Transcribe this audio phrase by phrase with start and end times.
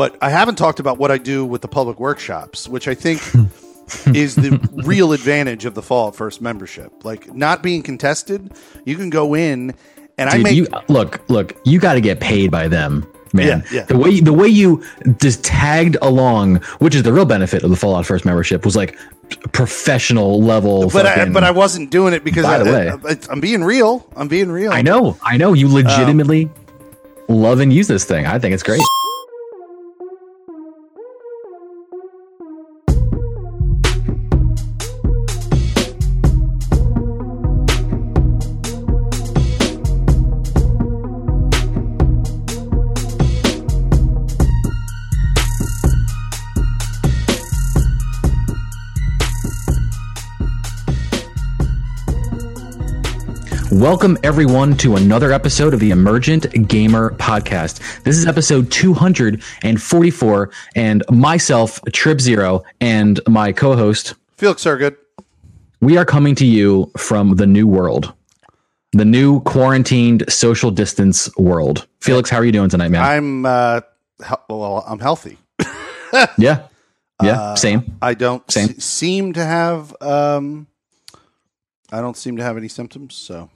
[0.00, 3.20] But I haven't talked about what I do with the public workshops, which I think
[4.16, 7.04] is the real advantage of the Fallout First membership.
[7.04, 8.50] Like not being contested,
[8.86, 9.74] you can go in
[10.16, 13.62] and I Dude, make you look, look, you got to get paid by them, man.
[13.70, 13.84] Yeah, yeah.
[13.84, 14.82] The way the way you
[15.18, 18.96] just tagged along, which is the real benefit of the Fallout First membership, was like
[19.52, 20.88] professional level.
[20.88, 23.16] but I, but I wasn't doing it because By I, the way.
[23.28, 24.08] I, am being real.
[24.16, 24.72] I'm being real.
[24.72, 28.24] I know, I know, you legitimately um, love and use this thing.
[28.24, 28.80] I think it's great.
[53.80, 58.02] Welcome everyone to another episode of the Emergent Gamer Podcast.
[58.02, 64.96] This is episode 244 and myself, Trip Zero, and my co-host, Felix Surgood.
[65.80, 68.12] we are coming to you from the new world.
[68.92, 71.86] The new quarantined social distance world.
[72.00, 73.02] Felix, how are you doing tonight, man?
[73.02, 73.80] I'm uh,
[74.22, 74.84] hel- well.
[74.86, 75.38] I'm healthy.
[76.38, 76.66] yeah.
[77.22, 77.98] Yeah, Uh, same.
[78.00, 78.68] I don't Same.
[78.68, 79.94] se- seem to have.
[80.00, 80.68] Um,
[81.92, 83.50] I don't seem to have any symptoms, so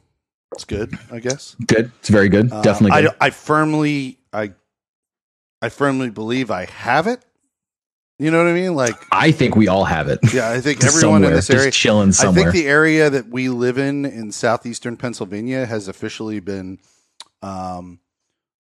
[0.54, 0.98] it's good.
[1.10, 1.56] I guess.
[1.66, 1.92] Good.
[2.00, 2.52] It's very good.
[2.52, 3.14] Uh, Definitely I, good.
[3.20, 4.52] I firmly, I,
[5.60, 7.24] I firmly believe I have it.
[8.18, 8.76] You know what I mean?
[8.76, 10.20] Like, I think we all have it.
[10.32, 11.70] yeah, I think everyone somewhere, in this area.
[11.72, 12.48] chilling somewhere.
[12.48, 16.78] I think the area that we live in in southeastern Pennsylvania has officially been,
[17.42, 17.98] um,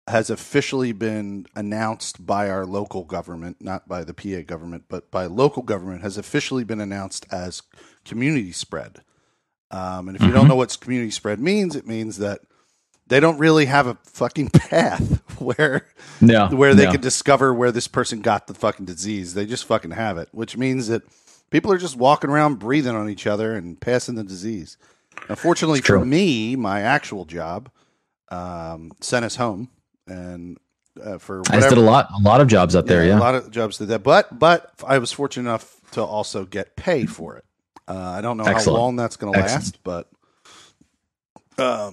[0.06, 5.24] has officially been announced by our local government, not by the PA government, but by
[5.24, 7.62] local government, has officially been announced as
[8.04, 9.00] community spread.
[9.70, 10.48] Um, and if you don't Mhm.
[10.48, 12.40] know what community spread means, it means that
[13.06, 15.86] they don't really have a fucking path where
[16.20, 16.92] no, where they no.
[16.92, 19.34] could discover where this person got the fucking disease.
[19.34, 21.02] They just fucking have it, which means that
[21.50, 24.76] people are just walking around breathing on each other and passing the disease.
[25.28, 27.70] Unfortunately for me, my actual job
[28.30, 29.68] um, sent us home,
[30.06, 30.58] and
[31.02, 33.04] uh, for I did a lot, a lot of jobs out there.
[33.04, 33.18] Yeah.
[33.18, 34.02] a lot of jobs did that.
[34.02, 37.44] But but I was fortunate enough to also get pay for it.
[37.88, 38.76] Uh, I don't know Excellent.
[38.76, 40.08] how long that's going to last, but
[41.58, 41.90] um,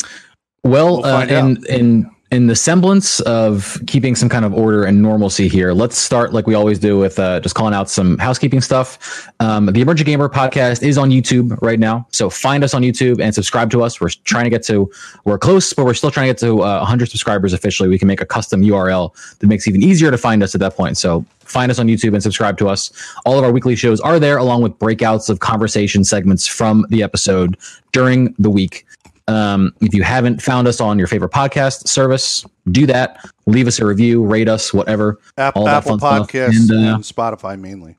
[0.63, 4.83] Well, We'll uh, find in in in the semblance of keeping some kind of order
[4.83, 8.17] and normalcy here, let's start like we always do with uh, just calling out some
[8.17, 9.29] housekeeping stuff.
[9.39, 13.21] Um, the Emerging Gamer podcast is on YouTube right now, so find us on YouTube
[13.21, 14.01] and subscribe to us.
[14.01, 14.91] We're trying to get to
[15.23, 17.89] we're close, but we're still trying to get to uh, 100 subscribers officially.
[17.89, 20.75] We can make a custom URL that makes even easier to find us at that
[20.75, 20.97] point.
[20.97, 22.91] So find us on YouTube and subscribe to us.
[23.25, 27.03] All of our weekly shows are there, along with breakouts of conversation segments from the
[27.03, 27.55] episode
[27.91, 28.85] during the week.
[29.27, 33.25] Um, if you haven't found us on your favorite podcast service, do that.
[33.47, 35.97] Leave us a review, rate us, whatever, App, All Apple.
[35.97, 37.97] Podcasts And, uh, and Spotify mainly.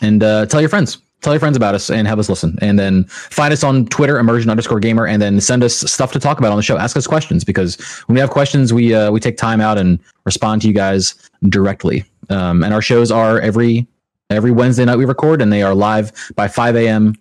[0.00, 0.98] and uh, tell your friends.
[1.20, 2.56] Tell your friends about us and have us listen.
[2.62, 6.18] And then find us on Twitter, immersion underscore gamer, and then send us stuff to
[6.18, 6.78] talk about on the show.
[6.78, 9.98] Ask us questions because when we have questions, we uh, we take time out and
[10.24, 11.14] respond to you guys
[11.50, 12.04] directly.
[12.30, 13.86] Um, and our shows are every
[14.30, 17.14] every Wednesday night we record, and they are live by 5 a.m.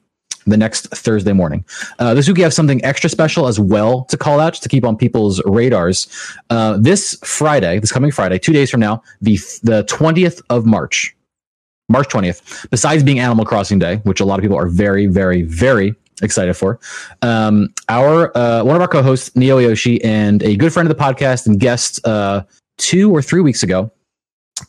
[0.45, 1.63] the next Thursday morning.
[1.99, 4.85] Uh, this week we have something extra special as well to call out to keep
[4.85, 6.07] on people's radars.
[6.49, 11.15] Uh, this Friday, this coming Friday, two days from now, the the 20th of March,
[11.89, 15.41] March 20th, besides being Animal Crossing Day, which a lot of people are very, very,
[15.43, 16.79] very excited for,
[17.21, 21.01] um, our uh, one of our co-hosts, Neo Aoshi, and a good friend of the
[21.01, 22.43] podcast and guest uh,
[22.77, 23.91] two or three weeks ago,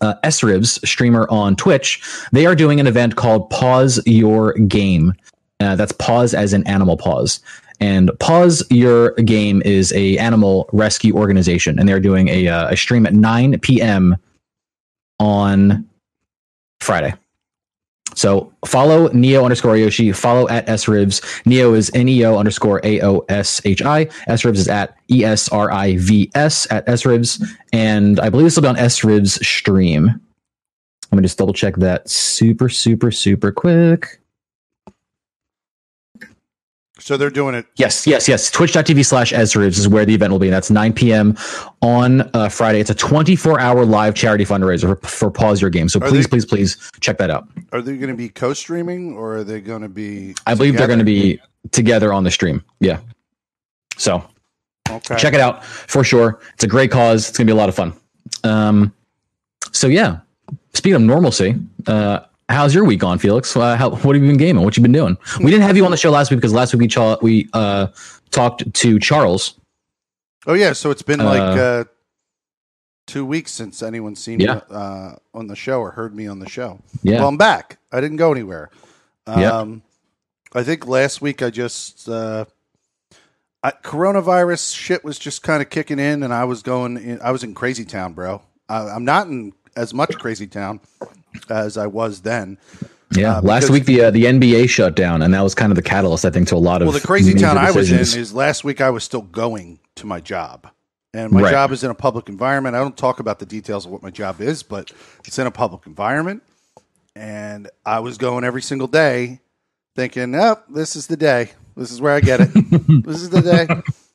[0.01, 2.03] uh, S-Ribs, streamer on Twitch,
[2.33, 5.15] they are doing an event called Paws Your Game.
[5.60, 7.41] Uh, that's paws as in animal paws.
[7.81, 12.76] And Paws Your Game is a animal rescue organization, and they're doing a, uh, a
[12.76, 14.16] stream at 9 p.m.
[15.19, 15.88] on
[16.81, 17.15] Friday.
[18.15, 21.47] So follow Neo underscore Aoshi, follow at sribs.
[21.47, 24.04] Neo is N-E-O underscore A-O-S-H-I.
[24.04, 27.42] sribs is at E-S-R-I-V-S at sribs.
[27.72, 30.21] And I believe this will be on sribs stream.
[31.10, 34.20] Let me just double check that super, super, super quick.
[37.01, 37.67] So they're doing it.
[37.77, 38.51] Yes, yes, yes.
[38.51, 40.47] Twitch.tv slash sribs is where the event will be.
[40.49, 41.37] And That's 9 p.m.
[41.83, 42.81] on uh, Friday.
[42.81, 45.89] It's a 24 hour live charity fundraiser for, for Paws Your Game.
[45.89, 47.49] So Are please, they- please, please check that out.
[47.73, 50.35] Are they going to be co-streaming or are they going to be?
[50.47, 51.41] I believe they're going to be
[51.73, 52.65] together on the stream.
[52.81, 53.01] Yeah.
[53.97, 54.25] So
[54.91, 55.17] Okay.
[55.17, 56.41] check it out for sure.
[56.55, 57.29] It's a great cause.
[57.29, 57.93] It's going to be a lot of fun.
[58.45, 58.93] Um,
[59.73, 60.19] so yeah,
[60.75, 61.55] speaking of normalcy,
[61.87, 62.21] uh,
[62.51, 63.57] how's your week gone, Felix?
[63.57, 64.65] Uh, how, what have you been gaming?
[64.65, 65.17] What you been doing?
[65.39, 67.49] We didn't have you on the show last week because last week we cha- we
[67.53, 67.89] uh,
[68.31, 69.55] talked to Charles.
[70.47, 70.73] Oh yeah.
[70.73, 71.85] So it's been like Uh, uh,
[73.07, 74.55] two weeks since anyone's seen Yeah.
[74.57, 76.81] me uh, on the show or heard me on the show.
[77.03, 77.19] Yeah.
[77.21, 77.79] Well, I'm back.
[77.93, 78.71] I didn't go anywhere.
[79.27, 79.83] Um,
[80.53, 82.47] I think last week I just uh,
[83.63, 86.97] I, coronavirus shit was just kind of kicking in, and I was going.
[86.97, 88.43] In, I was in crazy town, bro.
[88.69, 90.81] I, I'm not in as much crazy town
[91.49, 92.59] as I was then.
[93.17, 95.72] Yeah, Uh, last because- week the uh, the NBA shut down, and that was kind
[95.72, 96.87] of the catalyst, I think, to a lot of.
[96.89, 98.28] Well, the crazy town I was in decisions.
[98.28, 100.69] is last week I was still going to my job.
[101.13, 101.51] And my Right.
[101.51, 102.77] job is in a public environment.
[102.77, 104.93] I don't talk about the details of what my job is, but
[105.25, 106.45] it's in a public environment.
[107.16, 109.41] And I was going every single day
[109.97, 111.51] thinking, oh, this is the day.
[111.77, 112.51] This is where I get it.
[113.05, 113.66] this is the day.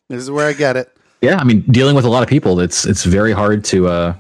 [0.10, 0.90] This is where I get it.
[1.22, 1.38] yeah.
[1.38, 4.14] I mean, dealing with a lot of people, it's it's very hard to uh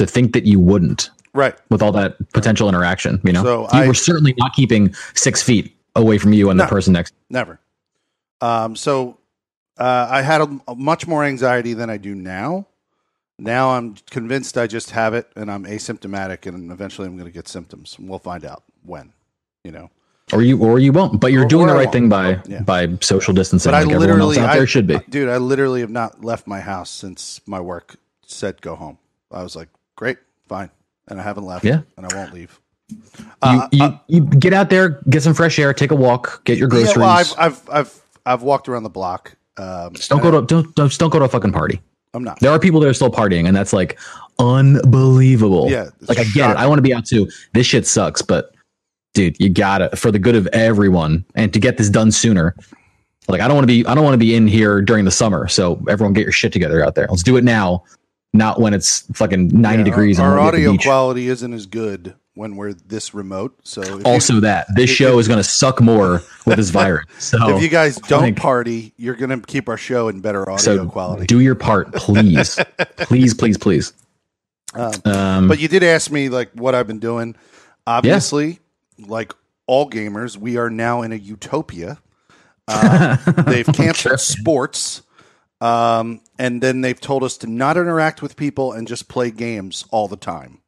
[0.00, 1.54] to think that you wouldn't Right.
[1.70, 3.20] with all that potential interaction.
[3.24, 6.58] You know, So you I- were certainly not keeping six feet away from you and
[6.58, 6.64] No.
[6.64, 7.14] the person next.
[7.30, 7.60] Never.
[8.40, 9.18] Um, so
[9.78, 12.66] uh, I had a, a much more anxiety than I do now.
[13.38, 17.32] Now I'm convinced I just have it and I'm asymptomatic, and eventually I'm going to
[17.32, 17.96] get symptoms.
[17.98, 19.12] And we'll find out when,
[19.64, 19.90] you know.
[20.32, 22.60] Or you or you won't, but you're Or- doing or the right thing by Yeah.
[22.62, 24.98] by social distancing, But I like else literally, out I, there should be.
[25.08, 25.28] dude.
[25.28, 28.98] I literally have not left my house since my work said go home.
[29.32, 29.68] I was like,
[30.00, 30.16] great,
[30.48, 30.70] fine,
[31.08, 31.62] and I haven't left.
[31.62, 31.82] Yeah.
[31.98, 32.58] and I won't leave.
[32.88, 32.98] You,
[33.42, 36.96] Uh, you, get out there, get some fresh air, take a walk, get your groceries.
[36.96, 39.36] Yeah, well, I've, I've I've I've walked around the block.
[39.58, 41.80] Um, just don't go to don't, don't just don't go to a fucking party.
[42.14, 42.40] I'm not.
[42.40, 43.98] There are people that are still partying, and that's like
[44.40, 45.70] unbelievable.
[45.70, 46.56] Yeah, like I get it.
[46.56, 47.28] I want to be out too.
[47.52, 48.52] This shit sucks, but
[49.14, 52.56] dude, you got it for the good of everyone, and to get this done sooner.
[53.28, 55.10] Like I don't want to be I don't want to be in here during the
[55.12, 55.46] summer.
[55.46, 57.06] So everyone get your shit together out there.
[57.08, 57.84] Let's do it now,
[58.32, 60.20] not when it's fucking ninety Yeah, degrees.
[60.20, 63.58] Our, our we're at the audio quality isn't as good when we're this remote.
[63.64, 66.70] So if you- Also, that this if- show is going to suck more with this
[66.70, 67.06] virus.
[67.18, 70.42] So if you guys don't think- party, you're going to keep our show in better
[70.48, 71.26] audio so quality.
[71.26, 72.58] do your part, please,
[72.98, 73.92] please, please, please.
[74.74, 77.34] Um, Um, but you did ask me like what I've been doing.
[77.86, 78.60] Obviously,
[78.98, 79.34] like
[79.66, 81.98] all gamers, we are now in a utopia.
[82.68, 85.02] Uh, they've canceled sports,
[85.60, 89.84] um, and then they've told us to not interact with people and just play games
[89.90, 90.58] all the time.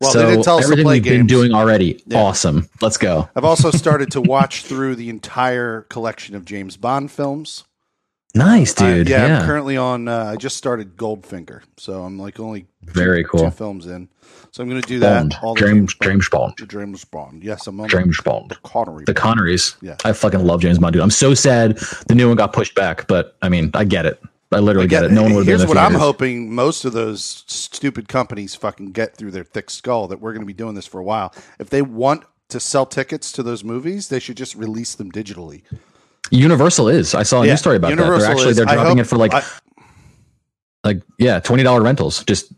[0.00, 2.18] Well, so they didn't tell us to play we've been doing already, Yeah.
[2.22, 2.68] awesome.
[2.80, 3.28] Let's go.
[3.36, 7.64] I've also started to watch through the entire collection of James Bond films.
[8.34, 9.08] Nice, I- dude.
[9.08, 10.06] yeah, yeah, I'm currently on.
[10.06, 13.50] Uh, I just started Goldfinger, so I'm like only very two cool.
[13.50, 14.08] films in.
[14.52, 15.20] So I'm going to do that.
[15.20, 17.42] Bond, all the James, Bond- James Bond, James Bond.
[17.42, 18.50] Yes, I'm on James Bond.
[18.50, 19.04] the Connery.
[19.06, 19.76] The Connerys.
[19.82, 19.96] Yeah.
[20.04, 21.02] I fucking love James Bond, dude.
[21.02, 24.22] I'm so sad the new one got pushed back, but I mean, I get it.
[24.50, 25.12] I literally get it.
[25.12, 29.30] No one would Here's what I'm hoping most of those stupid companies fucking get through
[29.32, 31.34] their thick skull that we're going to be doing this for a while.
[31.58, 35.62] If they want to sell tickets to those movies, they should just release them digitally.
[36.30, 37.14] Universal is.
[37.14, 37.96] I saw a Yeah, news story about that.
[37.96, 38.56] They're actually is.
[38.56, 39.42] they're dropping hope- it for like I-
[40.84, 42.24] like yeah, twenty dollar rentals.
[42.24, 42.52] Just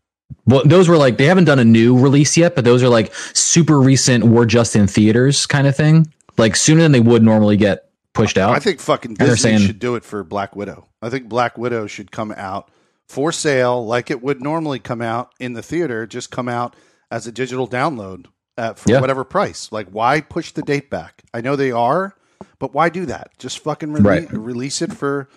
[0.46, 3.12] well, those were like they haven't done a new release yet, but those are like
[3.34, 4.24] super recent.
[4.24, 6.12] We're just in theaters kind of thing.
[6.38, 8.54] Like sooner than they would normally get pushed out.
[8.54, 10.88] I think fucking Disney saying- should do it for Black Widow.
[11.02, 12.70] I think Black Widow should come out
[13.08, 16.76] for sale like it would normally come out in the theater, just come out
[17.10, 18.26] as a digital download
[18.58, 19.00] uh, for Yeah.
[19.00, 19.72] whatever price.
[19.72, 21.22] Like, why push the date back?
[21.34, 22.14] I know they are,
[22.58, 23.30] but why do that?
[23.38, 24.32] Just fucking rele- Right.
[24.32, 25.28] release it for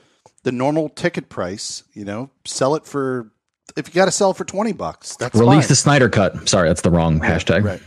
[0.43, 1.83] the normal ticket price.
[1.93, 3.31] You know, sell it for
[3.77, 5.15] if you got to sell it for twenty bucks.
[5.15, 5.67] That's Release fine.
[5.69, 6.47] the Snyder cut.
[6.49, 7.63] Sorry, that's the wrong hashtag.
[7.63, 7.81] Right.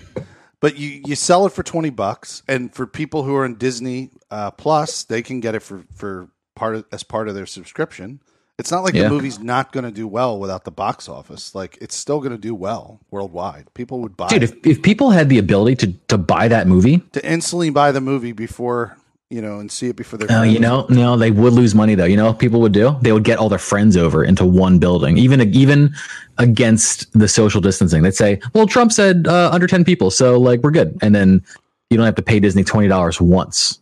[0.61, 4.11] But you, you sell it for 20 bucks and for people who are in Disney
[4.31, 8.21] uh, Plus, they can get it for, for part of, as part of their subscription.
[8.59, 9.03] It's not like Yeah.
[9.05, 11.55] the movie's not going to do well without the box office.
[11.55, 13.67] Like it's still going to do well worldwide.
[13.75, 14.51] People would buy Dude, it.
[14.51, 18.01] if, if people had the ability to to buy that movie, to instantly buy the
[18.01, 18.97] movie before,
[19.30, 20.52] you know, and see it before their Oh, friends.
[20.54, 22.04] you know, no, they would lose money though.
[22.04, 22.97] You know what people would do?
[23.02, 25.95] They would get all their friends over into one building, even even
[26.38, 28.02] against the social distancing.
[28.02, 31.42] They'd say, "Well, Trump said uh, under ten people, so like we're good." And then
[31.90, 33.80] you don't have to pay Disney twenty dollars once.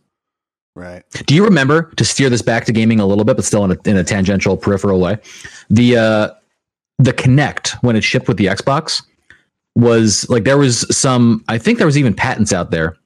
[0.75, 1.03] Right.
[1.25, 3.71] Do you remember to steer this back to gaming a little bit, but still in
[3.71, 5.17] a, in a tangential, peripheral way?
[5.69, 6.29] The uh,
[6.97, 9.01] the Kinect when it shipped with the Xbox
[9.75, 11.43] was like there was some.
[11.47, 12.97] I think there was even patents out there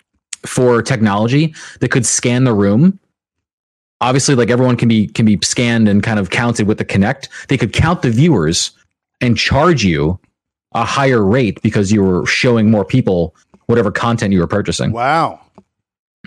[0.46, 3.00] for technology that could scan the room.
[4.01, 7.27] Obviously, like everyone can be can be scanned and kind of counted with the Kinect.
[7.50, 8.72] They could count the viewers
[9.22, 10.19] and charge you
[10.74, 15.41] a higher rate because you were showing more people whatever content you were purchasing Wow.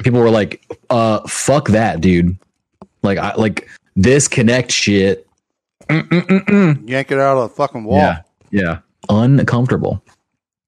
[0.04, 2.36] people were like, "Uh, fuck that, dude!
[3.02, 5.26] Like, I like this Kinect shit."
[5.88, 6.88] Mm-mm-mm-mm.
[6.88, 7.96] Yank it out of the fucking wall.
[7.98, 8.78] Yeah, yeah,
[9.08, 10.02] uncomfortable.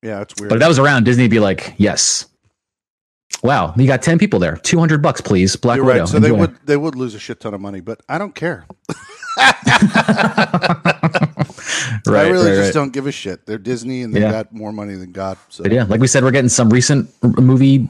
[0.03, 0.49] Yeah, it's weird.
[0.51, 2.27] But if that was around, Disney'd be like, "Yes,
[3.43, 6.09] wow, you got ten people there, two hundred bucks, please, Black You're Widow." right.
[6.09, 8.67] So they would they would lose a shit ton of money, but I don't care.
[12.07, 12.75] Right, I really right, just right.
[12.75, 13.47] don't give a shit.
[13.47, 14.31] They're Disney and they Yeah.
[14.31, 15.39] got more money than God.
[15.49, 17.89] So But yeah, like we said, we're getting some recent movie,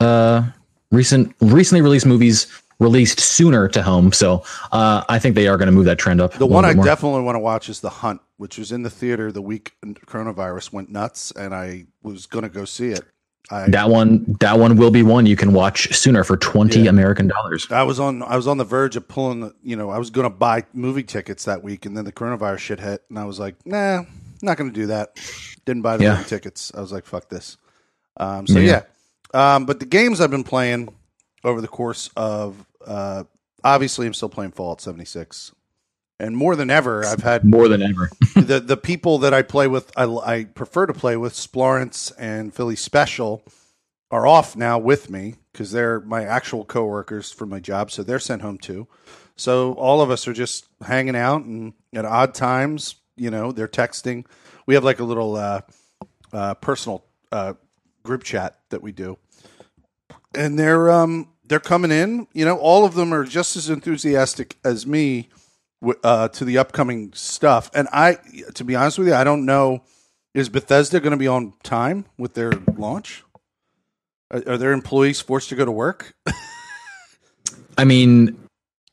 [0.00, 0.42] uh,
[0.90, 2.46] recent recently released movies
[2.80, 4.12] released sooner to home.
[4.12, 6.34] So uh, I think they are going to move that trend up.
[6.34, 9.32] The one I definitely want to watch is The Hunt, which was in the theater
[9.32, 9.72] the week
[10.06, 13.02] coronavirus went nuts, and I was going to go see it.
[13.50, 16.90] I that one that one will be one you can watch sooner for twenty Yeah.
[16.90, 17.70] American dollars.
[17.70, 20.10] I was on I was on the verge of pulling the you know I was
[20.10, 23.24] going to buy movie tickets that week, and then the coronavirus shit hit, and I
[23.24, 24.04] was like, nah,
[24.42, 25.16] not going to do that.
[25.66, 26.12] Didn't buy the Yeah.
[26.16, 26.72] movie tickets.
[26.74, 27.56] I was like, fuck this.
[28.16, 28.82] Um, so Yeah.
[29.34, 30.88] yeah, um, but the games I've been playing
[31.44, 33.24] over the course of uh,
[33.62, 35.52] obviously I'm still playing Fallout 76.
[36.20, 38.10] And more than ever, I've had More than ever.
[38.36, 42.54] the the people that I play with, I, I prefer to play with, Splorence and
[42.54, 43.42] Philly Special,
[44.10, 48.20] are off now with me because they're my actual coworkers for my job, so they're
[48.20, 48.86] sent home too.
[49.36, 53.66] So all of us are just hanging out, and at odd times, you know, they're
[53.66, 54.24] texting.
[54.66, 55.62] We have like a little uh,
[56.32, 57.54] uh, personal uh,
[58.04, 59.18] group chat that we do,
[60.32, 62.28] and they're um they're coming in.
[62.32, 65.28] You know, all of them are just as enthusiastic as me
[66.02, 67.70] uh, to the upcoming stuff.
[67.74, 68.18] And I,
[68.54, 69.82] to be honest with you, I don't know.
[70.34, 73.22] Is Bethesda going to be on time with their launch?
[74.30, 76.14] Are, are their employees forced to go to work?
[77.78, 78.38] I mean,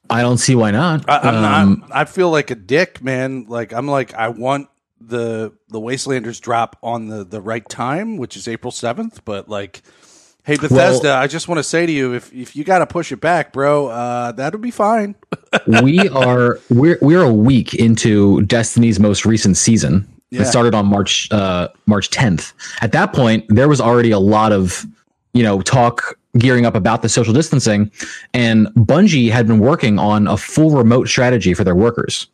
[0.10, 1.10] I don't see why not.
[1.10, 1.90] I, I'm Um, not.
[1.96, 3.46] I feel like a dick, man.
[3.48, 4.68] Like I'm like I want
[5.00, 9.24] the the Wastelanders drop on the the right time, which is April seventh.
[9.26, 9.82] But like,
[10.44, 13.12] hey Bethesda, I just want to say to you, if if you got to push
[13.12, 15.16] it back, bro, uh, that'll be fine.
[15.84, 20.08] we are we're we're a week into Destiny's most recent season.
[20.30, 20.42] Yeah.
[20.44, 22.54] It started on March uh, March 10th.
[22.82, 24.86] At that point, there was already a lot of
[25.34, 27.92] you know talk gearing up about the social distancing,
[28.34, 32.28] and Bungie had been working on a full remote strategy for their workers,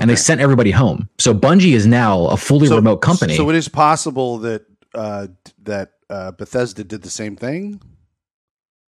[0.00, 1.08] and they sent everybody home.
[1.18, 3.36] So Bungie is now a fully So- remote company.
[3.36, 5.28] So it is possible that uh,
[5.62, 7.80] that uh, Bethesda did the same thing.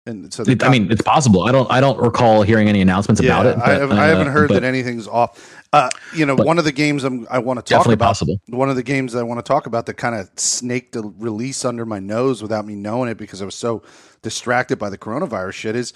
[0.07, 1.43] And so It- I mean, it's possible.
[1.43, 1.69] I don't.
[1.69, 3.55] I don't recall hearing any announcements about it.
[3.59, 5.55] I, haven't, I haven't uh, heard but that anything's off.
[5.71, 7.99] Uh, you know, one of the games I'm, I want to talk about.
[7.99, 8.41] possible.
[8.47, 11.63] One of the games I want to talk about that kind of snaked a release
[11.63, 13.83] under my nose without me knowing it because I was so
[14.23, 15.93] distracted by the coronavirus shit is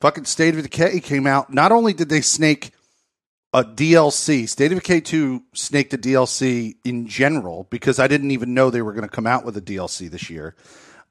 [0.00, 1.52] fucking State of Decay came out.
[1.52, 2.70] Not only did they snake
[3.52, 8.54] a DLC, State of Decay 2 snaked a DLC in general because I didn't even
[8.54, 10.54] know they were going to come out with a DLC this year.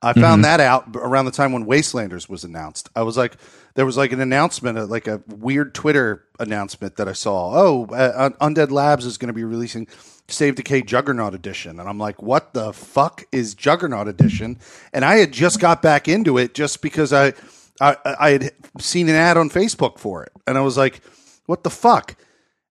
[0.04, 2.90] I found that out around the time when Wastelanders was announced.
[2.96, 3.38] I was like,
[3.76, 7.52] there was like an announcement, uh, like a weird Twitter announcement that I saw.
[7.54, 9.88] Oh, uh, Undead Labs is going to be releasing
[10.28, 14.58] Save Decay Juggernaut Edition, and I'm like, what the fuck is Juggernaut Edition?
[14.92, 17.34] And I had just got back into it just because I,
[17.80, 21.02] I, I had seen an ad on Facebook for it, and I was like,
[21.46, 22.16] what the fuck?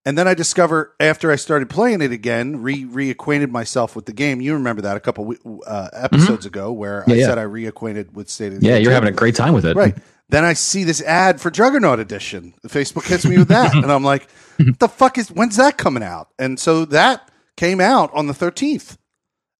[0.06, 4.12] And then I discover after I started playing it again, re reacquainted myself with the
[4.14, 4.40] game.
[4.40, 5.34] You remember that a couple
[5.66, 7.10] uh, episodes ago, where Mm-hmm.
[7.10, 7.26] Yeah, I yeah.
[7.26, 9.76] said I reacquainted with State of the yeah, you're having a great time with it.
[9.76, 9.96] right.
[10.30, 12.54] Then I see this ad for Juggernaut Edition.
[12.68, 15.28] Facebook hits me with that, and I'm like, "What the fuck is?
[15.30, 18.96] When's that coming out?" And so that came out on the 13th,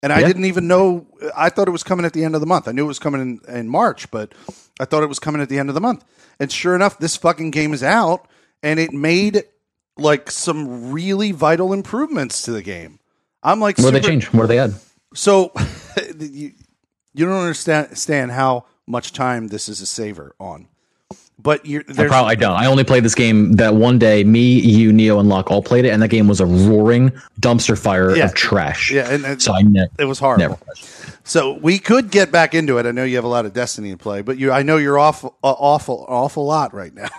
[0.03, 0.29] and I Yeah.
[0.29, 1.07] didn't even know.
[1.37, 2.67] I thought it was coming at the end of the month.
[2.69, 4.33] I knew it was coming in, in March, but
[4.79, 6.05] I thought it was coming at the end of the month.
[6.39, 8.27] And sure enough, this fucking game is out,
[8.63, 9.43] and it made
[9.97, 12.99] like some really vital improvements to the game.
[13.43, 14.27] I'm like, What did they change?
[14.33, 14.75] What did they add?
[15.15, 15.53] so
[16.19, 16.53] you,
[17.15, 20.67] you don't understand understand how much time this is a saver on.
[21.43, 22.55] But you're I, probably, I don't.
[22.55, 24.25] I only played this game that one day.
[24.25, 27.79] Me, you, Neo, and Locke all played it, and that game was a roaring dumpster
[27.79, 28.27] fire Yeah.
[28.27, 28.91] of trash.
[28.91, 30.43] yeah, and, and So I ne- it was horrible.
[30.43, 30.59] never.
[31.25, 32.85] So we could get back into it.
[32.85, 34.99] I know you have a lot of Destiny to play, but you I know you're
[34.99, 37.09] awful, uh, awful awful lot right now.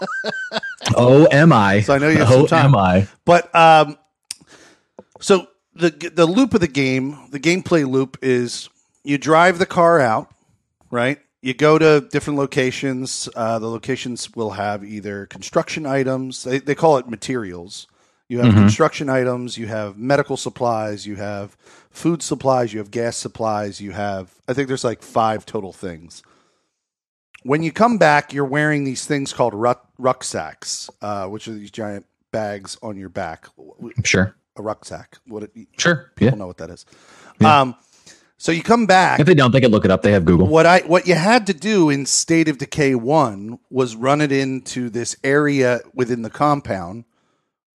[0.96, 1.82] Oh, am I?
[1.82, 2.66] So I know you have some oh, time.
[2.66, 3.08] am I?
[3.24, 3.96] But um,
[5.20, 8.68] so the the loop of the game, the gameplay loop is
[9.04, 10.32] you drive the car out,
[10.90, 11.18] right?
[11.42, 13.28] You go to different locations.
[13.34, 16.42] Uh, the locations will have either construction items.
[16.44, 17.86] They they call it materials.
[18.28, 19.58] You have construction items.
[19.58, 21.04] You have medical supplies.
[21.04, 21.56] You have
[21.90, 22.72] food supplies.
[22.72, 23.80] You have gas supplies.
[23.80, 26.22] You have I think there's like five total things.
[27.42, 31.70] When you come back, you're wearing these things called ruck, rucksacks, uh, which are these
[31.70, 33.46] giant bags on your back.
[34.04, 34.34] Sure.
[34.56, 35.18] A rucksack.
[35.26, 36.10] What it, Sure.
[36.16, 36.38] people Yeah.
[36.38, 36.84] know what that is.
[37.40, 37.74] Um,
[38.36, 39.20] so you come back.
[39.20, 40.02] If they don't, they can look it up.
[40.02, 40.46] They have Google.
[40.46, 44.32] What I what you had to do in State of Decay one was run it
[44.32, 47.04] into this area within the compound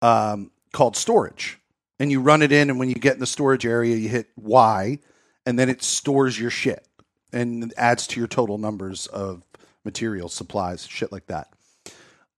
[0.01, 1.59] um, called storage,
[1.99, 4.27] and you run it in, and when you get in the storage area, you hit
[4.35, 4.99] Y,
[5.45, 6.85] and then it stores your shit
[7.31, 9.43] and adds to your total numbers of
[9.85, 11.49] materials, supplies, shit like that.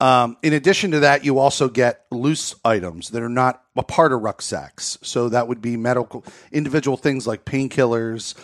[0.01, 4.11] Um, in addition to that, you also get loose items that are not a part
[4.11, 4.97] of rucksacks.
[5.01, 8.35] So that would be medical, individual things like painkillers,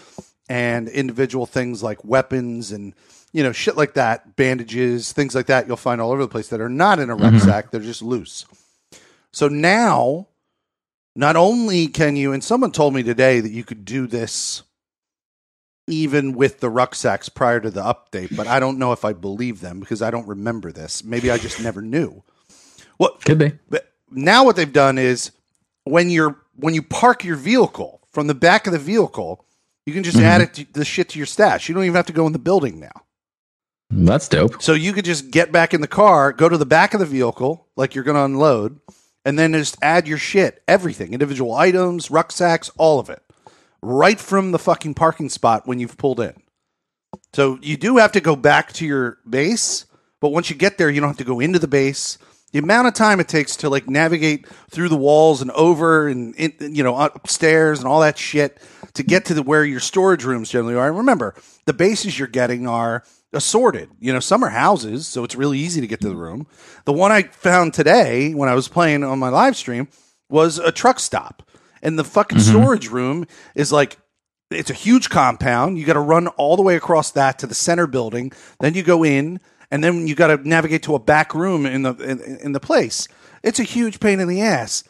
[0.51, 2.93] and individual things like weapons and
[3.31, 5.65] you know shit like that, bandages, things like that.
[5.65, 8.45] You'll find all over the place that are not in a rucksack; they're just loose.
[9.31, 10.27] So now,
[11.15, 14.63] not only can you, and someone told me today that you could do this
[15.91, 19.61] even with the rucksacks prior to the update, but I don't know if I believe
[19.61, 21.03] them because I don't remember this.
[21.03, 22.23] Maybe I just never knew.
[22.97, 23.53] What Could be.
[23.69, 25.31] but now what they've done is
[25.85, 29.45] when you're when you park your vehicle from the back of the vehicle,
[29.85, 30.23] you can just Mhm.
[30.23, 31.67] add it to, the shit to your stash.
[31.67, 32.91] You don't even have to go in the building now.
[33.89, 34.61] That's dope.
[34.61, 37.05] So you could just get back in the car, go to the back of the
[37.05, 38.79] vehicle like you're going to unload,
[39.25, 43.21] and then just add your shit, everything, individual items, rucksacks, all of it,
[43.81, 46.33] right from the fucking parking spot when you've pulled in.
[47.33, 49.85] So you do have to go back to your base,
[50.19, 52.17] but once you get there, you don't have to go into the base.
[52.51, 56.35] The amount of time it takes to like navigate through the walls and over and
[56.35, 58.57] in, you know upstairs and all that shit
[58.93, 60.87] to get to the where your storage rooms generally are.
[60.87, 61.33] And remember,
[61.65, 63.89] the bases you're getting are assorted.
[63.99, 66.45] You know, some are houses, so it's really easy to get to the room.
[66.83, 69.87] The one I found today when I was playing on my live stream
[70.29, 71.43] was a truck stop.
[71.81, 73.97] And the fucking storage room is like
[74.51, 75.77] it's a huge compound.
[75.77, 78.31] You got to run all the way across that to the center building.
[78.59, 79.39] Then you go in,
[79.71, 82.59] and then you got to navigate to a back room in the in, in the
[82.59, 83.07] place.
[83.43, 84.83] It's a huge pain in the ass.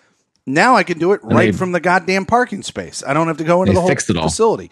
[0.47, 3.03] Now I can do it right they- from the goddamn parking space.
[3.05, 4.71] I don't have to go into the whole it facility.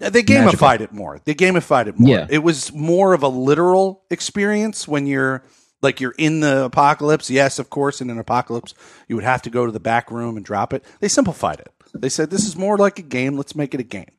[0.00, 1.20] Uh, they gamified it more.
[1.24, 2.10] They gamified it more.
[2.10, 2.26] Yeah.
[2.28, 5.42] It was more of a literal experience when you're
[5.86, 7.30] like you're in the apocalypse.
[7.30, 8.74] Yes, of course, in an apocalypse,
[9.08, 10.84] you would have to go to the back room and drop it.
[11.00, 11.72] They simplified it.
[11.94, 13.36] They said this is more like a game.
[13.36, 14.10] Let's make it a game.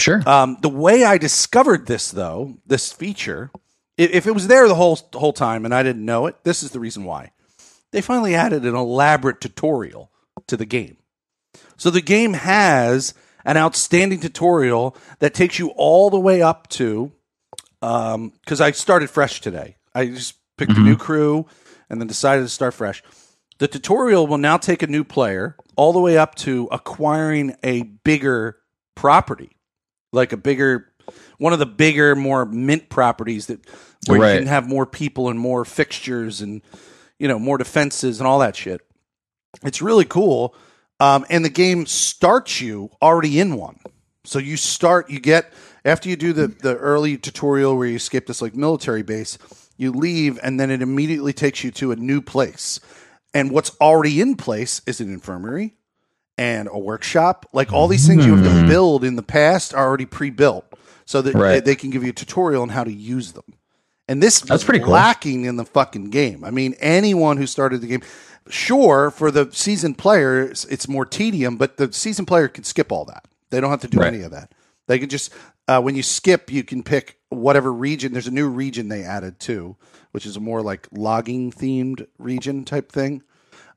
[0.00, 0.22] Sure.
[0.28, 3.50] Um, the way I discovered this, though, this feature,
[3.96, 6.62] if it was there the whole the whole time and I didn't know it, this
[6.62, 7.32] is the reason why.
[7.92, 10.10] They finally added an elaborate tutorial
[10.46, 10.96] to the game.
[11.76, 13.14] So the game has
[13.44, 17.12] an outstanding tutorial that takes you all the way up to
[17.80, 19.76] because I started fresh today.
[19.94, 20.34] I just
[20.66, 21.46] picked a new crew
[21.88, 23.02] and then decided to start fresh.
[23.58, 27.82] The tutorial will now take a new player all the way up to acquiring a
[27.82, 28.56] bigger
[28.94, 29.50] property,
[30.12, 30.92] like a bigger,
[31.38, 33.60] one of the bigger, more mint properties that
[34.06, 34.32] where Right.
[34.34, 36.62] you can have more people and more fixtures and
[37.18, 38.80] you know more defenses and all that shit.
[39.62, 40.54] It's really cool,
[41.00, 43.78] um, and the game starts you already in one.
[44.24, 45.52] So you start, you get
[45.84, 49.36] after you do the the early tutorial where you skip this like military base,
[49.80, 52.80] you leave, and then it immediately takes you to a new place.
[53.32, 55.74] And what's already in place is an infirmary
[56.36, 57.46] and a workshop.
[57.52, 58.68] Like all these things you have to hmm.
[58.68, 60.64] build in the past are already pre-built,
[61.04, 61.64] so that Right.
[61.64, 63.44] they, they can give you a tutorial on how to use them.
[64.08, 64.92] And this That's pretty cool.
[64.92, 66.44] lacking in the fucking game.
[66.44, 68.02] I mean, anyone who started the game,
[68.48, 73.04] sure, for the seasoned players, it's more tedium, but the seasoned player can skip all
[73.04, 73.26] that.
[73.50, 74.12] They don't have to do Right.
[74.12, 74.52] any of that.
[74.90, 75.32] They can just
[75.68, 78.12] uh, when you skip, you can pick whatever region.
[78.12, 79.76] There's a new region they added too,
[80.10, 83.22] which is a more like logging themed region type thing.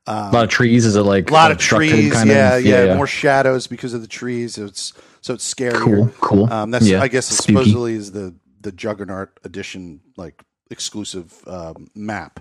[0.08, 0.84] a lot of trees.
[0.84, 2.64] Is it like A lot of trees, Kind yeah, of?
[2.64, 4.58] yeah, more shadows because of the trees.
[4.58, 5.80] It's so it's scarier.
[5.80, 6.52] Cool, cool.
[6.52, 11.86] Um, that's Yeah, I guess it supposedly is the the Juggernaut edition like exclusive um,
[11.94, 12.40] map.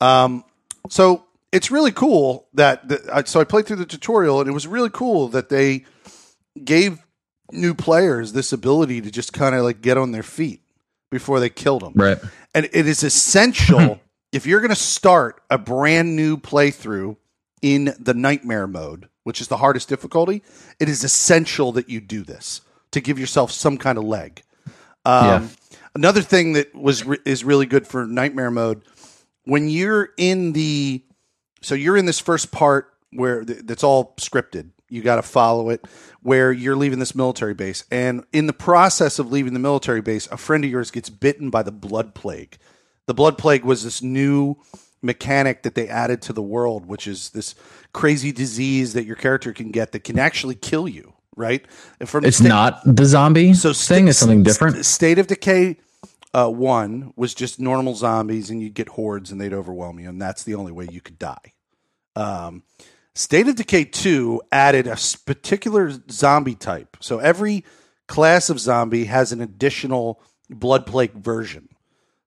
[0.00, 0.42] Um,
[0.88, 4.66] so it's really cool that the, so I played through the tutorial and it was
[4.66, 5.84] really cool that they
[6.64, 6.98] gave
[7.52, 10.60] new players this ability to just kind of like get on their feet
[11.10, 11.92] before they killed them.
[11.94, 12.18] Right.
[12.54, 14.00] And it is essential
[14.32, 17.16] if you're going to start a brand new playthrough
[17.62, 20.42] in the nightmare mode, which is the hardest difficulty,
[20.78, 22.60] it is essential that you do this
[22.92, 24.42] to give yourself some kind of leg.
[25.04, 25.46] Um, Yeah.
[25.94, 28.82] Another thing that was re- is really good for nightmare mode
[29.44, 31.02] when you're in the
[31.62, 34.70] so you're in this first part where th- that's all scripted.
[34.90, 35.86] You got to follow it
[36.22, 40.26] where you're leaving this military base and in the process of leaving the military base
[40.28, 42.58] a friend of yours gets bitten by the blood plague.
[43.06, 44.56] The blood plague was this new
[45.02, 47.54] mechanic that they added to the world which is this
[47.94, 51.64] crazy disease that your character can get that can actually kill you, right?
[51.98, 54.08] And from It's sta- not the zombie so thing.
[54.08, 54.74] It's something different.
[54.76, 55.78] St- State of Decay
[56.32, 60.20] uh, one was just normal zombies, and you'd get hordes, and they'd overwhelm you, and
[60.20, 61.54] that's the only way you could die.
[62.14, 62.62] Um,
[63.20, 67.66] State of Decay two added a particular zombie type, so every
[68.08, 71.68] class of zombie has an additional blood plague version.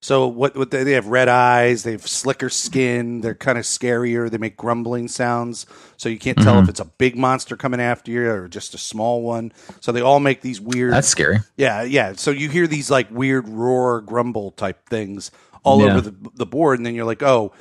[0.01, 3.63] So what, what they, they have red eyes, they have slicker skin, they're kind of
[3.63, 5.65] scarier, they make grumbling sounds,
[5.97, 6.69] so you can't tell if mm-hmm.
[6.69, 9.51] it's a big monster coming after you or just a small one.
[9.79, 11.39] So they all make these weird That's scary.
[11.57, 12.13] yeah, yeah.
[12.17, 15.31] So you hear these like weird roar, grumble type things
[15.63, 15.93] all Yeah.
[15.93, 17.51] over the, the board, and then you're like, oh,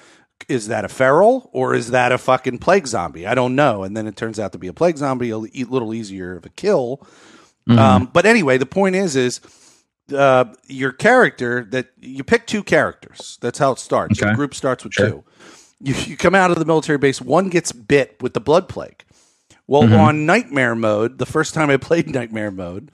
[0.49, 3.27] is that a feral or is that a fucking plague zombie?
[3.27, 3.83] I don't know.
[3.83, 6.47] And then it turns out to be a plague zombie, a li- little easier of
[6.47, 6.99] a kill.
[7.69, 7.79] Mm-hmm.
[7.79, 9.41] Um, but anyway, the point is, is
[10.15, 13.39] uh, your character that you pick two characters.
[13.41, 14.21] That's how it starts.
[14.21, 15.09] Your group starts with Sure.
[15.09, 15.25] two.
[15.81, 17.21] You, you come out of the military base.
[17.21, 19.05] One gets bit with the blood plague.
[19.67, 19.95] Well, Mm-hmm.
[19.95, 22.91] on nightmare mode, the first time I played nightmare mode,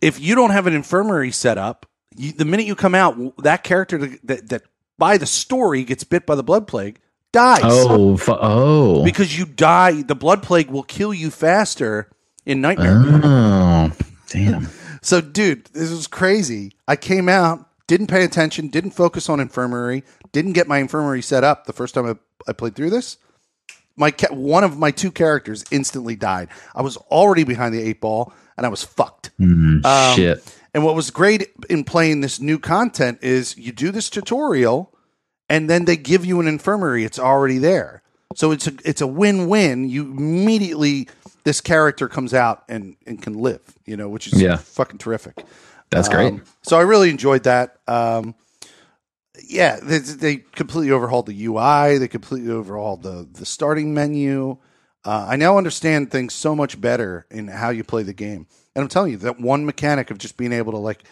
[0.00, 3.62] if you don't have an infirmary set up, you, the minute you come out, that
[3.64, 4.62] character that, that
[4.98, 6.98] by the story gets bit by the blood plague
[7.32, 10.00] dies Oh, fu- oh, because you die.
[10.02, 12.10] The blood plague will kill you faster
[12.46, 13.02] in nightmare.
[13.04, 13.92] oh,
[14.28, 14.68] damn.
[15.02, 16.72] So, dude, this was crazy.
[16.88, 21.44] I came out, didn't pay attention, didn't focus on infirmary, didn't get my infirmary set
[21.44, 22.16] up the first time I,
[22.50, 23.16] I played through this.
[23.96, 26.48] My ca- one of my two characters instantly died.
[26.74, 29.30] I was already behind the eight ball, and I was fucked.
[29.38, 30.58] Mm, Um, shit.
[30.76, 34.92] And what was great in playing this new content is you do this tutorial,
[35.48, 37.02] and then they give you an infirmary.
[37.02, 38.02] It's already there,
[38.34, 39.88] so it's a it's a win win.
[39.88, 41.08] You immediately
[41.44, 44.56] this character comes out and and can live, you know, which is Yeah.
[44.58, 45.42] fucking terrific.
[45.88, 46.34] That's great.
[46.34, 47.78] Um, so I really enjoyed that.
[47.88, 48.34] Um,
[49.48, 51.96] yeah, they, they completely overhauled the UI.
[51.96, 54.58] They completely overhauled the the starting menu.
[55.06, 58.46] Uh, I now understand things so much better in how you play the game.
[58.76, 61.02] And I'm telling you that one mechanic of just being able to like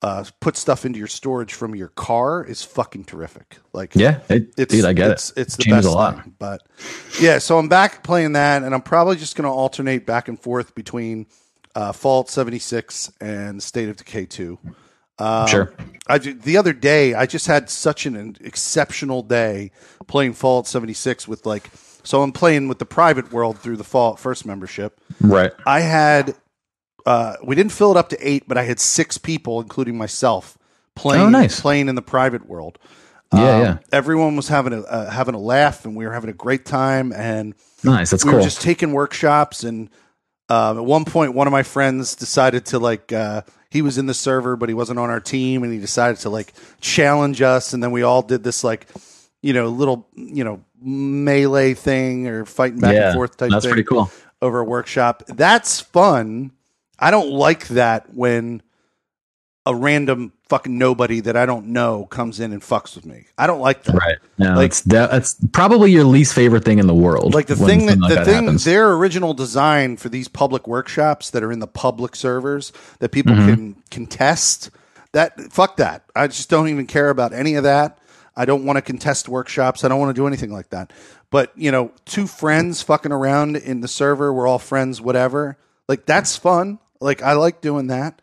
[0.00, 3.58] uh, put stuff into your storage from your car is fucking terrific.
[3.74, 5.42] Like, yeah, it, it's dude, I get it's, it.
[5.42, 6.22] It's the Changes best a lot.
[6.22, 6.34] thing.
[6.38, 6.66] But
[7.20, 10.40] yeah, so I'm back playing that, and I'm probably just going to alternate back and
[10.40, 11.26] forth between
[11.74, 14.58] uh, Fallout 76 and State of Decay 2.
[15.18, 15.72] Um, Sure.
[16.08, 19.70] I the other day I just had such an exceptional day
[20.06, 21.70] playing Fallout 76 with like
[22.02, 24.98] so I'm playing with the private world through the Fallout First membership.
[25.20, 25.52] Right.
[25.66, 26.34] I had
[27.06, 30.56] uh, we didn't fill it up to eight, but I had six people, including myself,
[30.94, 31.60] playing Oh, nice.
[31.60, 32.78] playing in the private world.
[33.32, 33.78] Yeah, Um, yeah.
[33.92, 37.12] Everyone was having a uh, having a laugh, and we were having a great time.
[37.12, 38.10] And Nice.
[38.10, 38.38] That's we cool.
[38.38, 39.64] were just taking workshops.
[39.64, 39.88] And
[40.48, 44.06] um, at one point, one of my friends decided to like uh, he was in
[44.06, 47.72] the server, but he wasn't on our team, and he decided to like challenge us.
[47.72, 48.86] And then we all did this like
[49.40, 53.64] you know little you know melee thing or fighting back yeah, and forth type that's
[53.64, 54.10] thing pretty cool.
[54.42, 55.22] over a workshop.
[55.26, 56.52] That's fun.
[57.02, 58.62] I don't like that when
[59.64, 63.26] a random fucking nobody that I don't know comes in and fucks with me.
[63.38, 63.94] I don't like that.
[63.94, 64.16] Right.
[64.36, 67.32] Yeah, Like- that's that, that's probably your least favorite thing in the world.
[67.32, 68.64] Like the thing that like the thing happens.
[68.64, 73.34] their original design for these public workshops that are in the public servers that people
[73.34, 73.54] Mm-hmm.
[73.54, 74.70] can contest
[75.12, 76.04] that fuck that.
[76.16, 77.98] I just don't even care about any of that.
[78.34, 79.84] I don't want to contest workshops.
[79.84, 80.90] I don't want to do anything like that.
[81.30, 85.56] But, you know, two friends fucking around in the server, we're all friends whatever.
[85.86, 86.78] Like that's fun.
[87.02, 88.20] Like I like doing that.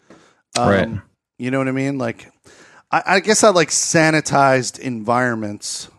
[0.58, 0.90] Um, Right.
[1.38, 1.98] You know what I mean?
[1.98, 2.30] Like,
[2.92, 5.90] I, I guess I like sanitized environments.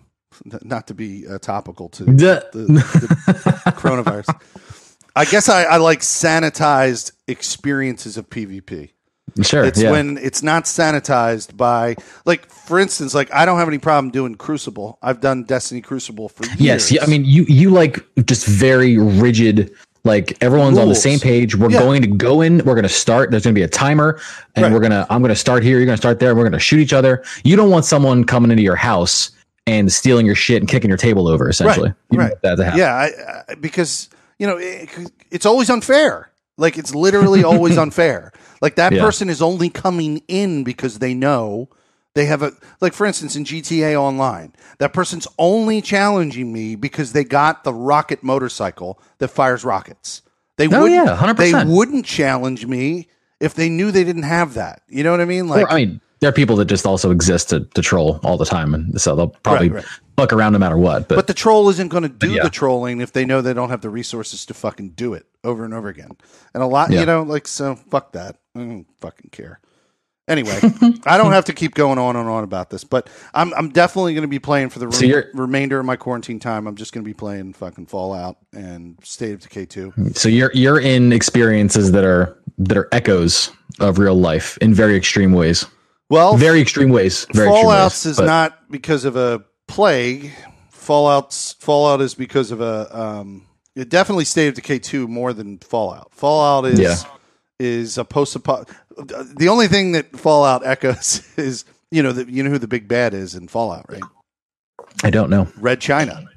[0.63, 2.41] Not to be uh, topical to Duh.
[2.53, 4.35] the, the coronavirus.
[5.15, 8.91] I guess I, I like sanitized experiences of PvP.
[9.43, 9.65] sure.
[9.65, 9.91] It's yeah.
[9.91, 14.35] when it's not sanitized by, like, for instance, like I don't have any problem doing
[14.35, 14.99] Crucible.
[15.03, 16.61] I've done Destiny Crucible for years.
[16.61, 19.75] Yes, yeah, I mean you you like just very rigid.
[20.05, 21.55] Like everyone's on the same page.
[21.57, 21.81] We're Yeah.
[21.81, 22.59] going to go in.
[22.59, 23.31] We're going to start.
[23.31, 24.19] There's going to be a timer,
[24.57, 24.73] and Right.
[24.73, 25.07] we're gonna.
[25.11, 25.77] I'm going to start here.
[25.77, 26.35] You're going to start there.
[26.35, 27.23] We're going to shoot each other.
[27.45, 29.31] You don't want someone coming into your house
[29.67, 31.49] and stealing your shit and kicking your table over.
[31.51, 32.33] Essentially, right.
[32.43, 32.79] to happen.
[32.79, 33.11] Yeah, I,
[33.51, 34.09] I, because
[34.39, 34.89] you know it,
[35.31, 36.31] it's always unfair.
[36.57, 38.33] Like it's literally always unfair.
[38.63, 39.03] Like that Yeah.
[39.03, 41.69] person is only coming in because they know
[42.15, 47.13] they have a like for instance in GTA Online, that person's only challenging me because
[47.13, 50.23] they got the rocket motorcycle that fires rockets.
[50.57, 51.37] They Oh, wouldn't, yeah, 100%.
[51.37, 53.09] They wouldn't challenge me
[53.41, 54.83] if they knew they didn't have that.
[54.89, 55.49] You know what I mean?
[55.49, 58.37] Like Or, I mean, there are people that just also exist to, to troll all
[58.37, 60.01] the time, and so they'll probably Right, right.
[60.19, 61.09] fuck around no matter what.
[61.09, 62.43] But, But the troll isn't going to do yeah.
[62.43, 65.65] the trolling if they know they don't have the resources to fucking do it over
[65.65, 66.11] and over again.
[66.53, 67.01] And a lot, Yeah.
[67.01, 68.37] you know, like so, fuck that.
[68.55, 69.61] I don't fucking care.
[70.31, 70.59] Anyway,
[71.07, 74.15] I don't have to keep going on and on about this, but I'm I'm definitely
[74.15, 76.67] going to be playing for the So re- you're- remainder of my quarantine time.
[76.69, 79.93] I'm just going to be playing fucking Fallout and State of Decay 2.
[80.15, 84.97] so you're you're in experiences that are that are echoes of real life in very
[84.97, 85.67] extreme ways.
[86.11, 87.27] Well, Very extreme ways.
[87.33, 90.31] Very extreme Fallout's ways, is but- not because of a plague.
[90.71, 95.59] Fallout's Fallout is because of a um, it definitely State of Decay two more than
[95.59, 96.13] Fallout.
[96.15, 96.97] Fallout is Yeah.
[97.59, 98.35] is a post
[99.07, 102.89] The only thing that Fallout echoes is you know the, you know who the big
[102.89, 104.03] bad is in Fallout, right?
[105.03, 105.49] I don't know.
[105.57, 106.25] Red China.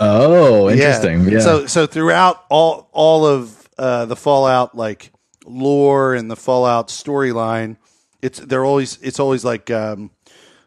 [0.00, 1.28] Oh, interesting.
[1.28, 1.38] Yeah.
[1.38, 5.12] So so throughout all all of uh, the Fallout like
[5.46, 7.76] lore and the Fallout storyline,
[8.20, 10.10] it's they're always it's always like um,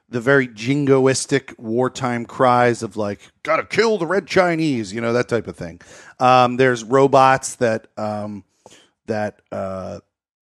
[0.08, 5.28] the very jingoistic wartime cries of like "gotta kill the red Chinese," you know that
[5.28, 5.82] type of thing.
[6.19, 8.45] Um, there's robots that um,
[9.08, 10.00] that uh,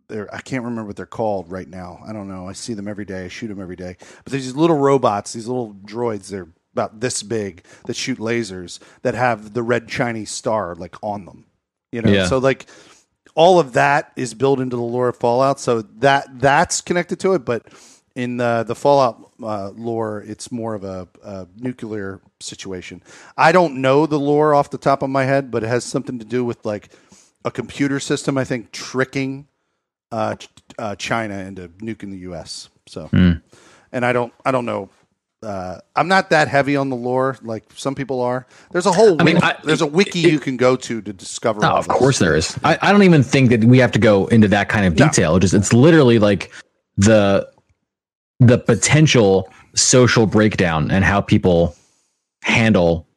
[0.09, 1.99] they're I can't remember what they're called right now.
[2.07, 2.47] I don't know.
[2.47, 3.25] I see them every day.
[3.25, 3.95] I shoot them every day.
[4.23, 6.29] But there's these little robots, these little droids.
[6.29, 11.25] They're about this big that shoot lasers that have the red Chinese star like on
[11.25, 11.45] them.
[11.91, 12.25] You know, Yeah.
[12.27, 12.67] so like
[13.35, 15.59] all of that is built into the lore of Fallout.
[15.59, 17.67] So that that's connected to it, but
[18.15, 23.01] in the the Fallout uh, lore, it's more of a, a nuclear situation.
[23.37, 26.19] I don't know the lore off the top of my head, but it has something
[26.19, 26.89] to do with like
[27.45, 28.37] a computer system.
[28.37, 29.47] I think tricking
[30.11, 30.35] uh,
[30.77, 32.69] uh, China into nuking the U.S.
[32.87, 34.89] So, and I don't I don't know.
[35.41, 38.45] Uh, I'm not that heavy on the lore like some people are.
[38.71, 41.13] There's a whole I mean, wiki, I- there's a wiki you can go to to
[41.13, 41.61] discover.
[41.61, 41.95] No, of this.
[41.97, 42.57] course there is.
[42.63, 45.37] I, I don't even think that we have to go into that kind of detail.
[45.37, 46.51] It Just it's literally like
[46.97, 47.49] the
[48.41, 51.73] the potential social breakdown and how people
[52.43, 53.07] handle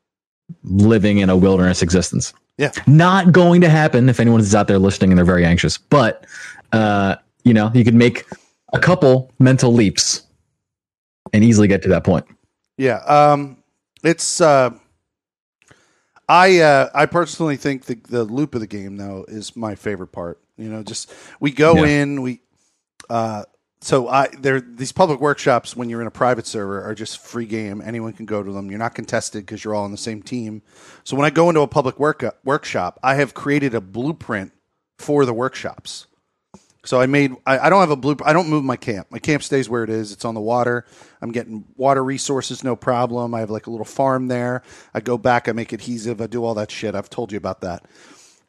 [0.64, 2.32] living in a wilderness existence.
[2.58, 2.70] Yeah.
[2.86, 5.78] Not going to happen if anyone is out there listening and they're very anxious.
[5.78, 6.26] But
[6.72, 8.26] uh, you know, you could make
[8.72, 10.22] a couple mental leaps
[11.32, 12.26] and easily get to that point.
[12.78, 13.58] Yeah, um,
[14.02, 14.40] it's.
[14.40, 14.70] Uh,
[16.28, 20.12] I uh, I personally think the the loop of the game though is my favorite
[20.12, 20.40] part.
[20.56, 22.02] You know, just we go Yeah.
[22.02, 22.40] in we.
[23.10, 23.44] Uh,
[23.80, 27.46] so I there these public workshops when you're in a private server are just free
[27.46, 27.82] game.
[27.84, 28.70] Anyone can go to them.
[28.70, 30.62] You're not contested because you're all on the same team.
[31.04, 34.52] So when I go into a public work workshop, I have created a blueprint
[34.98, 36.06] for the workshops.
[36.84, 37.32] So I made.
[37.46, 38.28] I, I don't have a blueprint.
[38.28, 39.06] I don't move my camp.
[39.10, 40.12] My camp stays where it is.
[40.12, 40.84] It's on the water.
[41.20, 43.34] I'm getting water resources, no problem.
[43.34, 44.62] I have like a little farm there.
[44.92, 45.48] I go back.
[45.48, 46.20] I make adhesive.
[46.20, 46.94] I do all that shit.
[46.94, 47.84] I've told you about that.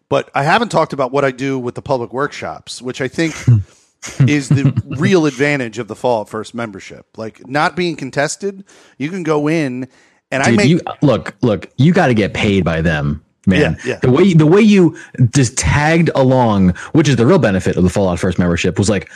[0.09, 3.35] But I haven't talked about what I do with the public workshops, which I think
[4.27, 7.17] is the real advantage of the Fallout First membership.
[7.17, 8.63] Like not being contested,
[8.97, 9.87] you can go in
[10.31, 13.77] and I Dude, make you look, look, you got to get paid by them, man.
[13.85, 13.99] Yeah, yeah.
[13.99, 14.97] The way the way you
[15.33, 19.09] just tagged along, which is the real benefit of the Fallout First membership, was like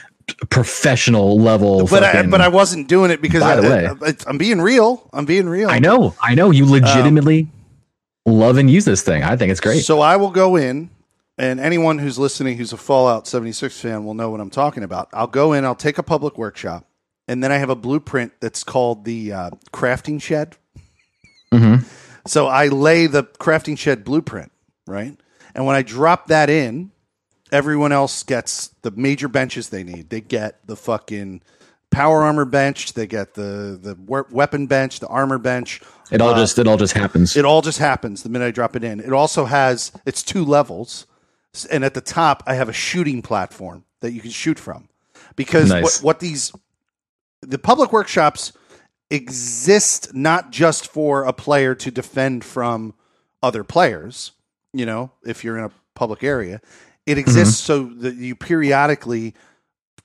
[0.50, 1.88] professional level.
[1.88, 4.60] but I, but I wasn't doing it because By I, the way- I, I'm being
[4.62, 5.10] real.
[5.14, 5.70] I'm being real.
[5.70, 7.48] I know, I know, you legitimately
[8.26, 9.24] love and use this thing.
[9.24, 9.84] I think it's great.
[9.86, 10.90] So I will go in,
[11.38, 15.08] and anyone who's listening who's a Fallout 76 fan will know what I'm talking about.
[15.14, 16.86] I'll go in, I'll take a public workshop,
[17.30, 20.58] and then I have a blueprint that's called the uh, crafting shed.
[21.54, 21.86] Mhm.
[22.28, 24.52] So I lay the crafting shed blueprint,
[24.86, 25.16] right?
[25.56, 26.92] And when I drop that in,
[27.52, 30.10] everyone else gets the major benches they need.
[30.10, 31.42] They get the fucking
[31.90, 33.98] power armor bench, they get the the
[34.30, 37.36] weapon bench, the armor bench, It all uh, just it all just happens.
[37.38, 39.00] it all just happens the minute I drop it in.
[39.00, 41.08] It also has it's two levels,
[41.72, 44.90] and at the top I have a shooting platform that you can shoot from.
[45.36, 45.84] Because Nice.
[45.84, 46.52] what, what these
[47.42, 48.52] the public workshops
[49.10, 52.94] exist not just for a player to defend from
[53.42, 54.32] other players.
[54.74, 56.62] You know, if you're in a public area,
[57.06, 57.20] it mm-hmm.
[57.20, 59.34] exists so that you periodically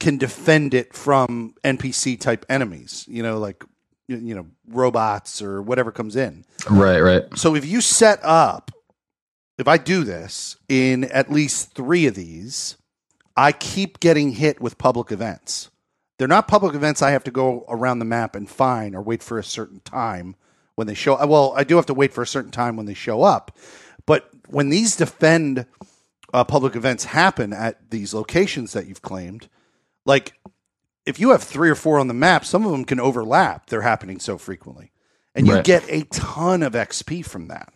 [0.00, 3.04] can defend it from NPC type enemies.
[3.08, 3.64] You know, like
[4.08, 6.44] you- know robots or whatever comes in.
[6.70, 7.24] right, right.
[7.36, 8.70] So if you set up,
[9.58, 12.76] if I do this in at least three of these,
[13.36, 15.70] I keep getting hit with public events.
[16.22, 19.24] They're not public events I have to go around the map and find or wait
[19.24, 20.36] for a certain time
[20.76, 22.94] when they show Well, I do have to wait for a certain time when they
[22.94, 23.58] show up.
[24.06, 25.66] But when these defend
[26.32, 29.48] uh, public events happen at these locations that you've claimed,
[30.06, 30.34] like
[31.04, 33.66] if you have three or four on the map, some of them can overlap.
[33.66, 34.92] They're happening so frequently,
[35.34, 35.64] and you Right.
[35.64, 37.72] get a ton of XP from that.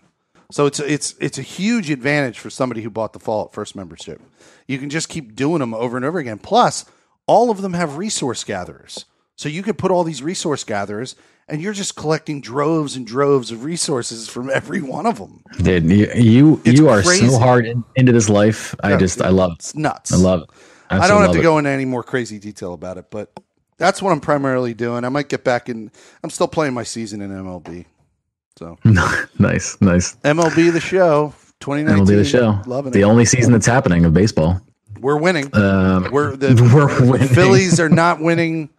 [0.53, 4.23] So it's it's it's a huge advantage for somebody who bought the Fallout First membership.
[4.69, 6.39] You can just keep doing them over and over again.
[6.39, 6.85] Plus,
[7.27, 9.05] all of them have resource gatherers,
[9.37, 11.17] so you could put all these resource gatherers,
[11.49, 15.43] and you're just collecting droves and droves of resources from every one of them.
[15.63, 17.29] Dude, you you, you are crazy.
[17.29, 18.75] so hard in, into this life.
[18.83, 19.55] I Yeah, just I love it.
[19.57, 20.13] It's nuts.
[20.13, 20.51] I love it.
[20.89, 23.33] I don't have to love go into any more crazy detail about it, but
[23.77, 25.05] that's what I'm primarily doing.
[25.05, 25.91] I might get back in.
[26.23, 27.87] I'm still playing my season in MLB.
[28.59, 30.17] So nice, nice.
[30.17, 32.05] MLB the show, 2019.
[32.07, 32.61] MLB the show.
[32.67, 33.05] Loving the it.
[33.05, 34.61] only season that's happening of baseball.
[35.01, 35.55] We're winning.
[35.55, 37.29] Um, We're the we're winning.
[37.29, 38.71] Phillies are not winning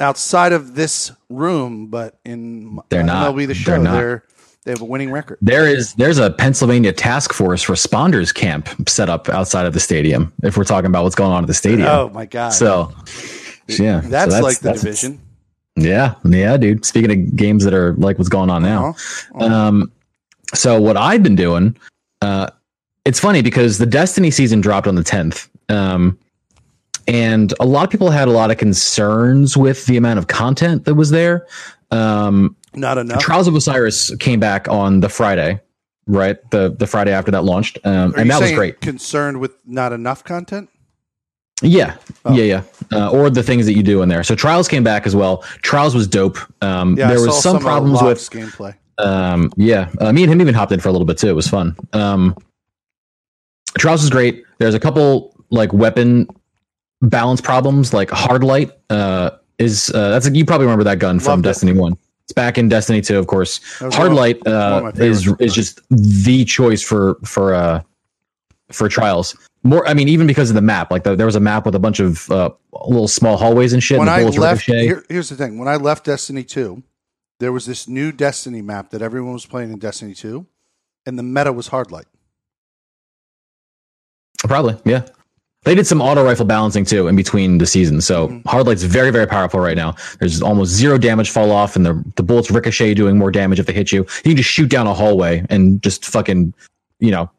[0.00, 3.32] outside of this room, but in They're not.
[3.34, 3.92] MLB the show, They're not.
[3.92, 4.24] they're
[4.64, 5.38] they have a winning record.
[5.42, 10.32] There is there's a Pennsylvania task force responders camp set up outside of the stadium.
[10.42, 12.48] If we're talking about what's going on at the stadium, Oh my god!
[12.50, 12.90] so
[13.68, 15.20] yeah, so that's, like the that's- division.
[15.76, 16.84] Yeah, yeah, dude.
[16.86, 18.90] Speaking of games that are like what's going on now,
[19.34, 19.44] Uh-huh.
[19.44, 19.92] Um,
[20.54, 21.76] so what I've been doing,
[22.22, 22.48] uh,
[23.04, 25.48] it's funny because the Destiny season dropped on the 10th.
[25.68, 26.18] Um,
[27.06, 30.84] and a lot of people had a lot of concerns with the amount of content
[30.86, 31.46] that was there.
[31.90, 33.20] Um, Not enough.
[33.20, 35.60] Trials of Osiris came back on the Friday,
[36.06, 36.38] right?
[36.50, 38.80] The the Friday after that launched, um, and that was great.
[38.80, 40.70] Concerned with not enough content?
[41.62, 42.32] Yeah, Oh.
[42.34, 42.62] yeah, yeah.
[42.92, 44.22] Uh, or the things that you do in there.
[44.24, 45.42] So Trials came back as well.
[45.62, 46.38] Trials was dope.
[46.62, 48.74] Um, Yeah, there was some of problems with gameplay.
[48.98, 51.28] um, yeah, uh, me and him even hopped in for a little bit too.
[51.28, 51.76] It was fun.
[51.92, 52.34] Um,
[53.78, 54.44] Trials is great.
[54.58, 56.28] There's a couple like weapon
[57.02, 58.72] balance problems, like hard light.
[58.90, 61.48] Uh, is uh, that's you probably remember that gun from Loved it.
[61.48, 61.96] Destiny One.
[62.24, 63.60] It's back in Destiny Two, of course.
[63.78, 67.82] Hard one- light uh, is is just the choice for for uh
[68.72, 69.36] for trials.
[69.62, 70.90] More, I mean, even because of the map.
[70.90, 72.50] Like the, there was a map with a bunch of uh,
[72.86, 73.98] little small hallways and shit.
[73.98, 76.82] when and I left, here, here's the thing: when I left Destiny Two,
[77.40, 80.46] there was this new Destiny map that everyone was playing in Destiny Two,
[81.06, 82.06] and the meta was hard light.
[84.44, 85.06] Probably, yeah.
[85.64, 88.04] They did some auto rifle balancing too in between the seasons.
[88.04, 88.46] So Mhm.
[88.46, 89.94] Hardlight's very, very powerful right now.
[90.20, 93.64] There's almost zero damage fall off, and the the bullets ricochet doing more damage if
[93.66, 94.00] they hit you.
[94.24, 96.52] You can just shoot down a hallway and just fucking,
[97.00, 97.30] you know,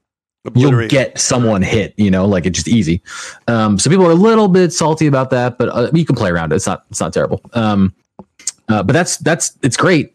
[0.55, 1.93] you'll get someone hit.
[1.97, 2.99] You know, like it's just easy.
[3.47, 6.31] Um, so people are a little bit salty about that, but uh, you can play
[6.31, 6.55] around it.
[6.55, 7.41] It's not it's not terrible.
[7.53, 7.93] Um,
[8.69, 10.13] uh, but that's that's it's great.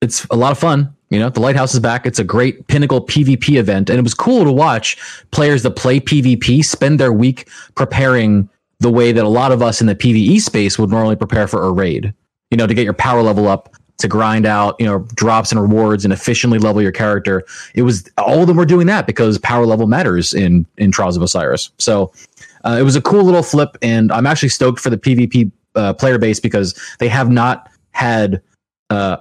[0.00, 0.94] It's a lot of fun.
[1.10, 2.06] You know, the lighthouse is back.
[2.06, 4.96] It's a great pinnacle PvP event, and it was cool to watch
[5.32, 9.80] players that play PvP spend their week preparing the way that a lot of us
[9.80, 12.14] in the PvE space would normally prepare for a raid.
[12.50, 15.60] You know, to get your power level up, to grind out, you know, drops and
[15.60, 17.44] rewards, and efficiently level your character.
[17.74, 21.16] It was all of them were doing that because power level matters in in Trials
[21.16, 21.70] of Osiris.
[21.78, 22.12] So
[22.64, 25.92] uh, it was a cool little flip, and I'm actually stoked for the PvP uh,
[25.94, 28.42] player base because they have not had.
[28.90, 29.18] Uh,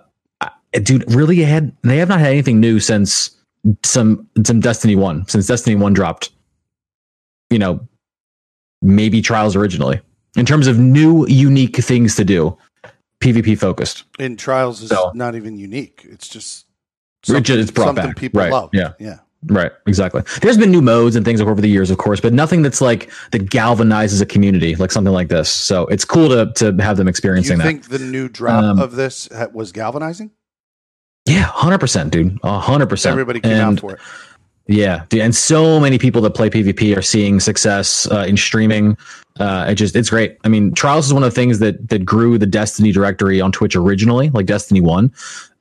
[0.74, 3.32] dude really had they have not had anything new since
[3.84, 6.30] some some destiny 1 since destiny 1 dropped
[7.50, 7.80] you know
[8.82, 10.00] maybe trials originally
[10.38, 12.58] in terms of new unique things to do
[13.22, 16.06] pvp focused in Trials is So- not even unique.
[16.10, 16.66] It's just
[17.24, 18.16] just- it's brought something back.
[18.16, 18.52] people Right.
[18.52, 18.70] love.
[18.72, 18.94] Yeah.
[19.00, 19.18] yeah.
[19.48, 22.62] right exactly there's been new modes and things over the years of course but nothing
[22.62, 26.82] that's like that galvanizes a community like something like this so it's cool to to
[26.84, 30.32] have them experiencing you that think the new drop Um, of this was galvanizing?
[31.30, 34.00] Yeah 100% dude 100% Everybody came And- out for it.
[34.72, 38.96] Yeah, dude, and so many people that play PvP are seeing success uh, in streaming.
[39.39, 40.38] Uh, it just it's great.
[40.44, 43.52] I mean, Trials is one of the things that that grew the Destiny directory on
[43.52, 45.12] Twitch originally, like Destiny One,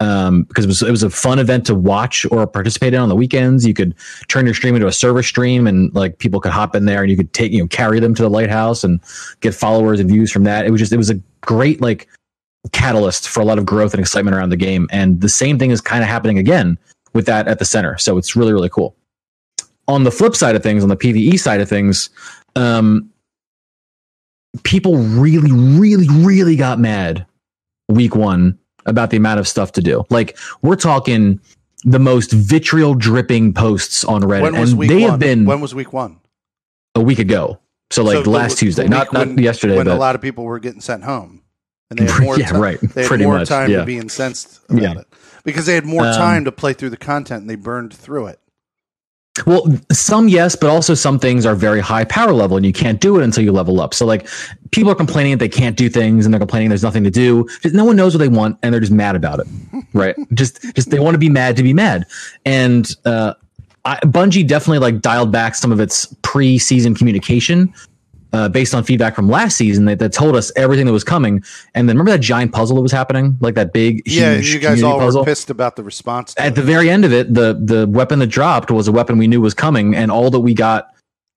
[0.01, 3.09] um, because it was it was a fun event to watch or participate in on
[3.09, 3.67] the weekends.
[3.67, 3.95] You could
[4.29, 7.11] turn your stream into a server stream, and like people could hop in there, and
[7.11, 9.01] you could take you know carry them to the lighthouse and
[9.41, 10.67] get followers and views from that.
[10.67, 12.09] It was just it was a great like
[12.73, 14.89] catalyst for a lot of growth and excitement around the game.
[14.91, 16.79] And the same thing is kind of happening again
[17.15, 17.97] with that at the center.
[17.99, 18.95] So it's really really cool
[19.89, 22.11] on the flip side of things, on the PVE side of things,
[22.55, 23.11] um,
[24.63, 27.27] people really, really, really got mad
[27.89, 30.05] week one about the amount of stuff to do.
[30.11, 31.41] Like we're talking
[31.85, 35.11] the most vitriol dripping posts on Reddit, and they one?
[35.11, 36.21] have been when was week one?
[36.95, 37.59] a week ago.
[37.91, 40.15] So like So last the Tuesday, week not not when- yesterday, when but a lot
[40.15, 41.43] of people were getting sent home,
[41.91, 43.79] and they had more yeah, ti- right, They had pretty more much, time yeah.
[43.81, 44.99] to be incensed about Yeah.
[45.01, 45.07] it
[45.45, 48.27] because they had more Um, time to play through the content and they burned through
[48.27, 48.39] it.
[49.47, 53.01] Well, some yes, but also some things are very high power level and you can't
[53.01, 53.95] do it until you level up.
[53.95, 54.27] So like
[54.73, 57.47] people are complaining that they can't do things and they're complaining there's nothing to do.
[57.63, 59.47] Just, no one knows what they want and they're just mad about it.
[59.93, 60.17] right?
[60.35, 62.05] Just just they want to be mad to be mad.
[62.45, 63.35] And uh
[63.85, 67.73] I, Bungie definitely like dialed back some of its pre-season communication
[68.33, 71.43] uh, based on feedback from last season that, that told us everything that was coming.
[71.75, 74.61] And then remember that giant puzzle that was happening, like that big, Yeah, huge you
[74.61, 75.23] guys all puzzle?
[75.23, 76.35] were pissed about the response.
[76.37, 76.55] At it.
[76.57, 79.41] the very end of it, the the weapon that dropped was a weapon we knew
[79.41, 80.95] was coming, and all that we got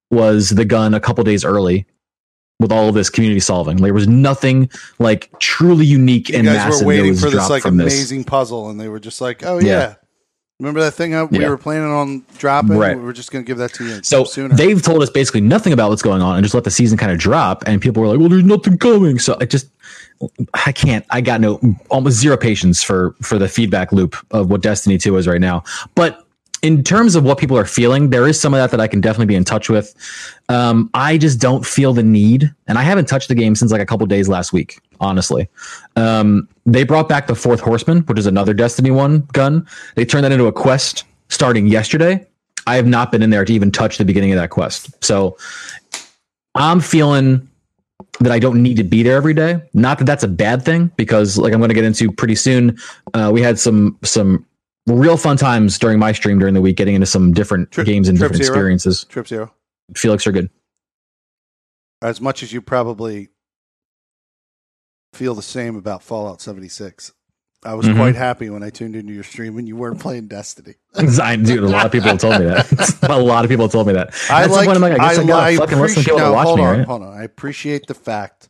[0.09, 1.85] was the gun a couple days early.
[2.59, 6.57] With all of this community solving, there was nothing like truly unique you and guys
[6.57, 7.91] massive were waiting for this like from this.
[7.91, 9.95] amazing puzzle, and they were just like, "Oh yeah." Yeah.
[10.61, 11.49] Remember that thing we Yeah.
[11.49, 12.77] were planning on dropping?
[12.77, 12.95] Right.
[12.95, 14.53] We were just going to give that to you So sooner.
[14.55, 17.11] they've told us basically nothing about what's going on and just let the season kind
[17.11, 17.63] of drop.
[17.65, 19.67] And people were like, "Well, there's nothing coming." So I just,
[20.53, 21.03] I can't.
[21.09, 21.59] I got no
[21.89, 25.63] almost zero patience for for the feedback loop of what Destiny Two is right now.
[25.95, 26.23] But
[26.61, 29.01] in terms of what people are feeling, there is some of that that I can
[29.01, 29.95] definitely be in touch with.
[30.47, 33.81] Um, I just don't feel the need, and I haven't touched the game since like
[33.81, 34.79] a couple days last week.
[34.99, 35.49] Honestly,
[35.95, 39.67] um, they brought back the Fourth Horseman, which is another Destiny One gun.
[39.95, 42.27] They turned that into a quest starting yesterday.
[42.67, 45.03] I have not been in there to even touch the beginning of that quest.
[45.03, 45.37] So
[46.53, 47.47] I'm feeling
[48.19, 49.61] that I don't need to be there every day.
[49.73, 52.77] Not that that's a bad thing, because like I'm going to get into pretty soon.
[53.15, 54.45] Uh, we had some some
[54.87, 58.07] real fun times during my stream during the week, getting into some different Trip- games
[58.09, 58.55] and Trip different Zero?
[58.55, 59.03] experiences.
[59.05, 59.53] Trip zero.
[59.95, 60.49] Felix are good.
[62.03, 63.29] as much as you probably
[65.13, 67.11] feel the same about Fallout 76.
[67.63, 67.95] I was Mhm.
[67.95, 70.75] quite happy when I tuned into your stream and you weren't playing Destiny.
[70.95, 72.97] I, dude, a lot of people told me that.
[73.09, 74.15] a lot of people told me that.
[74.31, 76.03] I At some like, point, I'm like, I guess I, I fucking listen to appreciate-
[76.05, 76.87] people to now, watch hold me, on, right?
[76.87, 77.13] hold on.
[77.15, 78.49] I appreciate the fact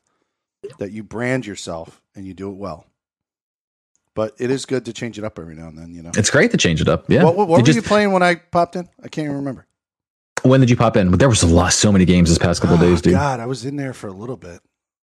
[0.80, 2.86] that you brand yourself and you do it well.
[4.14, 6.12] But it is good to change it up every now and then, you know.
[6.16, 7.10] It's great to change it up.
[7.10, 7.24] Yeah.
[7.24, 8.90] What, what, what were just- you playing when I popped in?
[9.04, 9.68] I can't even remember.
[10.44, 11.12] when did you pop in?
[11.12, 13.14] But there was a lot, so many games this past couple oh, days, dude.
[13.14, 14.60] God, I was in there for a little bit.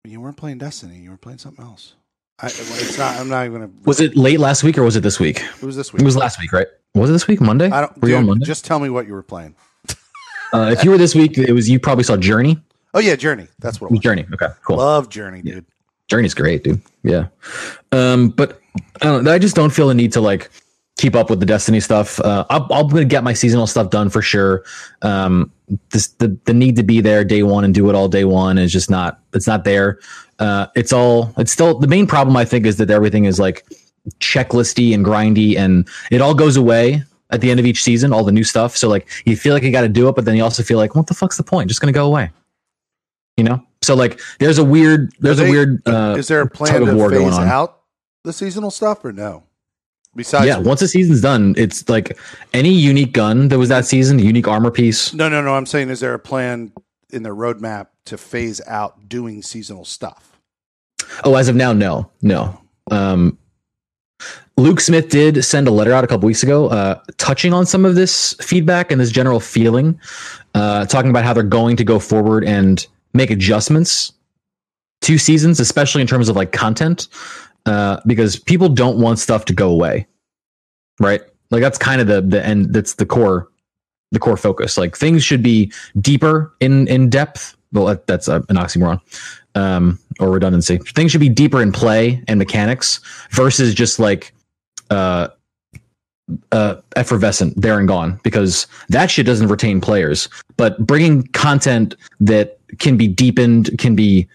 [0.04, 0.98] You weren't playing Destiny.
[0.98, 1.94] You were playing something else.
[2.40, 3.16] I, it's not.
[3.20, 3.72] I'm not even gonna.
[3.84, 5.40] Was it late last week or was it this week?
[5.40, 6.02] It was this week.
[6.02, 6.66] It was last week, right?
[6.94, 7.40] Was it this week?
[7.40, 7.70] Monday?
[7.70, 8.02] I don't.
[8.02, 8.44] Were you on Monday?
[8.44, 9.54] just tell me what you were playing.
[10.54, 12.58] Uh, if you were this week, it was you probably saw Journey.
[12.92, 13.48] Oh yeah, Journey.
[13.60, 14.02] That's what It was was.
[14.02, 14.26] Journey.
[14.34, 14.76] Okay, cool.
[14.76, 15.64] Love Journey, dude.
[16.08, 16.82] Journey's great, dude.
[17.02, 17.28] Yeah.
[17.90, 18.60] Um, but
[19.00, 20.50] I, don't, I just don't feel the need to like
[20.96, 22.20] keep up with the Destiny stuff.
[22.20, 24.64] Uh, I'm, I'm going to get my seasonal stuff done for sure.
[25.02, 25.52] Um,
[25.90, 28.58] this, the the need to be there day one and do it all day one
[28.58, 29.20] is just not.
[29.34, 29.98] It's not there.
[30.38, 31.32] Uh, it's all.
[31.38, 32.36] It's still the main problem.
[32.36, 33.66] I think is that everything is like
[34.18, 38.12] checklisty and grindy, and it all goes away at the end of each season.
[38.12, 38.76] All the new stuff.
[38.76, 40.78] So like you feel like you got to do it, but then you also feel
[40.78, 41.68] like, what the fuck's the point?
[41.68, 42.30] Just going to go away.
[43.36, 43.62] You know.
[43.82, 45.12] So like, there's a weird.
[45.20, 45.82] There's Are a weird.
[45.88, 47.48] Uh, Is there a plan to war going phase on.
[47.48, 47.81] out
[48.24, 49.44] the seasonal stuff or no?
[50.14, 52.18] Besides, yeah, once the season's done, it's like
[52.52, 55.14] any unique gun that was that season, unique armor piece.
[55.14, 55.54] no, no, no.
[55.54, 56.72] I'm saying, is there a plan
[57.10, 60.38] in their roadmap to phase out doing seasonal stuff?
[61.24, 62.60] Oh, as of now, no, no.
[62.90, 63.38] Um,
[64.58, 67.86] Luke Smith did send a letter out a couple weeks ago, uh, touching on some
[67.86, 69.98] of this feedback and this general feeling,
[70.54, 74.12] uh, talking about how they're going to go forward and make adjustments
[75.00, 77.08] to seasons, especially in terms of like content,
[77.66, 80.06] uh, because people don't want stuff to go away,
[81.00, 81.22] right?
[81.50, 82.72] Like that's kind of the the end.
[82.72, 83.48] That's the core,
[84.10, 84.78] the core focus.
[84.78, 87.56] Like things should be deeper in in depth.
[87.72, 89.00] Well, that, that's an oxymoron
[89.54, 90.78] um, or redundancy.
[90.78, 93.00] Things should be deeper in play and mechanics
[93.30, 94.34] versus just like
[94.90, 95.28] uh,
[96.50, 100.28] uh, effervescent there and gone because that shit doesn't retain players.
[100.56, 104.28] But bringing content that can be deepened, can be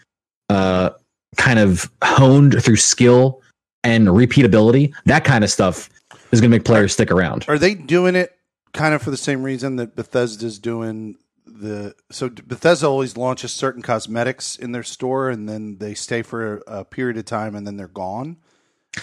[0.49, 0.91] uh,
[1.37, 3.41] kind of honed through skill
[3.83, 5.89] and repeatability, that kind of stuff
[6.31, 7.45] is going to make players stick around.
[7.47, 8.37] Are they doing it
[8.73, 11.15] kind of for the same reason that Bethesda's doing
[11.45, 11.95] the?
[12.11, 16.83] So Bethesda always launches certain cosmetics in their store, and then they stay for a,
[16.83, 18.37] period of time, and then they're gone.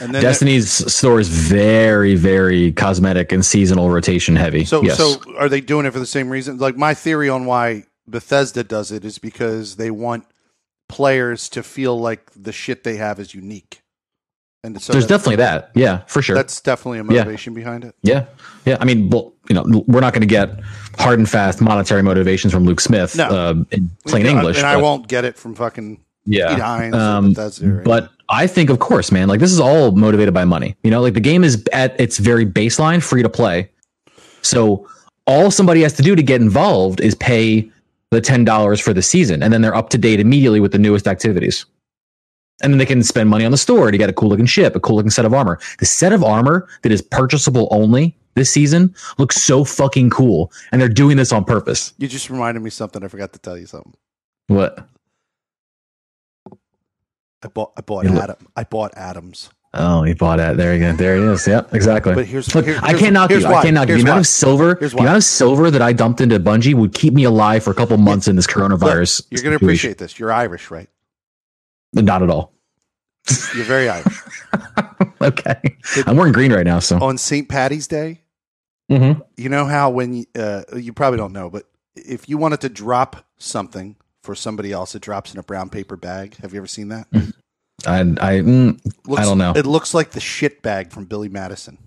[0.00, 4.64] And then Destiny's store is very, very cosmetic and seasonal rotation heavy.
[4.64, 4.96] So, yes.
[4.96, 6.58] so are they doing it for the same reason?
[6.58, 10.26] Like my theory on why Bethesda does it is because they want
[10.88, 13.82] players to feel like the shit they have is unique,
[14.62, 15.70] and so there's definitely that.
[15.74, 16.36] Yeah, for sure.
[16.36, 17.94] that's definitely a motivation behind it.
[18.02, 18.26] Yeah,
[18.64, 18.76] yeah.
[18.80, 20.50] I mean, well, you know, we're not going to get
[20.98, 23.28] hard and fast monetary motivations from Luke Smith No.
[23.28, 24.58] uh, in plain Yeah, English.
[24.58, 26.04] and I won't get it from fucking Pete
[26.38, 30.32] Yeah, Hines or Um, but I think, of course, man, like this is all motivated
[30.32, 30.76] by money.
[30.82, 33.70] You know, like the game is at its very baseline, free to play.
[34.40, 34.88] So
[35.26, 37.70] all somebody has to do to get involved is pay
[38.14, 40.78] the ten dollars for the season, and then they're up to date immediately with the
[40.78, 41.66] newest activities.
[42.62, 44.76] And then they can spend money on the store to get a cool looking ship,
[44.76, 45.58] a cool looking set of armor.
[45.80, 50.80] The set of armor that is purchasable only this season looks so fucking cool, and
[50.80, 51.92] they're doing this on purpose.
[51.98, 53.02] you just reminded me something.
[53.04, 53.94] I forgot to tell you something.
[54.46, 54.88] What?
[57.42, 57.72] I bought.
[57.76, 58.48] I bought Atom.
[58.56, 59.50] I bought Atoms.
[59.76, 60.56] Oh, he bought it.
[60.56, 60.92] There you go.
[60.92, 61.46] There he is.
[61.48, 62.14] Yep, exactly.
[62.14, 63.36] But here's, Look, here- I here's- can't knock you.
[63.36, 63.62] here's I why.
[63.62, 63.96] can't knock you.
[63.96, 67.12] The amount of silver, the amount of silver that I dumped into Bungie would keep
[67.12, 69.22] me alive for a couple months in this coronavirus.
[69.22, 70.18] Look, you're going to appreciate this.
[70.18, 70.88] You're Irish, right?
[71.92, 72.52] Not at all.
[73.54, 74.20] You're very Irish.
[75.20, 75.56] okay,
[76.06, 76.98] I'm wearing green right now, so.
[77.02, 77.48] On St.
[77.48, 78.20] Patty's Day,
[78.90, 79.22] Mhm.
[79.36, 81.64] you know how when uh, you probably don't know, but
[81.96, 85.96] if you wanted to drop something for somebody else, it drops in a brown paper
[85.96, 86.36] bag.
[86.42, 87.06] Have you ever seen that?
[87.86, 88.04] I, I,
[88.40, 89.52] mm, Looks, don't know.
[89.54, 91.78] It looks like the shit bag from Billy Madison.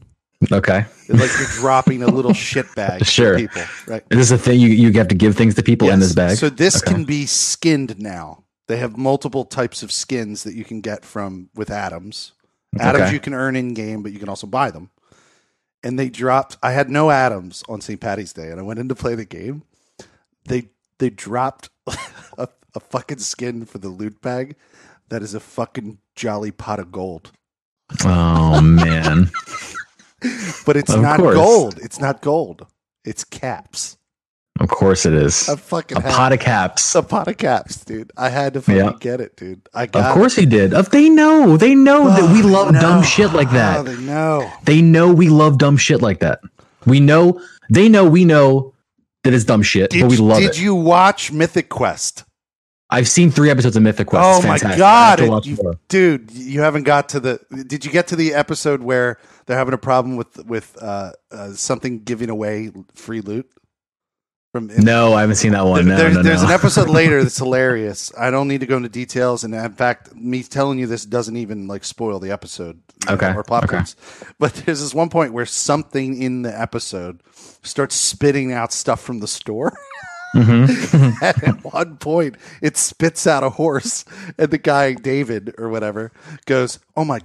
[0.51, 0.85] okay.
[1.07, 3.37] It's like you're dropping a little shit bag Sure.
[3.37, 4.07] people, right?
[4.09, 6.13] This Is this a thing you, you have to give things to people in this
[6.13, 6.37] bag?
[6.37, 6.93] So this Okay.
[6.93, 8.43] can be skinned now.
[8.67, 12.33] They have multiple types of skins that you can get from with Atoms.
[12.79, 13.13] Atoms Okay.
[13.13, 14.89] you can earn in game, but you can also buy them.
[15.83, 16.57] And they dropped.
[16.61, 17.99] I had no Atoms on St.
[17.99, 19.63] Patty's Day, and I went in to play the game.
[20.45, 20.69] They
[20.99, 21.69] they dropped
[22.37, 24.55] a, a fucking skin for the loot bag
[25.09, 27.31] that is a fucking jolly pot of gold.
[28.05, 29.29] oh man.
[30.65, 31.35] But it's Of not course.
[31.35, 31.79] gold.
[31.81, 32.65] It's not gold.
[33.05, 33.97] It's caps.
[34.59, 35.47] Of course it is.
[35.47, 36.95] I fucking A pot of caps.
[36.95, 38.11] a pot of caps, dude.
[38.17, 38.93] I had to fucking Yeah.
[38.99, 39.61] get it, dude.
[39.75, 40.73] I got Of course he did.
[40.73, 41.55] Of they know.
[41.55, 43.81] They know that we Oh, love dumb shit like that.
[43.81, 44.51] Oh, they know.
[44.63, 46.39] They know we love dumb shit like that.
[46.87, 47.39] We know
[47.69, 48.73] they know we know
[49.23, 50.59] that it's dumb shit, Did, but we love did it.
[50.59, 52.23] you watch Mythic Quest?
[52.89, 54.23] I've seen three episodes of Mythic Quest.
[54.25, 54.79] Oh It's my fantastic.
[54.79, 56.31] God, it- you- dude!
[56.31, 57.39] You haven't got to the.
[57.67, 61.51] Did you get to the episode where they're having a problem with with uh, uh,
[61.51, 63.49] something giving away free loot
[64.53, 64.67] from?
[64.77, 65.85] No, I haven't seen that one.
[65.85, 66.47] No, there's no, there's no.
[66.47, 68.13] an episode later that's hilarious.
[68.17, 71.35] I don't need to go into details, and in fact, me telling you this doesn't
[71.35, 73.75] even like spoil the episode, Okay, or plot okay.
[73.77, 73.97] points.
[74.39, 77.21] But there's this one point where something in the episode
[77.63, 79.77] starts spitting out stuff from the store.
[80.36, 81.15] Mhm.
[81.21, 84.03] and at one point, it spits out a horse,
[84.38, 86.11] and the guy David or whatever
[86.45, 87.19] goes, "Oh my."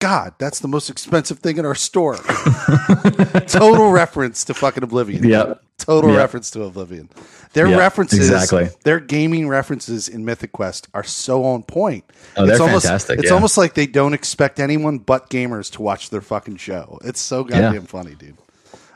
[0.00, 2.16] God, that's the most expensive thing in our store.
[3.46, 5.24] Total reference to fucking Oblivion.
[5.26, 5.62] Yep.
[5.78, 6.18] Total Yep.
[6.18, 7.08] reference to Oblivion.
[7.54, 8.68] Their Yep, references, exactly.
[8.84, 12.04] their gaming references in Mythic Quest are so on point.
[12.36, 13.34] Oh, they're it's almost, fantastic, It's yeah.
[13.34, 16.98] almost like they don't expect anyone but gamers to watch their fucking show.
[17.02, 18.36] It's so goddamn funny, dude.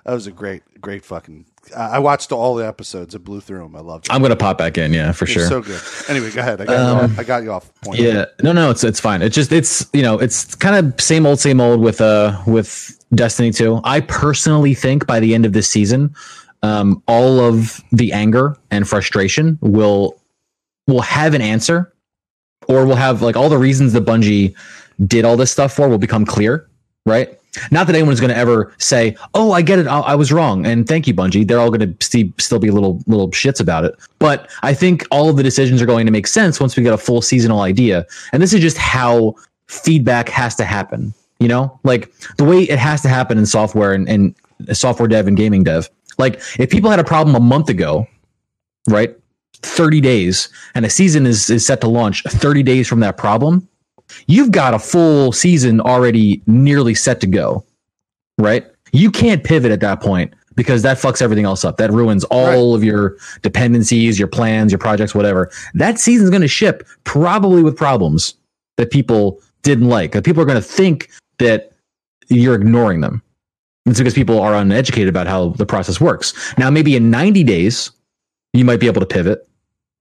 [0.05, 1.47] That was a great, great fucking.
[1.77, 3.15] I watched all the episodes.
[3.15, 3.77] I blew through them.
[3.77, 4.13] I loved it.
[4.13, 4.93] I'm gonna pop back in.
[4.93, 5.47] Yeah, for It's sure.
[5.47, 5.81] so good.
[6.09, 6.61] Anyway, go ahead.
[6.61, 7.99] I got, you, off, I got you off point.
[8.01, 9.23] Yeah, no, no, it's it's fine.
[9.23, 12.95] It's just it's you know it's kind of same old, same old with uh with
[13.15, 13.81] Destiny two.
[13.85, 16.15] I personally think by the end of this season,
[16.63, 20.21] um, all of the anger and frustration will
[20.87, 21.93] will have an answer,
[22.69, 24.55] or will have like all the reasons that Bungie
[25.07, 26.69] did all this stuff for will become clear,
[27.07, 27.38] right?
[27.71, 29.87] Not that anyone's going to ever say, "Oh, I get it.
[29.87, 31.47] I, I was wrong," and thank you, Bungie.
[31.47, 33.95] They're all going to st- still be little little shits about it.
[34.19, 36.93] But I think all of the decisions are going to make sense once we get
[36.93, 38.07] a full seasonal idea.
[38.33, 39.35] And this is just how
[39.67, 41.15] feedback has to happen.
[41.41, 44.35] You know, like the way it has to happen in software and, and
[44.73, 45.89] software dev and gaming dev.
[46.19, 48.07] Like if people had a problem a month ago,
[48.89, 49.17] right?
[49.63, 53.69] 30 days and a season is, is set to launch 30 days from that problem
[54.27, 57.65] you've got a full season already nearly set to go,
[58.39, 58.67] right?
[58.93, 61.77] You can't pivot at that point because that fucks everything else up.
[61.77, 65.51] That ruins all of your dependencies, your plans, your projects, whatever.
[65.75, 68.35] That season's going to ship probably with problems
[68.77, 70.13] that people didn't like.
[70.13, 71.73] That people are going to think that
[72.29, 73.23] you're ignoring them.
[73.87, 76.55] It's because people are uneducated about how the process works.
[76.59, 77.91] Now, maybe in 90 days,
[78.53, 79.49] you might be able to pivot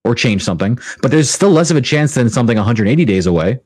[0.04, 3.60] or change something, but there's still less of a chance than something 180 days away.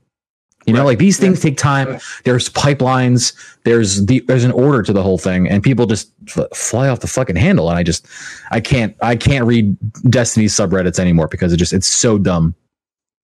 [0.67, 1.99] You know, like these things take time.
[2.23, 3.33] There's pipelines.
[3.63, 6.99] There's the there's an order to the whole thing, and people just f- fly off
[6.99, 7.69] the fucking handle.
[7.69, 8.07] And I just
[8.51, 9.75] I can't I can't read
[10.09, 12.53] Destiny subreddits anymore because it just it's so dumb.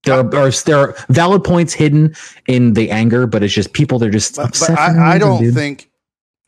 [0.04, 2.16] There are, are there are valid points hidden
[2.48, 5.42] in the anger, but it's just people they're just but, upset but I, I don't
[5.42, 5.54] dude.
[5.54, 5.92] think.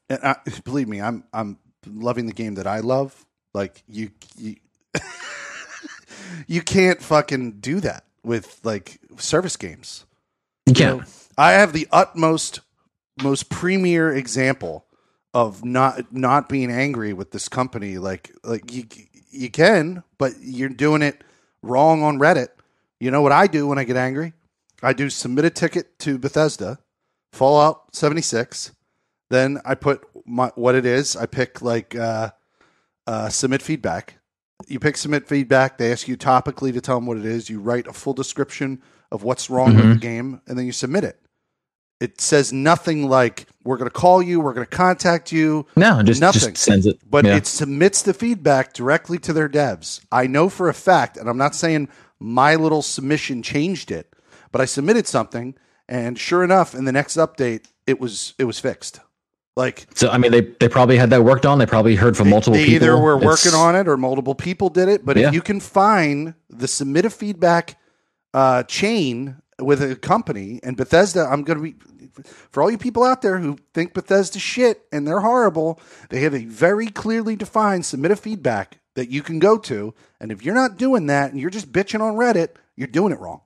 [0.09, 3.25] and I, believe me, I'm I'm loving the game that I love.
[3.53, 4.55] Like you, you,
[6.47, 10.05] you can't fucking do that with like service games.
[10.73, 11.03] Know,
[11.37, 12.61] I have the utmost,
[13.21, 14.85] most premier example
[15.33, 17.97] of not not being angry with this company.
[17.97, 18.85] Like like you
[19.31, 21.23] you can, but you're doing it
[21.61, 22.49] wrong on Reddit.
[22.99, 24.33] You know what I do when I get angry?
[24.81, 26.79] I do submit a ticket to Bethesda,
[27.33, 28.71] Fallout 76.
[29.29, 31.15] Then I put my, what it is.
[31.15, 32.31] I pick like uh,
[33.05, 34.15] uh, submit feedback.
[34.67, 35.77] You pick submit feedback.
[35.77, 37.49] They ask you topically to tell them what it is.
[37.49, 38.81] You write a full description
[39.11, 39.93] of what's wrong with Mhm.
[39.93, 41.19] the game, and then you submit it.
[41.99, 46.01] It says nothing like we're going to call you, we're going to contact you, No,
[46.01, 46.53] just nothing.
[46.53, 46.97] just sends it.
[47.09, 47.35] but Yeah.
[47.35, 49.99] it submits the feedback directly to their devs.
[50.11, 51.89] I know for a fact, and I'm not saying
[52.19, 54.13] my little submission changed it,
[54.51, 55.55] but I submitted something,
[55.89, 59.01] and sure enough, in the next update, it was it was fixed.
[59.57, 60.09] Like so.
[60.09, 61.57] I mean, they they probably had that worked on.
[61.59, 62.75] They probably heard from they, multiple they people.
[62.87, 65.05] either were It's- working on it or multiple people did it.
[65.05, 65.27] But Yeah.
[65.29, 67.75] if you can find the submit a feedback
[68.33, 71.75] uh, chain with a company and Bethesda, I'm going to be
[72.51, 75.79] for all you people out there who think Bethesda shit and they're horrible.
[76.09, 80.31] They have a very clearly defined submit a feedback that you can go to, and
[80.31, 83.41] if you're not doing that and you're just bitching on Reddit, you're doing it wrong.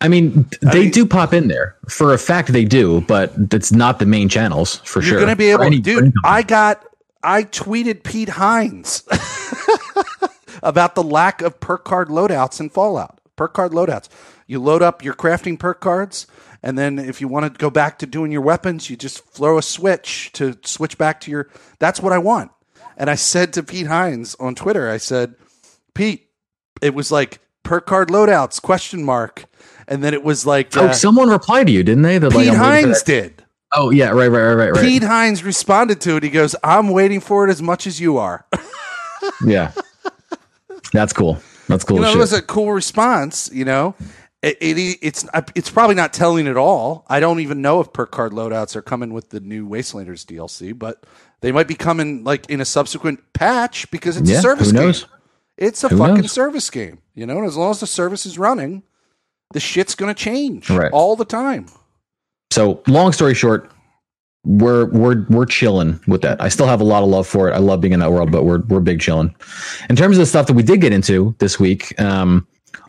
[0.00, 2.52] I mean, they mean- do pop in there for a fact.
[2.52, 5.12] They do, but it's not the main channels for sure.
[5.12, 6.12] You're going to be able, to do.
[6.24, 6.84] I got,
[7.22, 9.04] I tweeted Pete Hines
[10.62, 13.20] about the lack of perk card loadouts in Fallout.
[13.42, 14.08] Perk card loadouts.
[14.46, 16.28] You load up your crafting perk cards,
[16.62, 19.58] and then if you want to go back to doing your weapons, you just throw
[19.58, 21.48] a switch to switch back to your.
[21.80, 22.52] That's what I want.
[22.96, 25.34] And I said to Pete Hines on Twitter, I said,
[25.92, 26.28] Pete,
[26.80, 29.46] it was like perk card loadouts question mark,
[29.88, 32.18] and then it was like oh, uh, someone replied to you, didn't they?
[32.18, 33.44] That, like, Pete for Hines did.
[33.72, 34.84] Oh yeah, right, right, right, right, right.
[34.84, 36.22] Pete Hines responded to it.
[36.22, 38.46] He goes, "I'm waiting for it as much as you are."
[39.46, 39.70] Yeah,
[40.92, 41.40] that's cool.
[41.68, 41.96] That's cool.
[41.96, 43.50] you know, it was a cool response.
[43.52, 43.94] You know,
[44.42, 47.04] it, it it's it's probably not telling at all.
[47.08, 50.76] I don't even know if perk card loadouts are coming with the new Wastelanders DLC,
[50.78, 51.04] but
[51.40, 54.94] they might be coming like in a subsequent patch because it's yeah, a service game.
[55.58, 56.32] It's a Who fucking knows?
[56.32, 57.38] service game, you know.
[57.38, 58.82] And as long as the service is running,
[59.52, 60.90] the shit's gonna change Right.
[60.92, 61.66] all the time.
[62.50, 63.70] So, long story short,
[64.44, 66.40] we're we're we're chilling with that.
[66.42, 67.52] I still have a lot of love for it.
[67.52, 69.34] I love being in that world, but we're we're big chilling.
[69.88, 72.46] In terms of the stuff that we did get into this week, um,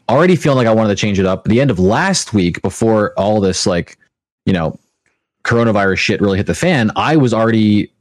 [0.09, 1.45] already feeling like I wanted to change it up.
[1.45, 3.97] The end of last week, before all this like,
[4.45, 4.79] you know,
[5.43, 7.91] coronavirus shit really hit the fan, I was already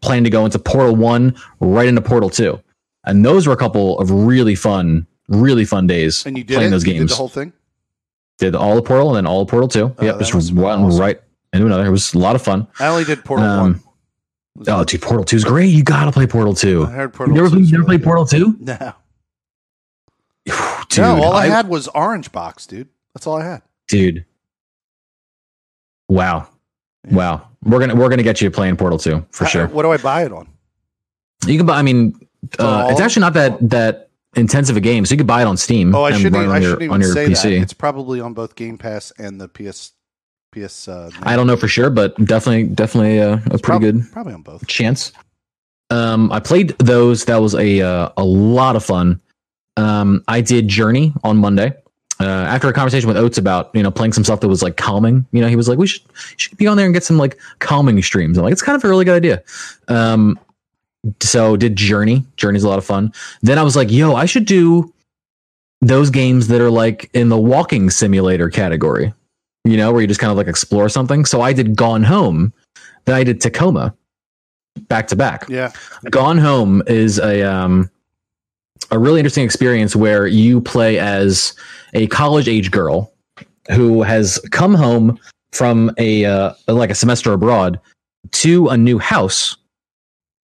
[0.00, 2.62] planning to go into Portal One, right into Portal Two,
[3.04, 6.68] and those were a couple of really fun, really fun days And you did playing
[6.68, 6.70] it?
[6.70, 7.52] those You did games the whole thing.
[8.38, 9.94] did all the portal and then all the portal two.
[9.98, 10.98] Oh, yep, just went awesome.
[11.00, 11.20] right
[11.52, 11.86] into another.
[11.86, 12.66] It was a lot of fun.
[12.78, 13.72] I only did Portal Um,
[14.54, 14.66] One.
[14.68, 15.66] Oh, dude, Portal Two is great.
[15.66, 16.84] You gotta play Portal Two.
[16.86, 17.34] I heard You Portal.
[17.34, 18.56] never, 2 played, you never really played Portal Two?
[20.48, 20.54] No,
[20.88, 21.22] Dude, no.
[21.24, 22.88] All I, I- had was Orange Box, dude.
[23.14, 23.62] That's all I had.
[23.88, 24.24] dude.
[26.08, 26.48] Wow,
[27.08, 27.14] Yeah.
[27.16, 27.48] wow.
[27.64, 29.66] We're gonna we're gonna get you playing Portal Two for How- sure.
[29.66, 30.48] What do I buy it on?
[31.46, 31.78] You can buy.
[31.78, 32.14] I mean,
[32.60, 35.56] uh, it's actually not that that intensive a game, so you can buy it on
[35.56, 35.94] Steam.
[35.94, 36.36] Oh, I shouldn't.
[36.48, 37.56] I your, shouldn't on even your say PC.
[37.56, 37.62] that.
[37.62, 39.92] It's probably on both Game Pass and the PS.
[40.56, 40.88] PS.
[40.88, 44.34] Uh, I don't know for sure, but definitely definitely uh, a pretty prob- good Probably
[44.34, 44.66] on both.
[44.66, 45.12] chance.
[45.90, 47.24] Um, I played those.
[47.26, 49.20] That was a uh, a lot of fun.
[49.76, 51.74] Um, I did Journey on Monday.
[52.18, 54.76] Uh, after a conversation with Oates about you know playing some stuff that was like
[54.78, 56.02] calming, you know, he was like, "We should
[56.36, 58.82] should be on there and get some like calming streams." I'm like, "It's kind of
[58.84, 59.42] a really good idea."
[59.88, 60.38] Um,
[61.20, 62.24] so did Journey.
[62.36, 63.12] Journey's a lot of fun.
[63.42, 64.92] Then I was like, "Yo, I should do
[65.82, 69.12] those games that are like in the walking simulator category."
[69.66, 71.24] You know, where you just kind of like explore something.
[71.24, 72.52] So I did Gone Home.
[73.04, 73.94] Then I did Tacoma
[74.88, 75.48] back to back.
[75.48, 75.72] Yeah.
[76.10, 77.90] Gone Home is a um
[78.90, 81.54] a really interesting experience where you play as
[81.94, 83.12] a college age girl
[83.70, 85.18] who has come home
[85.52, 87.80] from a uh, like a semester abroad
[88.32, 89.56] to a new house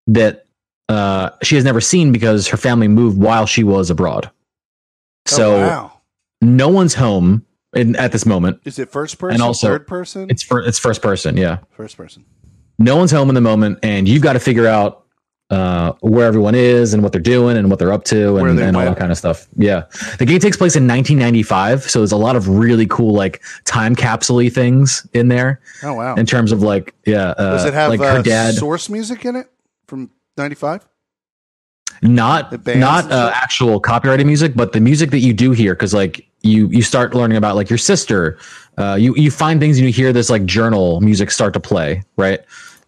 [0.06, 0.46] that
[0.88, 4.30] uh, she has never seen because her family moved while she was abroad.
[5.26, 5.92] So oh, wow.
[6.40, 7.44] no one's home
[7.74, 8.60] in, at this moment.
[8.64, 9.34] Is it first person?
[9.34, 10.28] And also- third person?
[10.30, 11.58] It's for it's first person, yeah.
[11.70, 12.24] first person.
[12.78, 15.04] no one's home in the moment and you've got to figure out
[15.50, 18.76] uh, where everyone is and what they're doing and what they're up to and, and
[18.76, 19.82] all that kind of stuff yeah
[20.18, 23.96] the game takes place in 1995 so there's a lot of really cool like time
[23.96, 26.14] capsule things in there Oh wow.
[26.14, 29.24] in terms of like yeah uh, Does it have like uh, her dad source music
[29.24, 29.46] in it
[29.86, 30.86] from '95?
[32.02, 36.26] Not not uh, actual copyrighted music but the music that you do hear because like
[36.42, 38.38] you you start learning about like your sister
[38.78, 42.02] uh, you you find things and you hear this like journal music start to play
[42.16, 42.40] right?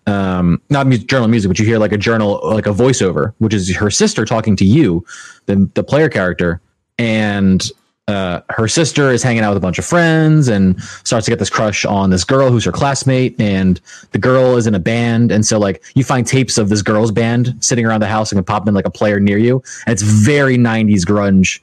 [0.07, 3.55] Um not mu- journal music but you hear like a journal like a voiceover which
[3.55, 5.05] is her sister talking to you
[5.47, 6.61] the the player character
[6.99, 7.71] and
[8.09, 11.39] uh, her sister is hanging out with a bunch of friends and starts to get
[11.39, 13.81] this crush on this girl who's her classmate and
[14.11, 17.13] the girl is in a band and so like you find tapes of this girl's
[17.13, 19.63] band sitting around the house and can pop in like a player near you.
[19.87, 21.61] And it's very 90s grunge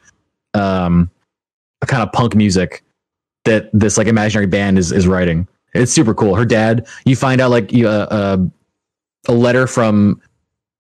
[0.54, 1.12] um
[1.86, 2.84] kind of punk music
[3.46, 5.46] that this like imaginary band is is writing.
[5.74, 6.36] It's super cool.
[6.36, 8.38] Her dad you find out like uh, uh,
[9.28, 10.22] a letter from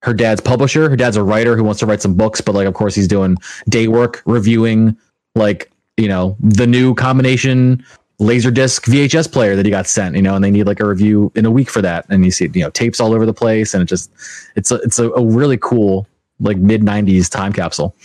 [0.03, 0.89] her dad's publisher.
[0.89, 3.09] Her dad's a writer who wants to write some books but like of course he's
[3.09, 3.35] doing
[3.67, 4.97] day work reviewing
[5.35, 7.83] like you know the new combination
[8.19, 11.31] laserdisc VHS player that he got sent, you know, and they need like a review
[11.35, 12.05] in a week for that.
[12.09, 14.11] And you see, you know, tapes all over the place, and it just
[14.55, 16.07] it's a it's a, a really cool
[16.39, 17.95] like mid '90s time capsule.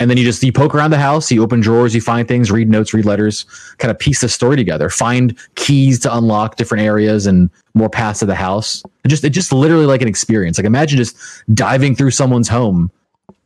[0.00, 2.50] And then you just you poke around the house, you open drawers, you find things,
[2.50, 3.46] read notes, read letters,
[3.78, 8.18] kind of piece the story together, find keys to unlock different areas and more paths
[8.18, 8.82] to the house.
[9.04, 10.58] It just it just literally like an experience.
[10.58, 11.16] Like imagine just
[11.54, 12.90] diving through someone's home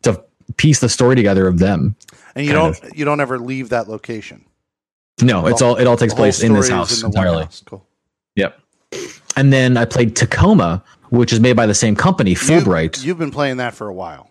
[0.03, 0.23] to
[0.57, 1.95] piece the story together of them.
[2.39, 4.45] And you don't you don't ever leave that location.
[5.21, 7.45] No, it's all it all takes place in this house in entirely.
[7.45, 7.63] house.
[7.67, 7.85] Cool.
[8.37, 8.59] Yep.
[9.37, 13.31] And then I played Tacoma, which is made by the same company, You- you've been
[13.33, 14.31] playing that for a while.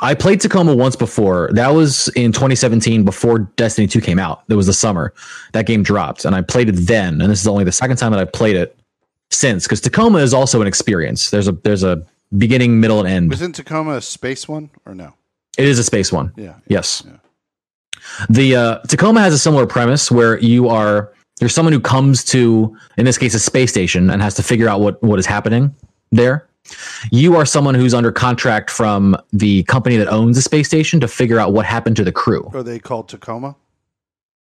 [0.00, 1.50] I played Tacoma once before.
[1.52, 4.42] That was in 2017 before Destiny 2 came out.
[4.48, 5.14] It was the summer.
[5.52, 7.20] That game dropped and I played it then.
[7.20, 8.76] And this is only the second time that I've played it
[9.30, 11.30] since because Tacoma is also an experience.
[11.30, 12.02] There's a there's a
[12.36, 13.30] beginning, middle, and end.
[13.30, 15.14] Wasn't Tacoma a space one or no?
[15.58, 16.32] It is a space one.
[16.36, 16.54] Yeah.
[16.68, 17.02] Yes.
[17.06, 17.16] Yeah.
[18.28, 22.76] The uh, Tacoma has a similar premise where you are there's someone who comes to
[22.96, 25.74] in this case a space station and has to figure out what what is happening
[26.12, 26.46] there.
[27.12, 31.08] You are someone who's under contract from the company that owns the space station to
[31.08, 32.50] figure out what happened to the crew.
[32.54, 33.54] Are they called Tacoma?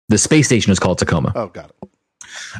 [0.07, 1.33] The space station is called Tacoma.
[1.35, 1.89] Oh, got it.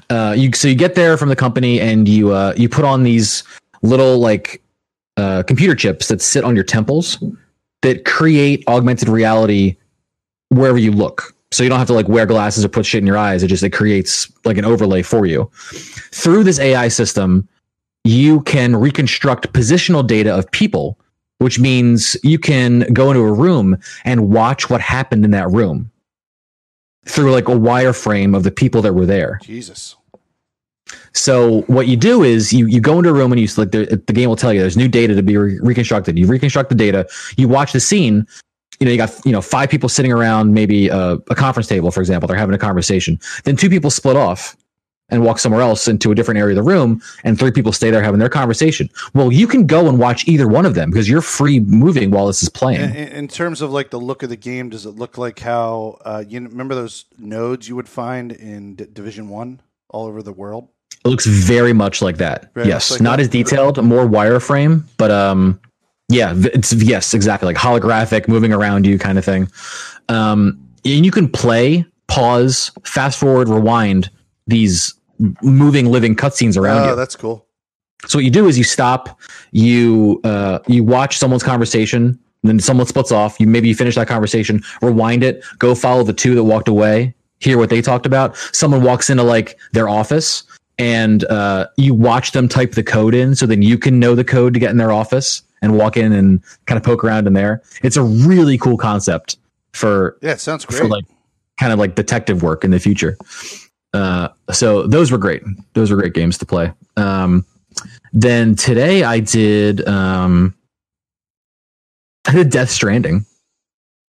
[0.09, 3.03] uh, you so you get there from the company and you uh, you put on
[3.03, 3.43] these
[3.81, 4.61] little like
[5.17, 7.23] uh, computer chips that sit on your temples
[7.85, 9.77] that create augmented reality
[10.49, 11.35] wherever you look.
[11.51, 13.43] So you don't have to like wear glasses or put shit in your eyes.
[13.43, 15.49] It just it creates like an overlay for you.
[16.11, 17.47] Through this AI system,
[18.03, 20.99] you can reconstruct positional data of people
[21.39, 25.91] which means you can go into a room and watch what happened in that room
[27.05, 29.39] through like a wireframe of the people that were there.
[29.43, 29.95] Jesus.
[31.13, 34.01] So what you do is you you go into a room and you like the,
[34.05, 36.17] the game will tell you there's new data to be re- reconstructed.
[36.17, 37.07] You reconstruct the data.
[37.37, 38.27] You watch the scene.
[38.79, 41.91] You know you got you know five people sitting around maybe a, a conference table
[41.91, 42.27] for example.
[42.27, 43.19] They're having a conversation.
[43.45, 44.55] Then two people split off
[45.09, 47.91] and walk somewhere else into a different area of the room, and three people stay
[47.91, 48.89] there having their conversation.
[49.13, 52.27] Well, you can go and watch either one of them because you're free moving while
[52.27, 52.81] this is playing.
[52.81, 55.99] In, in terms of like the look of the game, does it look like how
[56.03, 60.33] uh, you remember those nodes you would find in D- Division One all over the
[60.33, 60.69] world?
[61.05, 62.49] It looks very much like that.
[62.55, 65.59] Yes, like not a- as detailed, more wireframe, but um,
[66.09, 69.47] yeah, it's yes, exactly like holographic, moving around you kind of thing.
[70.09, 74.09] Um, and you can play, pause, fast forward, rewind
[74.47, 74.93] these
[75.41, 76.95] moving, living cutscenes around Oh, you.
[76.95, 77.45] that's cool.
[78.07, 79.19] So what you do is you stop,
[79.51, 83.39] you uh, you watch someone's conversation, then someone splits off.
[83.39, 87.15] You maybe you finish that conversation, rewind it, go follow the two that walked away,
[87.39, 88.35] hear what they talked about.
[88.53, 90.43] Someone walks into like their office,
[90.77, 94.23] and uh, you watch them type the code in, so then you can know the
[94.23, 97.33] code to get in their office and walk in and kind of poke around in
[97.33, 97.61] there.
[97.83, 99.37] It's a really cool concept
[99.73, 100.89] for Yeah, it sounds great.
[100.89, 101.05] like
[101.59, 103.17] kind of like detective work in the future.
[103.93, 105.41] Uh, so those were great.
[105.73, 106.73] Those were great games to play.
[106.97, 107.45] Um,
[108.11, 110.53] then today I did um,
[112.27, 113.25] I did Death Stranding,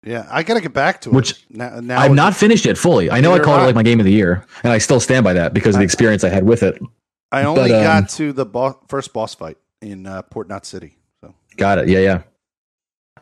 [0.05, 1.15] yeah, I got to get back to it.
[1.15, 3.11] Which now, now I've not finished it fully.
[3.11, 5.25] I know I called it like my game of the year, and I still stand
[5.25, 6.81] by that because of the experience I had with it.
[7.31, 10.67] I only but, um, got to the bo- first boss fight in uh, Port Knot
[10.67, 10.99] City.
[11.21, 11.89] So Got it.
[11.89, 12.23] Yeah, yeah.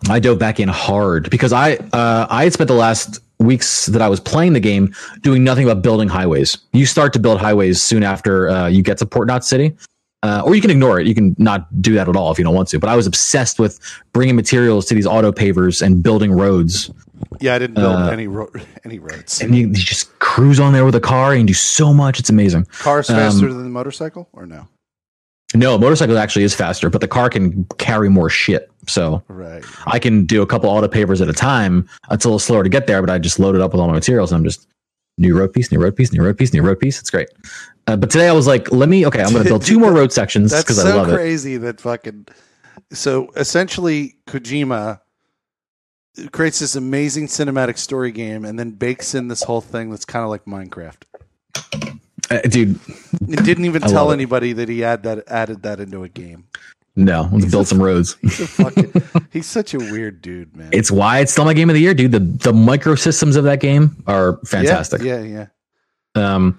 [0.09, 4.01] I dove back in hard because I uh, I had spent the last weeks that
[4.01, 6.59] I was playing the game doing nothing but building highways.
[6.73, 9.77] You start to build highways soon after uh, you get to Port Knot City,
[10.23, 11.07] uh, or you can ignore it.
[11.07, 12.79] You can not do that at all if you don't want to.
[12.79, 13.79] But I was obsessed with
[14.13, 16.91] bringing materials to these auto pavers and building roads.
[17.41, 18.51] yeah, I didn't build Uh, any ro-
[18.85, 19.41] any roads.
[19.41, 22.19] And you, you just cruise on there with a car and do so much.
[22.21, 22.65] It's amazing.
[22.81, 24.69] Cars um, faster than the motorcycle, or no?
[25.53, 28.71] No, motorcycle actually is faster, but the car can carry more shit.
[28.87, 29.65] So Right.
[29.87, 31.89] I can do a couple auto pavers at a time.
[32.11, 33.89] It's a little slower to get there, but I just load it up with all
[33.89, 34.69] my materials and I'm just
[35.21, 36.99] new road piece, new road piece, new road piece, new road piece.
[36.99, 37.29] It's great.
[37.87, 39.93] Uh, but today I was like, let me, okay, I'm going to build two more
[40.01, 41.15] road sections That's because so I love it.
[41.15, 42.27] crazy that fucking.
[42.93, 45.01] So essentially, Kojima
[46.33, 50.25] creates this amazing cinematic story game and then bakes in this whole thing that's kind
[50.25, 51.03] of like Minecraft.
[52.31, 52.79] Uh, dude,
[53.29, 54.15] It didn't even I tell love it.
[54.15, 56.45] anybody that he had that added that into a game.
[56.97, 58.17] No, let's build some roads.
[58.23, 58.93] He's fucking.
[59.31, 60.71] he's such a weird dude, man.
[60.73, 62.13] It's why it's still my game of the year, dude.
[62.13, 65.03] The the microsystems of that game are fantastic.
[65.03, 65.47] Yeah, yeah,
[66.17, 66.35] yeah.
[66.35, 66.59] Um,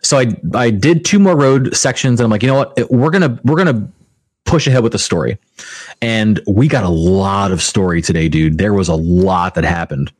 [0.00, 2.90] so I I did two more road sections, and I'm like, you know what?
[2.90, 3.88] We're gonna we're gonna
[4.44, 5.38] push ahead with the story,
[6.00, 8.58] and we got a lot of story today, dude.
[8.58, 10.12] There was a lot that happened.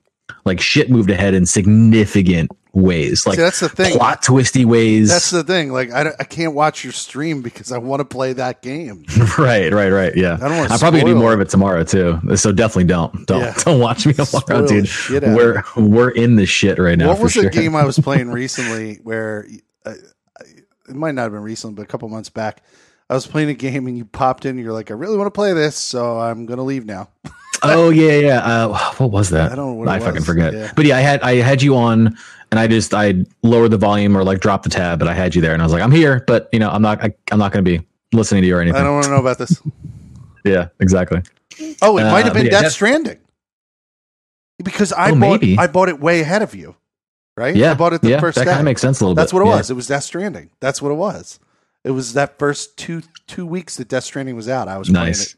[0.44, 3.96] Like shit moved ahead in significant ways, like See, that's the thing.
[3.96, 5.08] plot twisty ways.
[5.08, 5.72] That's the thing.
[5.72, 9.04] Like, I, I can't watch your stream because I want to play that game.
[9.38, 10.12] right, right, right.
[10.16, 12.18] Yeah, I don't I'm probably gonna do more of it tomorrow too.
[12.36, 13.54] So definitely don't don't Yeah.
[13.64, 14.88] don't watch me tomorrow, the dude.
[14.88, 17.08] shit out of We're we're in the shit right now.
[17.08, 17.46] what was sure.
[17.46, 19.46] a game I was playing recently where
[19.86, 19.94] uh,
[20.88, 22.62] it might not have been recently, but a couple months back,
[23.08, 24.50] I was playing a game and you popped in.
[24.56, 27.08] And you're like, I really want to play this, so I'm gonna leave now.
[27.62, 28.38] Oh yeah, yeah.
[28.38, 29.52] Uh, what was that?
[29.52, 30.26] I don't know I fucking was.
[30.26, 30.52] forget.
[30.52, 30.72] Yeah.
[30.76, 32.16] But yeah, I had I had you on,
[32.50, 35.34] and I just I lowered the volume or like dropped the tab, but I had
[35.34, 37.38] you there, and I was like, I'm here, but you know, I'm not I, I'm
[37.38, 38.80] not going to be listening to you or anything.
[38.80, 39.62] I don't want to know about this.
[40.44, 41.22] yeah, exactly.
[41.80, 43.18] Oh, it Uh, might have been yeah, Death Death- Stranding
[44.62, 45.56] because I Oh, bought maybe.
[45.58, 46.76] I bought it way ahead of you,
[47.36, 47.54] right?
[47.54, 49.32] Yeah, I bought it the yeah, first that kind of makes sense a little That's
[49.32, 49.36] bit.
[49.40, 49.56] what it Yeah.
[49.56, 49.70] was.
[49.70, 50.50] It was Death Stranding.
[50.60, 51.38] That's what it was.
[51.84, 54.68] It was that first two two weeks that Death Stranding was out.
[54.68, 55.36] I was Nice.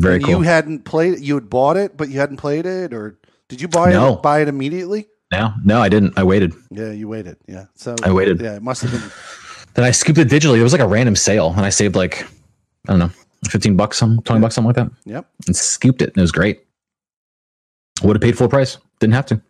[0.00, 0.30] Very cool.
[0.30, 1.20] You hadn't played it.
[1.20, 3.18] You had bought it, but you hadn't played it, or
[3.48, 4.14] did you buy No.
[4.14, 4.22] it?
[4.22, 5.06] Buy it immediately?
[5.32, 6.16] no, no, I didn't.
[6.18, 6.54] I waited.
[6.70, 7.36] Yeah, you waited.
[7.48, 8.40] Yeah, so I waited.
[8.40, 9.02] Yeah, it must have been.
[9.74, 10.58] Then I scooped it digitally.
[10.58, 12.22] It was like a random sale, and I saved like
[12.88, 13.10] I don't know,
[13.50, 14.90] fifteen bucks, some twenty bucks, something like that.
[15.04, 15.26] Yep.
[15.46, 16.62] and scooped it and it was great.
[18.02, 18.78] Would have paid full price.
[19.00, 19.40] Didn't have to.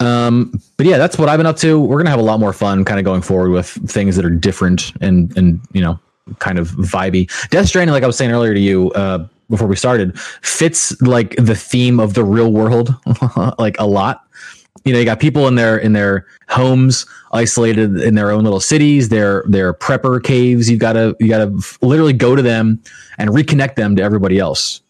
[0.00, 1.78] Um, but yeah, that's what I've been up to.
[1.80, 4.30] We're gonna have a lot more fun kind of going forward with things that are
[4.30, 6.00] different and and you know,
[6.40, 7.30] kind of vibey.
[7.50, 11.36] Death Stranding, like I was saying earlier to you, uh, before we started, fits like
[11.36, 12.94] the theme of the real world
[13.58, 14.26] like a lot.
[14.86, 18.60] You know, you got people in their in their homes, isolated in their own little
[18.60, 19.10] cities.
[19.10, 20.70] Their their prepper caves.
[20.70, 22.82] You've gotta you gotta literally go to them
[23.18, 24.80] and reconnect them to everybody else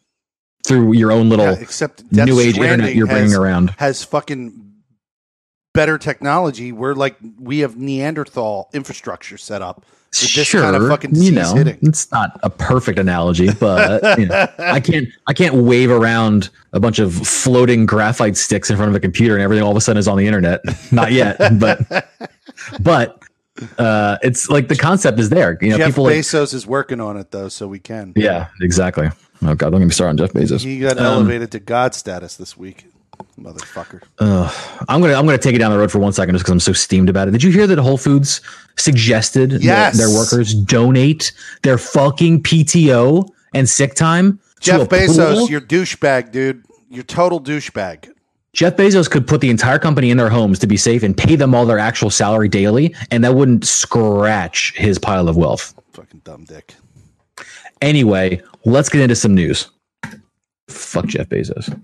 [0.64, 3.70] through your own little Yeah, except Death new age Stranding internet you're bringing has, around.
[3.78, 4.72] has fucking
[5.74, 6.70] better technology.
[6.70, 9.84] We're like we have Neanderthal infrastructure set up.
[10.14, 11.78] Sure, kind of fucking you know, hitting.
[11.82, 16.80] it's not a perfect analogy, but you know, I can't I can't wave around a
[16.80, 19.80] bunch of floating graphite sticks in front of a computer and everything all of a
[19.80, 20.60] sudden is on the internet.
[20.92, 22.08] Not yet, but
[22.80, 23.22] but
[23.78, 25.58] uh, it's like the concept is there.
[25.60, 28.12] You know, Jeff people like, Bezos is working on it though, so we can.
[28.16, 29.08] yeah, exactly.
[29.42, 30.62] Oh god, don't get me started on Jeff Bezos.
[30.62, 32.86] He got Um, elevated to God status this week,
[33.38, 34.02] motherfucker.
[34.18, 34.84] Ugh.
[34.88, 36.60] I'm gonna I'm gonna take it down the road for one second just because I'm
[36.60, 37.32] so steamed about it.
[37.32, 38.40] Did you hear that Whole Foods
[38.76, 39.92] suggested Yes.
[39.92, 41.32] that their workers donate
[41.62, 44.38] their fucking PTO and sick time?
[44.60, 45.48] Jeff Bezos, pool?
[45.50, 46.64] you're douchebag, dude.
[46.88, 48.10] You're total douchebag.
[48.52, 51.36] Jeff Bezos could put the entire company in their homes to be safe and pay
[51.36, 55.74] them all their actual salary daily, and that wouldn't scratch his pile of wealth.
[55.94, 56.74] Fucking dumb dick.
[57.80, 59.70] Anyway, let's get into some news.
[60.68, 61.74] Fuck Jeff Bezos.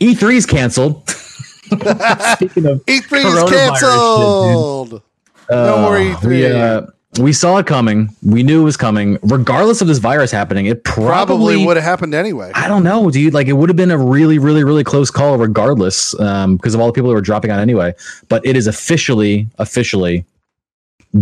[0.00, 1.08] E3 is canceled.
[1.10, 3.80] Speaking of E3 Coronavirus is shit, dude.
[3.80, 5.02] canceled.
[5.50, 6.82] no more Uh, We, uh,
[7.18, 8.08] we saw it coming.
[8.22, 9.18] We knew it was coming.
[9.22, 12.52] Regardless of this virus happening, it Probably probably, would have happened anyway.
[12.54, 13.34] I don't know, dude.
[13.34, 16.80] Like it would have been a really, really, really close call, regardless, um, because of
[16.80, 17.94] all the people that were dropping out anyway.
[18.28, 20.24] But it is officially, officially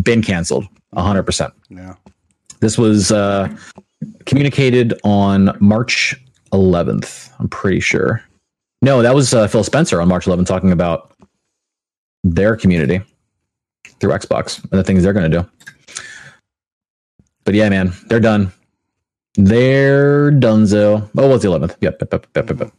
[0.02, 1.54] been canceled, hundred percent.
[1.70, 1.94] Yeah.
[2.60, 3.48] This was uh,
[4.26, 6.14] communicated on March
[6.52, 7.30] 11th.
[7.38, 8.22] I'm pretty sure.
[8.80, 11.12] No, that was uh, Phil Spencer on March 11th talking about
[12.22, 13.00] their community
[14.00, 15.48] through Xbox and the things they're going to do.
[17.44, 18.52] But yeah, man, they're done.
[19.34, 21.08] They're donezo.
[21.16, 21.76] Oh, what's the 11th?
[21.80, 22.72] Yep, yep, yep, yep, yep, yep.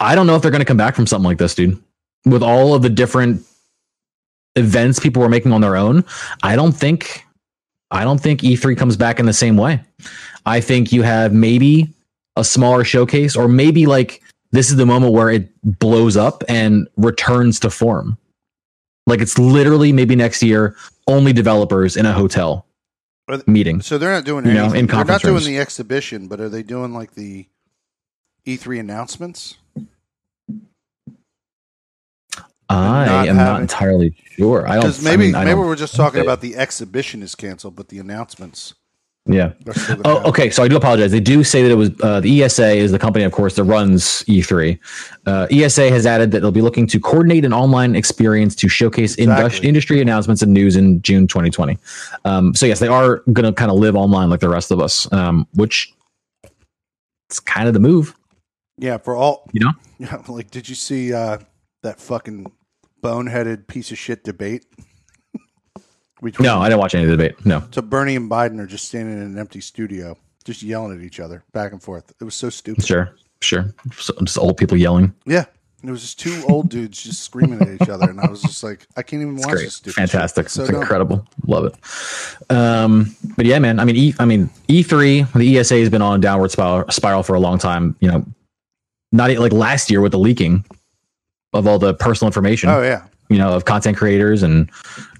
[0.00, 1.82] I don't know if they're going to come back from something like this, dude.
[2.24, 3.44] With all of the different
[4.56, 6.04] events people were making on their own,
[6.42, 7.24] I don't think
[7.90, 9.80] I don't think E3 comes back in the same way.
[10.44, 11.88] I think you have maybe
[12.36, 14.22] a smaller showcase, or maybe like
[14.52, 18.18] this is the moment where it blows up and returns to form.
[19.06, 20.76] Like it's literally maybe next year,
[21.06, 22.66] only developers in a hotel
[23.28, 23.80] Are th- meeting.
[23.82, 25.46] So they're not doing You know, in they're not doing rooms.
[25.46, 27.46] the exhibition, but are they doing like the
[28.46, 29.56] E3 announcements?
[32.68, 34.66] I not am not entirely sure.
[34.68, 34.82] I don't.
[34.82, 37.76] Because I maybe mean, I maybe don't we're just talking about the exhibition is canceled,
[37.76, 38.74] but the announcements
[39.28, 39.52] Yeah.
[39.66, 40.28] are still gonna Oh, happen.
[40.30, 40.50] okay.
[40.50, 41.10] So I do apologize.
[41.10, 43.64] They do say that it was uh, the ESA is the company, of course, that
[43.64, 44.78] runs E3.
[45.26, 49.16] Uh, ESA has added that they'll be looking to coordinate an online experience to showcase
[49.16, 49.68] Exactly.
[49.68, 51.76] industry announcements and news in June 2020.
[52.24, 54.80] Um, so yes, they are going to kind of live online like the rest of
[54.80, 55.92] us, um, which
[57.28, 58.14] it's kind of the move,
[58.78, 59.72] Yeah, for all you know.
[59.98, 61.38] Yeah, like did you see uh,
[61.82, 62.52] that fucking
[63.02, 64.66] boneheaded piece of shit debate?
[66.30, 67.44] Between, No, I didn't watch any of the debate.
[67.46, 67.62] No.
[67.72, 71.20] So Bernie and Biden are just standing in an empty studio, just yelling at each
[71.20, 72.12] other back and forth.
[72.20, 72.84] It was so stupid.
[72.84, 73.14] Sure.
[73.40, 73.72] Sure.
[73.98, 75.14] So, just old people yelling.
[75.26, 75.44] Yeah,
[75.84, 78.64] it was just two old dudes just screaming at each other, and I was just
[78.64, 79.64] like, I can't even It's watch great.
[79.66, 79.94] this stupid.
[79.94, 80.48] Fantastic.
[80.48, 80.80] So it's dumb.
[80.80, 81.26] incredible.
[81.46, 82.50] Love it.
[82.50, 83.78] Um, but yeah, man.
[83.78, 87.22] I mean, e, I mean, E3, the ESA has been on a downward spiral, spiral
[87.22, 87.94] for a long time.
[88.00, 88.24] You know,
[89.12, 90.64] not e- like last year with the leaking
[91.52, 92.70] of all the personal information.
[92.70, 94.70] Oh yeah, You know, of content creators and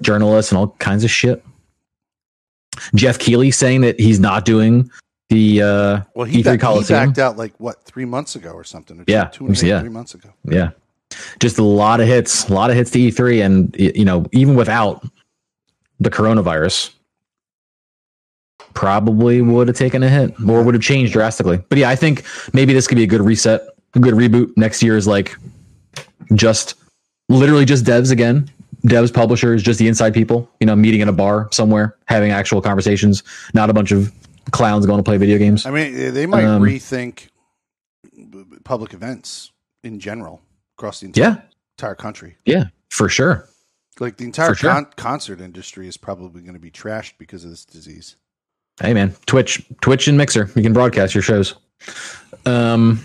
[0.03, 1.45] journalists and all kinds of shit.
[2.95, 4.91] Geoff Keighley saying that he's not doing
[5.29, 8.63] the uh, well he, E3 back, he backed out like what three months ago or
[8.65, 9.01] something.
[9.01, 9.81] Or two- Yeah, two half, yeah.
[9.81, 10.29] three months ago.
[10.45, 10.71] Yeah.
[11.41, 13.45] Just a lot of hits, a lot of hits to E3.
[13.45, 15.05] And, you know, even without
[16.01, 16.91] the coronavirus,
[18.75, 21.59] probably would have taken a hit or would have changed drastically.
[21.69, 23.63] But yeah, I think maybe this could be a good reset,
[23.95, 24.53] a good reboot.
[24.57, 25.35] Next year is like
[26.35, 26.75] just
[27.29, 28.51] literally just devs again.
[28.85, 32.61] Devs, publishers, just the inside people, you know, meeting in a bar somewhere, having actual
[32.63, 33.23] conversations,
[33.53, 34.13] not a bunch of
[34.53, 35.67] clowns going to play video games.
[35.67, 37.29] I mean, they might Um, rethink
[38.65, 39.51] public events
[39.83, 40.41] in general
[40.79, 41.37] across the entire, Yeah,
[41.79, 42.37] entire country.
[42.45, 43.49] yeah, for sure.
[43.99, 44.71] Like the entire sure.
[44.71, 48.17] con- concert industry is probably going to be trashed because of this disease.
[48.81, 51.55] Hey man, Twitch, Twitch and Mixer, you can broadcast your shows.
[52.45, 53.01] Um,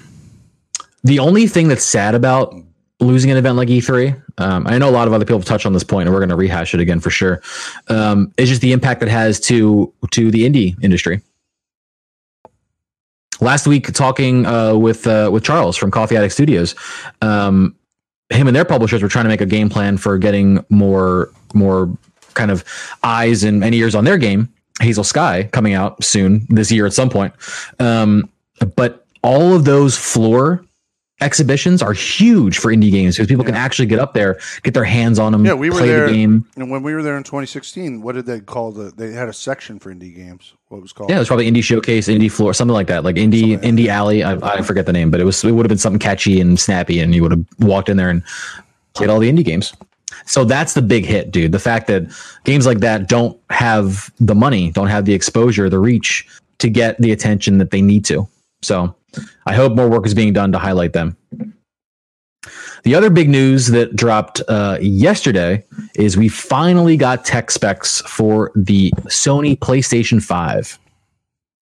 [1.04, 2.54] the only thing that's sad about
[3.02, 5.66] losing an event like E3, um, I know a lot of other people have touched
[5.66, 7.42] on this point, and we're going to rehash it again for sure.
[7.88, 11.22] Um, is just the impact it has to to the indie industry.
[13.42, 16.76] Last week, talking uh, with uh, with Charles from Coffee Addict Studios,
[17.22, 17.76] um,
[18.30, 21.92] him and their publishers were trying to make a game plan for getting more more
[22.36, 22.64] kind of
[23.04, 24.48] eyes and, and ears on their game.
[24.80, 27.34] Hazel Sky coming out soon this year at some point.
[27.80, 28.30] Um,
[28.76, 30.64] but all of those floor
[31.22, 34.84] exhibitions are huge for indie games because people can actually get up there, get their
[34.84, 36.46] hands on them, Yeah, we were play there- the game.
[36.58, 38.92] And when we were there in 2016, what did they call the?
[38.96, 40.54] They had a section for indie games.
[40.70, 41.10] What was called?
[41.10, 43.88] Yeah, it was probably indie showcase, indie floor, something like that, like indie like indie
[43.88, 44.24] alley.
[44.24, 46.60] I, I forget the name, but it was it would have been something catchy and
[46.60, 48.24] snappy, and you would have walked in there and
[48.94, 49.74] played all the indie games.
[50.26, 51.52] So that's the big hit, dude.
[51.52, 52.04] The fact that
[52.44, 56.28] games like that don't have the money, don't have the exposure, the reach
[56.60, 58.28] to get the attention that they need to.
[58.62, 58.94] So
[59.46, 61.18] I hope more work is being done to highlight them.
[62.84, 65.64] The other big news that dropped uh, yesterday
[65.96, 70.80] is we finally got tech specs for the Sony PlayStation 5.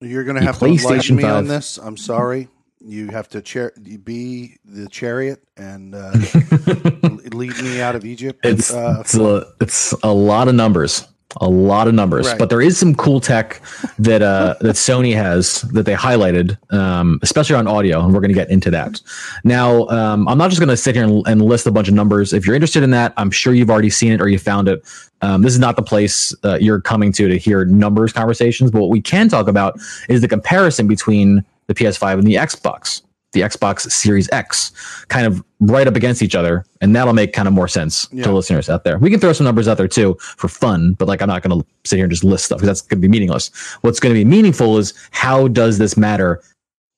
[0.01, 1.77] You're going to have to enlighten me on this.
[1.77, 2.47] I'm sorry.
[2.79, 3.71] You have to
[4.03, 6.13] be the chariot and uh,
[7.35, 8.39] lead me out of Egypt.
[8.45, 11.05] It's uh, it's a it's a lot of numbers,
[11.38, 12.27] a lot of numbers.
[12.27, 12.39] Right.
[12.39, 13.61] But there is some cool tech
[13.99, 18.30] that uh, that Sony has that they highlighted, um, especially on audio, and we're going
[18.30, 18.99] to get into that.
[19.43, 21.93] Now, um, I'm not just going to sit here and, and list a bunch of
[21.93, 22.34] numbers.
[22.34, 24.82] If you're interested in that, I'm sure you've already seen it or you found it.
[25.21, 28.71] Um, this is not the place uh, you're coming to to hear numbers conversations.
[28.71, 33.03] But what we can talk about is the comparison between the PS5 and the Xbox,
[33.34, 34.71] the Xbox Series X,
[35.07, 38.23] kind of right up against each other, and that'll make kind of more sense Yeah.
[38.23, 38.97] to listeners out there.
[38.97, 41.61] We can throw some numbers out there too for fun, but like I'm not going
[41.61, 43.49] to sit here and just list stuff because that's going to be meaningless.
[43.82, 46.41] What's going to be meaningful is how does this matter?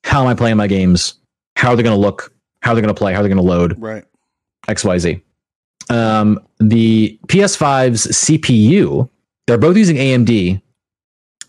[0.04, 1.16] How am I playing my games?
[1.58, 2.34] How are they going to look?
[2.62, 3.14] How are they going to play?
[3.14, 3.76] How are they going to load?
[3.82, 4.06] right.
[4.68, 5.22] XYZ.
[5.90, 9.10] Um, the PS5's CPU,
[9.48, 10.62] they're both using AMD,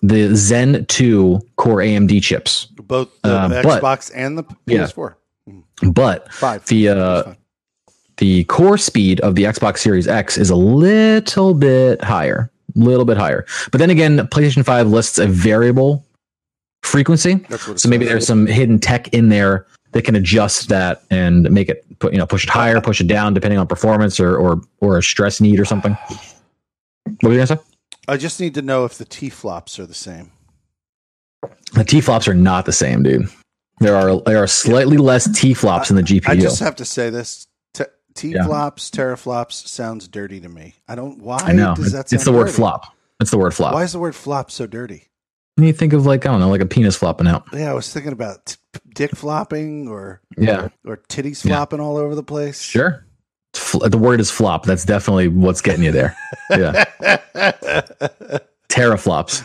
[0.02, 2.66] the Zen 2 core AMD chips.
[2.66, 5.14] Both the Uh, but- Xbox and the PS4.
[5.92, 6.64] But Five.
[6.66, 7.34] the uh,
[8.18, 13.04] the core speed of the Xbox Series X is a little bit higher, A little
[13.04, 13.44] bit higher.
[13.72, 16.04] But then again, PlayStation 5 lists a variable
[16.84, 17.34] frequency.
[17.48, 21.02] That's what it So maybe there's some hidden tech in there that can adjust that
[21.10, 24.20] and make it put you know push it higher, push it down depending on performance
[24.20, 25.96] or or or a stress need or something.
[27.04, 27.58] What were you gonna say?
[28.08, 30.32] I just need to know if the T flops are the same.
[31.74, 33.28] The T flops are not the same, dude.
[33.80, 36.28] There are there are slightly less T flops in the GPU.
[36.28, 37.46] I just have to say this.
[37.74, 37.84] T-
[38.14, 38.44] T Yeah.
[38.44, 40.74] flops, teraflops sounds dirty to me.
[40.88, 41.18] I don't.
[41.22, 42.56] Why I know does that it's, the word dirty?
[42.56, 42.86] flop.
[43.20, 43.74] It's the word flop.
[43.74, 45.08] Why is the word flop so dirty?
[45.56, 47.44] When you think of like I don't know, like a penis flopping out.
[47.52, 48.56] Yeah, I was thinking about t-
[48.94, 51.56] dick flopping or Yeah, or titties Yeah.
[51.56, 52.60] flopping all over the place.
[52.60, 53.04] sure.
[53.52, 54.64] The word is flop.
[54.64, 56.16] That's definitely what's getting you there.
[56.50, 56.84] Yeah,
[58.68, 59.42] teraflops.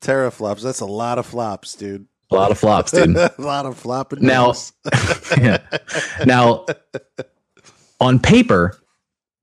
[0.00, 0.62] Teraflops.
[0.62, 2.06] That's a lot of flops, dude.
[2.30, 3.16] A lot of flops, dude.
[3.16, 4.24] a lot of flopping.
[4.24, 4.54] Now-
[5.38, 5.58] yeah.
[6.24, 6.64] Now,
[8.00, 8.78] on paper,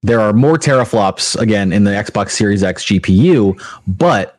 [0.01, 4.37] there are more teraflops again in the Xbox Series X GPU, but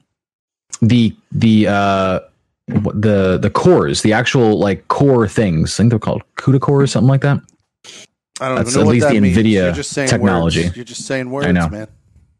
[0.82, 2.20] the the uh,
[2.66, 7.08] the the cores, the actual like core things, I think they're called CUDA cores, something
[7.08, 7.40] like that.
[8.41, 9.36] I don't that's know at what least that the means.
[9.36, 10.64] NVIDIA You're just saying technology.
[10.64, 10.76] Words.
[10.76, 11.68] You're just saying words, I know.
[11.68, 11.88] man.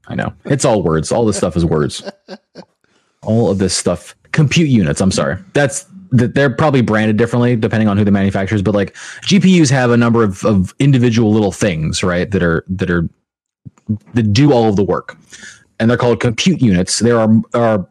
[0.09, 1.13] I know it's all words.
[1.13, 2.03] All this stuff is words.
[3.23, 5.03] All of this stuff, compute units.
[5.03, 5.37] I'm sorry.
[5.53, 8.63] That's that they're probably branded differently depending on who the manufacturers.
[8.63, 8.95] But like
[9.27, 12.31] GPUs have a number of, of individual little things, right?
[12.31, 13.09] That are that are
[14.15, 15.19] that do all of the work,
[15.79, 17.01] and they're called compute units.
[17.01, 17.87] There are are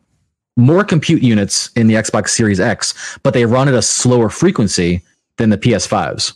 [0.58, 5.04] more compute units in the Xbox Series X, but they run at a slower frequency
[5.38, 6.34] than the PS5s.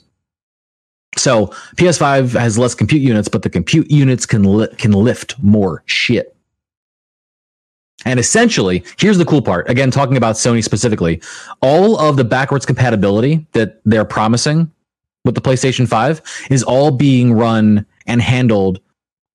[1.18, 1.47] So
[1.78, 6.36] PS5 has less compute units, but the compute units can li- can lift more shit.
[8.05, 9.70] And essentially, here's the cool part.
[9.70, 11.22] Again, talking about Sony specifically,
[11.61, 14.70] all of the backwards compatibility that they're promising
[15.24, 18.82] with the PlayStation 5 is all being run and handled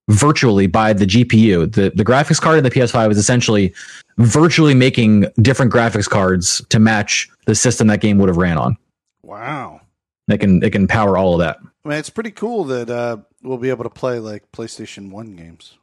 [0.09, 1.73] virtually by the GPU.
[1.73, 3.75] The the graphics card in the PS5 is essentially
[4.19, 8.77] virtually making different graphics cards to match the system that game would have ran on.
[9.23, 9.81] Wow.
[10.29, 11.59] It can it can power all of that.
[11.85, 15.35] I mean, it's pretty cool that uh, we'll be able to play like PlayStation One
[15.37, 15.79] games.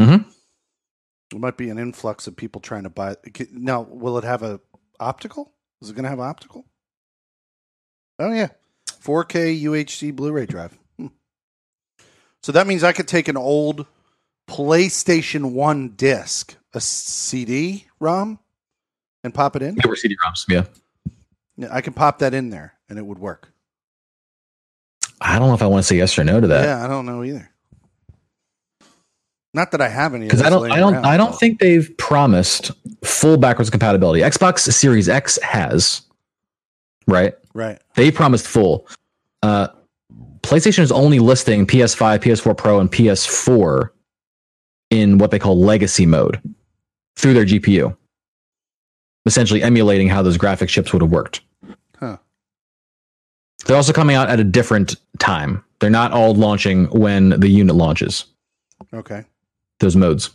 [0.00, 0.26] Mhm.
[1.30, 3.16] There might be an influx of people trying to buy.
[3.52, 4.60] Now, will it have a
[5.00, 5.52] optical?
[5.80, 6.66] Is it going to have optical?
[8.18, 8.48] Oh yeah,
[8.88, 10.76] 4K UHD Blu-ray drive.
[10.98, 11.08] Hmm.
[12.42, 13.86] So that means I could take an old
[14.48, 18.38] PlayStation One disc, a CD ROM,
[19.22, 19.76] and pop it in.
[19.76, 20.64] They were CD-ROMs, yeah.
[21.56, 23.52] Yeah, I can pop that in there, and it would work.
[25.20, 26.64] I don't know if I want to say yes or no to that.
[26.64, 27.50] Yeah, I don't know either.
[29.54, 30.26] Not that I have any.
[30.26, 32.70] because I don't, I don't, around, I don't but- think they've promised
[33.04, 34.20] full backwards compatibility.
[34.20, 36.02] Xbox Series X has,
[37.06, 37.34] right?
[37.54, 37.80] Right.
[37.94, 38.86] They promised full.
[39.42, 39.68] Uh,
[40.42, 43.88] PlayStation is only listing PS5, PS4 Pro, and PS4
[44.90, 46.40] in what they call legacy mode
[47.16, 47.96] through their GPU,
[49.26, 51.40] essentially emulating how those graphics chips would have worked.
[53.68, 55.62] They're also coming out at a different time.
[55.78, 58.24] They're not all launching when the unit launches
[58.92, 59.24] Okay.
[59.78, 60.30] those modes.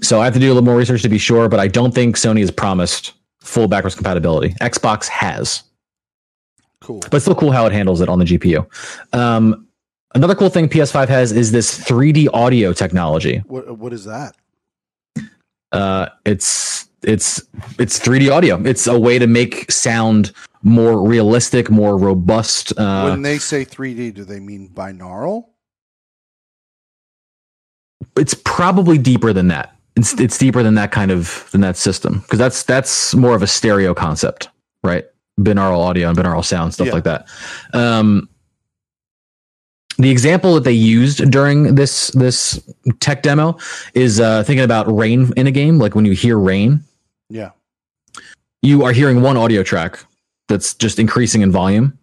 [0.00, 1.94] So I have to do a little more research to be sure, but I don't
[1.94, 4.54] think Sony has promised full backwards compatibility.
[4.60, 5.62] Xbox has,
[6.80, 7.00] Cool.
[7.00, 8.66] but it's still cool how it handles it on the GPU.
[9.14, 9.66] Um,
[10.14, 13.42] Another cool thing PS5 has is this 3D audio technology.
[13.46, 14.34] What what is that?
[15.70, 17.42] Uh, it's it's
[17.78, 18.60] it's 3D audio.
[18.64, 20.32] It's a way to make sound
[20.62, 22.72] more realistic, more robust.
[22.78, 25.44] Uh, when they say 3D, do they mean binaural?
[28.16, 29.74] it's probably deeper than that.
[29.96, 33.42] It's it's deeper than that kind of than that system because that's that's more of
[33.42, 34.48] a stereo concept,
[34.84, 35.04] right?
[35.40, 36.92] Binaural audio and binaural sound stuff Yeah.
[36.92, 37.28] like that.
[37.72, 38.28] Um,
[39.98, 42.60] the example that they used during this this
[43.00, 43.56] tech demo
[43.94, 45.78] is uh, thinking about rain in a game.
[45.78, 46.84] Like when you hear rain,
[47.28, 47.50] Yeah.
[48.62, 49.98] you are hearing one audio track
[50.48, 51.98] that's just increasing in volume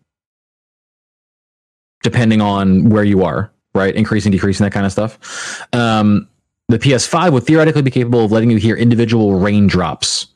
[2.03, 6.27] depending on where you are right increasing decreasing that kind of stuff um,
[6.67, 10.27] the ps5 would theoretically be capable of letting you hear individual raindrops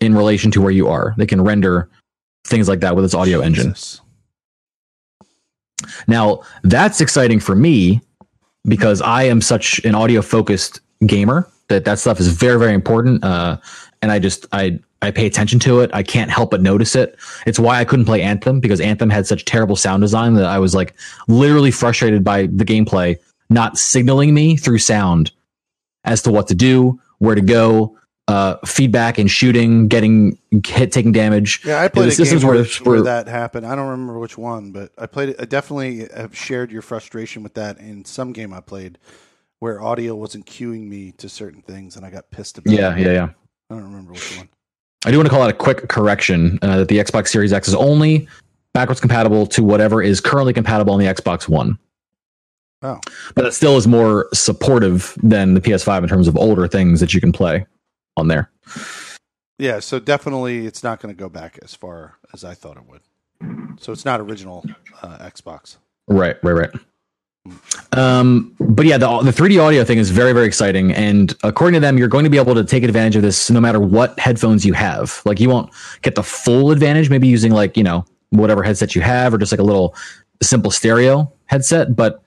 [0.00, 1.88] in relation to where you are they can render
[2.44, 4.00] things like that with its audio engine Jesus.
[6.06, 8.00] now that's exciting for me
[8.64, 13.24] because I am such an audio focused gamer that that stuff is very very important.
[13.24, 13.58] Uh,
[14.00, 15.90] and I just I I pay attention to it.
[15.92, 17.16] I can't help but notice it.
[17.44, 20.58] It's why I couldn't play Anthem because Anthem had such terrible sound design that I
[20.58, 20.94] was like
[21.28, 23.16] literally frustrated by the gameplay
[23.50, 25.32] not signaling me through sound
[26.04, 27.96] as to what to do, where to go,
[28.28, 31.60] uh, feedback and shooting, getting hit, taking damage.
[31.64, 33.66] Yeah, I the played a game systems where, where that happened.
[33.66, 35.36] I don't remember which one, but I played it.
[35.38, 38.98] I definitely have shared your frustration with that in some game I played
[39.58, 42.72] where audio wasn't cueing me to certain things, and I got pissed about.
[42.72, 42.80] It.
[42.80, 43.00] Yeah, it.
[43.00, 43.28] yeah, yeah.
[43.70, 44.48] I don't remember which one.
[45.04, 47.68] I do want to call out a quick correction uh, that the Xbox Series X
[47.68, 48.28] is only
[48.72, 51.78] backwards compatible to whatever is currently compatible on the Xbox One.
[52.82, 53.00] Oh.
[53.34, 57.14] But it still is more supportive than the PS5 in terms of older things that
[57.14, 57.66] you can play
[58.16, 58.50] on there.
[59.58, 62.84] Yeah, so definitely it's not going to go back as far as I thought it
[62.88, 63.02] would.
[63.80, 64.64] So it's not original
[65.02, 65.76] uh, Xbox.
[66.08, 66.70] Right, right, right.
[67.92, 70.92] Um, but yeah, the the 3D audio thing is very, very exciting.
[70.92, 73.60] And according to them, you're going to be able to take advantage of this no
[73.60, 75.20] matter what headphones you have.
[75.24, 75.70] Like you won't
[76.02, 79.52] get the full advantage, maybe using like, you know, whatever headset you have or just
[79.52, 79.94] like a little
[80.42, 82.22] simple stereo headset, but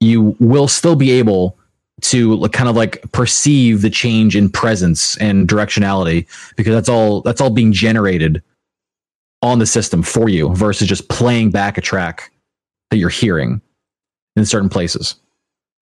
[0.00, 1.58] you will still be able
[2.00, 7.40] to kind of like perceive the change in presence and directionality because that's all that's
[7.40, 8.42] all being generated
[9.42, 12.32] on the system for you versus just playing back a track
[12.90, 13.60] that you're hearing
[14.36, 15.14] in certain places.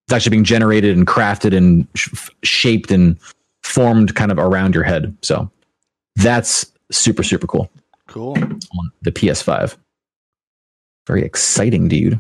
[0.07, 3.17] It's actually being generated and crafted and sh- shaped and
[3.63, 5.17] formed kind of around your head.
[5.23, 5.51] So
[6.17, 7.71] that's super, super cool
[8.09, 8.37] Cool.
[8.39, 9.77] on the PS5.
[11.07, 12.19] Very exciting, dude.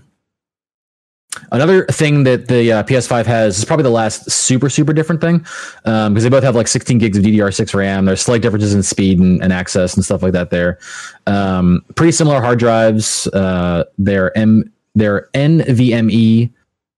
[1.52, 5.38] Another thing that the uh, PS5 has is probably the last super, super different thing
[5.84, 8.04] because they both have like 16 gigs of DDR6 RAM.
[8.04, 10.78] There's slight differences in speed and, and access and stuff like that there.
[11.28, 13.28] Um, pretty similar hard drives.
[13.28, 16.50] Uh, they're M, they're NVMe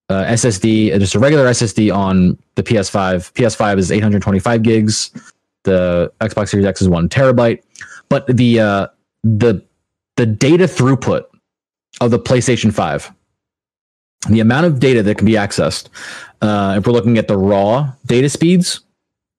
[0.08, 3.32] uh, SSD, uh, just a regular SSD on the PS5.
[3.32, 5.10] PS5 is 825 gigs.
[5.64, 7.62] The Xbox Series X is one terabyte.
[8.08, 8.86] But the uh,
[9.22, 9.62] the
[10.16, 11.24] the data throughput
[12.00, 13.10] of the PlayStation 5,
[14.28, 15.88] the amount of data that can be accessed,
[16.42, 18.80] uh, if we're looking at the raw data speeds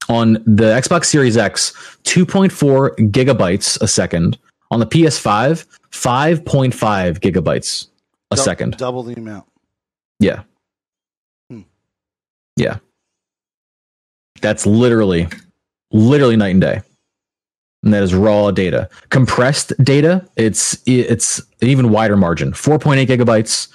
[0.10, 1.74] on the Xbox Series X,
[2.04, 4.38] 2.4 gigabytes a second.
[4.72, 7.88] On the PS5, 5.5 gigabytes
[8.34, 8.78] a Dou- second.
[8.78, 9.46] Double the amount.
[10.20, 10.44] Yeah.
[11.50, 11.62] Hmm.
[12.56, 12.78] Yeah.
[14.42, 15.28] That's literally,
[15.92, 16.82] literally night and day.
[17.84, 18.90] And that is raw data.
[19.10, 22.54] Compressed data, it's it's an even wider margin.
[22.54, 23.68] 4.8 gigabytes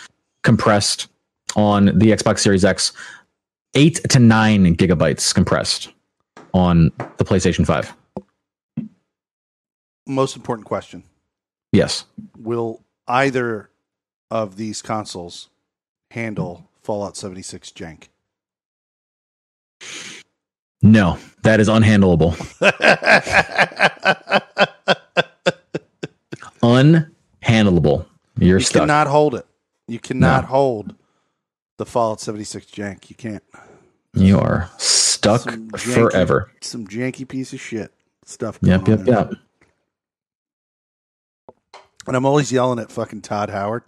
[0.45, 1.09] compressed
[1.57, 2.93] on the Xbox Series X,
[3.74, 5.91] eight to nine gigabytes compressed
[6.55, 7.93] on the PlayStation 5.
[10.07, 11.03] Most important question:
[11.73, 12.05] Yes.
[12.39, 13.69] Will either
[14.31, 15.49] of these consoles
[16.11, 18.09] handle Fallout 76 jank?
[20.83, 22.35] No, that is unhandleable.
[26.63, 28.07] Unhandleable.
[28.39, 28.83] You're you stuck.
[28.83, 29.47] cannot hold it.
[29.87, 30.49] You cannot No.
[30.49, 30.95] hold
[31.77, 33.11] the Fallout 76 jank.
[33.11, 33.43] You can't.
[34.15, 36.51] You are stuck Some janky- forever.
[36.61, 37.93] Some janky piece of shit
[38.25, 38.59] stuff.
[38.63, 39.33] Yep, yep, yep.
[42.07, 43.83] And I'm always yelling at fucking Todd Howard.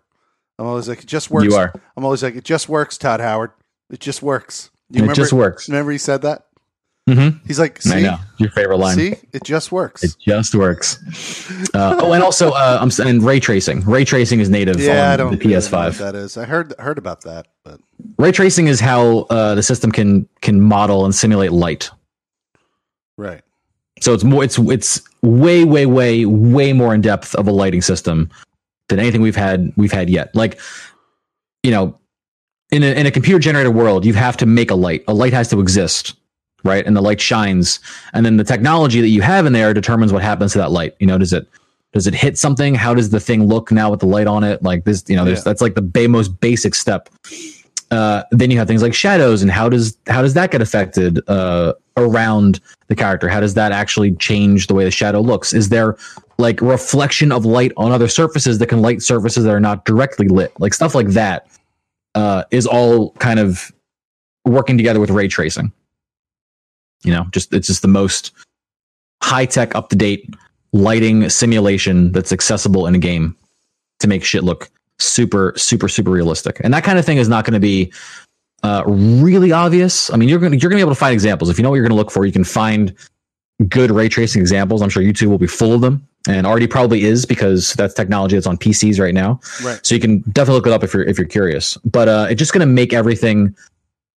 [0.60, 1.46] I'm always like, it just works.
[1.46, 1.72] You are.
[1.96, 3.50] I'm always like, it just works, Todd Howard.
[3.88, 4.70] It just works.
[4.90, 5.68] You It remember, just works.
[5.70, 6.48] Remember he said that?
[7.08, 7.38] Mm-hmm.
[7.46, 8.18] He's like, see, I know.
[8.36, 8.94] Your favorite line.
[8.94, 10.04] see, it just works.
[10.04, 10.98] It just works.
[11.74, 13.80] Uh, oh, and also, uh, I'm and ray tracing.
[13.84, 15.98] Ray tracing is native yeah, I on don't the really know what PS5.
[15.98, 16.36] that is.
[16.36, 17.80] I heard heard about that, but
[18.18, 21.90] Ray tracing is how uh, the system can can model and simulate light.
[23.16, 23.42] right.
[24.00, 24.44] So it's more.
[24.44, 28.30] It's it's way, way, way, way more in depth of a lighting system
[28.90, 30.34] than anything we've had we've had yet.
[30.34, 30.60] Like,
[31.62, 31.98] you know,
[32.70, 35.02] in a, in a computer generated world, you have to make a light.
[35.08, 36.14] A light has to exist,
[36.62, 36.86] right?
[36.86, 37.80] And the light shines,
[38.12, 40.94] and then the technology that you have in there determines what happens to that light.
[41.00, 41.48] You know, does it
[41.92, 42.74] does it hit something?
[42.76, 44.62] How does the thing look now with the light on it?
[44.62, 45.44] Like this, you know, there's Yeah.
[45.44, 47.08] that's like the ba- most basic step.
[47.90, 51.20] Uh, then you have things like shadows, and how does how does that get affected
[51.28, 53.28] uh, around the character?
[53.28, 55.52] How does that actually change the way the shadow looks?
[55.52, 55.96] Is there
[56.40, 60.28] like reflection of light on other surfaces that can light surfaces that are not directly
[60.28, 60.52] lit?
[60.58, 61.46] Like stuff like that
[62.14, 63.70] uh, is all kind of
[64.44, 65.72] working together with ray tracing.
[67.04, 68.32] You know, just it's just the most
[69.22, 70.34] high tech, up to date
[70.72, 73.36] lighting simulation that's accessible in a game
[74.00, 76.60] to make shit look super, super, super realistic.
[76.62, 77.92] And that kind of thing is not going to be
[78.62, 80.12] uh, really obvious.
[80.12, 81.76] I mean, you're gonna you're gonna be able to find examples if you know what
[81.76, 82.26] you're gonna look for.
[82.26, 82.94] You can find
[83.68, 84.82] good ray tracing examples.
[84.82, 88.36] I'm sure YouTube will be full of them, and already probably is because that's technology
[88.36, 89.40] that's on PCs right now.
[89.62, 89.80] Right.
[89.84, 91.76] So you can definitely look it up if you're if you're curious.
[91.78, 93.56] But uh, it's just going to make everything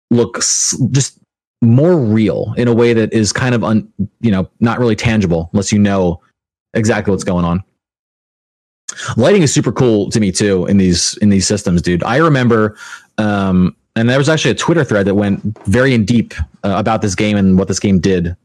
[0.09, 1.19] look s- just
[1.61, 5.49] more real in a way that is kind of un, you know not really tangible
[5.53, 6.19] unless you know
[6.73, 7.63] exactly what's going on.
[9.15, 12.03] Lighting is super cool to me too in these in these systems, dude.
[12.03, 12.77] I remember,
[13.17, 16.33] um, and there was actually a Twitter thread that went very in deep
[16.63, 18.35] uh, about this game and what this game did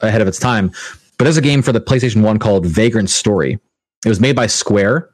[0.00, 0.72] ahead of its time.
[1.22, 3.56] But there's a game for the PlayStation One called Vagrant Story.
[4.04, 5.08] It was made by Square,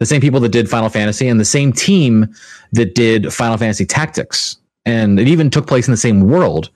[0.00, 2.34] the same people that did Final Fantasy, and the same team
[2.72, 4.56] that did Final Fantasy Tactics.
[4.86, 6.70] And it even took place in the same world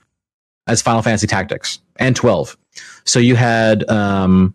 [0.69, 2.57] as Final Fantasy Tactics and 12.
[3.03, 4.55] So you had um,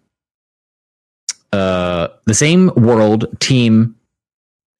[1.51, 3.97] uh, the same world, team,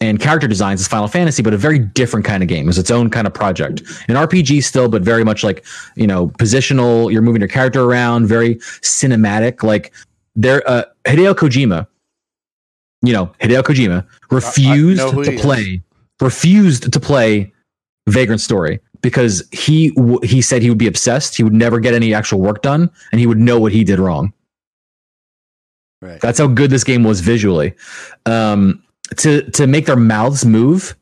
[0.02, 2.65] and character designs as Final Fantasy, but a very different kind of game.
[2.65, 3.82] It was its own kind of project.
[4.10, 5.64] An RPG still, but very much like,
[5.95, 7.11] you know, positional.
[7.11, 9.61] You're moving your character around, very cinematic.
[9.61, 9.94] Like
[10.36, 11.88] there, uh, Hideo Kojima,
[13.03, 15.41] you know, Hideo Kojima refused know who to he is.
[15.41, 15.82] play,
[16.19, 17.53] refused to play
[18.10, 21.38] Vagrant Story because he w- he said he would be obsessed.
[21.38, 23.99] He would never get any actual work done, and he would know what he did
[23.99, 24.34] wrong.
[26.02, 26.19] Right.
[26.19, 27.76] That's how good this game was visually.
[28.26, 28.84] Um,
[29.18, 30.96] to to make their mouths move,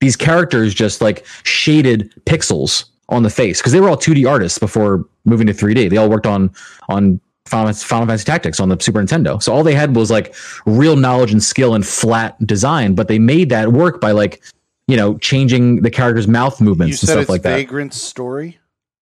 [0.00, 4.58] these characters just like shaded pixels on the face because they were all 2D artists
[4.58, 5.90] before moving to 3D.
[5.90, 6.50] They all worked on
[6.88, 9.42] on Final, Fantasy- Final Fantasy Tactics on the Super Nintendo.
[9.42, 10.34] So all they had was like
[10.66, 14.42] real knowledge and skill and flat design, but they made that work by like
[14.88, 17.56] you know changing the characters' mouth You movements and said stuff like that.
[17.56, 18.58] Vagrant Story.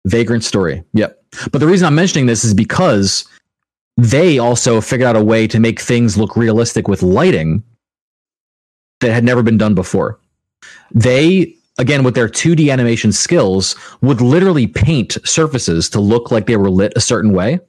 [0.08, 0.84] Vagrant Story.
[0.94, 1.24] Yep.
[1.52, 3.26] But the reason I'm mentioning this is because
[3.98, 7.64] they also figured out a way to make things look realistic with lighting
[9.02, 10.20] that had never been done before.
[10.94, 16.58] They, again, with their 2D animation skills, would literally paint surfaces to look like they
[16.58, 17.60] were lit a certain way.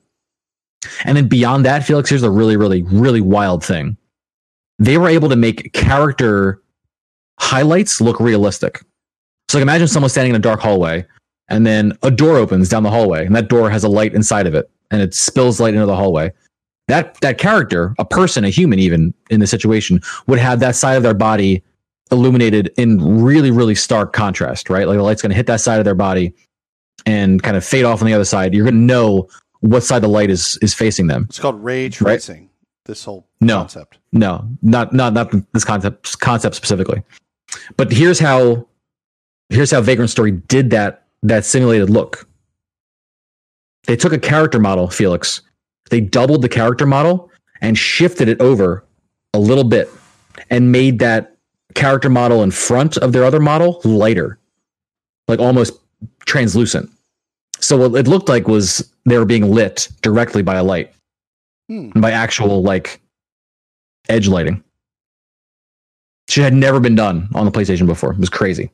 [1.04, 3.96] And then beyond that, Felix, here's a really, really, really wild thing.
[4.78, 6.60] They were able to make character
[7.38, 8.82] highlights look realistic.
[9.48, 11.06] So, like, imagine someone standing in a dark hallway
[11.48, 14.46] and then a door opens down the hallway and that door has a light inside
[14.46, 16.32] of it and it spills light into the hallway
[16.92, 20.94] that that character a person a human even in the situation would have that side
[20.96, 21.62] of their body
[22.10, 25.78] illuminated in really really stark contrast right like the light's going to hit that side
[25.78, 26.34] of their body
[27.06, 29.26] and kind of fade off on the other side you're going to know
[29.60, 32.50] what side the light is is facing them It's called ray tracing.
[32.84, 33.58] This whole No.
[33.58, 33.98] concept.
[34.12, 37.00] no, not not not this concept concept specifically.
[37.76, 38.66] But here's how
[39.50, 42.28] here's how Vagrant Story did that that simulated look.
[43.86, 45.42] They took a character model, Felix.
[45.90, 47.30] They doubled the character model
[47.60, 48.84] and shifted it over
[49.34, 49.88] a little bit
[50.50, 51.36] and made that
[51.74, 54.38] character model in front of their other model lighter,
[55.28, 55.74] like almost
[56.26, 56.90] translucent.
[57.58, 60.92] So what it looked like was they were being lit directly by a light,
[61.68, 61.90] Hmm.
[62.00, 63.00] by actual like
[64.08, 64.62] edge lighting.
[66.28, 68.12] She had never been done on the PlayStation before.
[68.12, 68.70] It was crazy.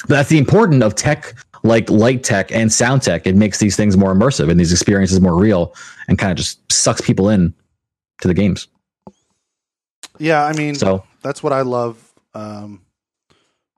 [0.00, 1.34] But that's the important of tech
[1.64, 3.26] like light tech and sound tech.
[3.26, 5.74] It makes these things more immersive and these experiences more real
[6.06, 7.52] and kind of just sucks people in
[8.20, 8.68] to the games.
[10.18, 12.82] Yeah, I mean, So that's what I love um,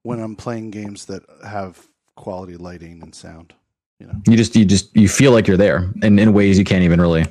[0.02, 1.86] when I'm playing games that have
[2.16, 3.54] quality lighting and sound.
[3.98, 6.64] You know, you just you just you feel like you're there and in ways you
[6.64, 7.24] can't even really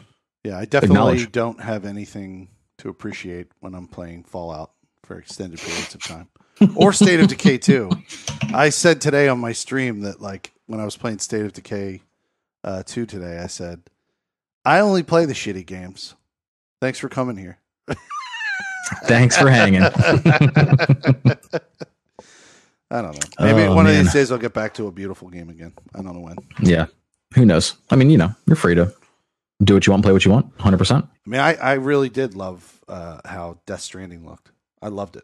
[0.45, 4.71] yeah, I definitely don't have anything to appreciate when I'm playing Fallout
[5.03, 6.27] for extended periods of time
[6.75, 7.89] or State of Decay 2.
[8.53, 12.01] I said today on my stream that like when I was playing State of Decay
[12.63, 13.81] uh, 2 today, I said
[14.63, 16.15] I only play the shitty games.
[16.81, 17.57] Thanks for coming here.
[19.03, 19.81] thanks for hanging.
[22.91, 23.27] I don't know.
[23.39, 25.73] Maybe Oh, one of these days I'll get back to a beautiful game again.
[25.93, 26.37] I don't know when.
[26.61, 26.85] yeah.
[27.33, 27.73] Who knows?
[27.89, 28.93] I mean, you know, you're free to
[29.63, 31.03] do what you want, play what you want, 100%.
[31.03, 34.51] I mean, I, I really did love uh, how Death Stranding looked.
[34.81, 35.23] I loved it.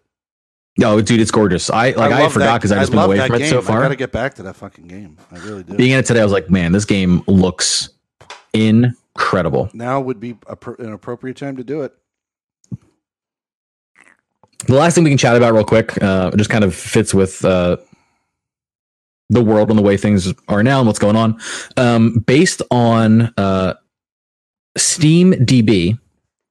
[0.82, 1.70] No, dude, it's gorgeous.
[1.70, 3.50] I like I, love forgot because I've just I been away from it game.
[3.50, 3.82] so I far.
[3.82, 5.18] gotta get back to that fucking game.
[5.32, 5.76] I really do.
[5.76, 7.90] Being in it today, I was like, man, this game looks
[8.54, 9.70] incredible.
[9.74, 11.94] now would be a, pr- an appropriate time to do it.
[14.68, 17.44] The last thing we can chat about real quick, uh, just kind of fits with
[17.44, 17.78] uh,
[19.30, 21.40] the world and the way things are now and what's going on.
[21.78, 23.74] Um, based on uh,
[24.78, 25.98] Steam DB,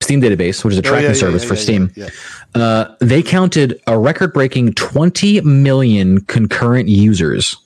[0.03, 2.09] Steam database, which is a Oh, tracking yeah, yeah, service yeah, for yeah, Steam, yeah,
[2.55, 7.57] uh, they counted a record breaking 20 million concurrent users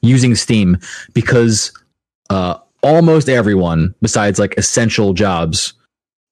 [0.00, 0.78] using Steam
[1.14, 1.72] because
[2.30, 5.74] uh, almost everyone, besides like essential jobs,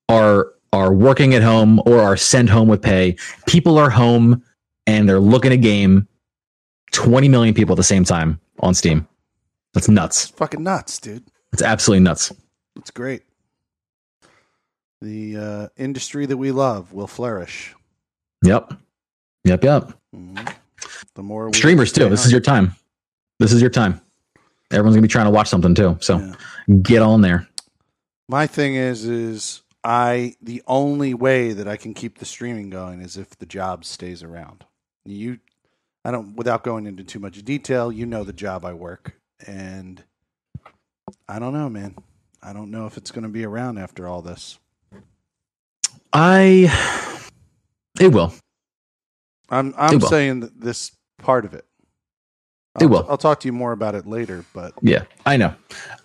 [0.08, 3.14] are are working at home or are sent home with pay.
[3.46, 4.42] People are home
[4.86, 6.08] and they're looking at game.
[6.92, 9.06] 20 million people at the same time on Steam.
[9.74, 10.24] That's nuts.
[10.28, 11.24] It's fucking nuts, dude.
[11.52, 12.32] It's absolutely nuts.
[12.76, 13.22] It's great.
[15.02, 17.74] The uh, industry that we love will flourish.
[18.44, 18.74] Yep.
[19.44, 19.64] Yep.
[19.64, 19.92] Yep.
[20.14, 20.54] Mhm.
[21.14, 22.08] The more we Streamers too.
[22.08, 22.74] This on- is your time.
[23.40, 24.00] This is your time.
[24.70, 25.98] Everyone's gonna be trying to watch something too.
[26.00, 26.34] So Yeah.
[26.82, 27.48] get on there.
[28.28, 33.00] My thing is, is I the only way that I can keep the streaming going
[33.00, 34.64] is if the job stays around.
[35.04, 35.40] You,
[36.04, 36.36] I don't.
[36.36, 39.16] Without going into too much detail, you know the job I work,
[39.48, 40.04] and
[41.28, 41.96] I don't know, man.
[42.40, 44.58] I don't know if it's going to be around after all this.
[46.12, 46.70] I
[48.00, 48.32] it will.
[49.50, 50.08] I'm I'm will.
[50.08, 51.64] saying this part of it.
[52.80, 53.06] It I'll, will.
[53.08, 55.54] I'll talk to you more about it later, but Yeah, I know.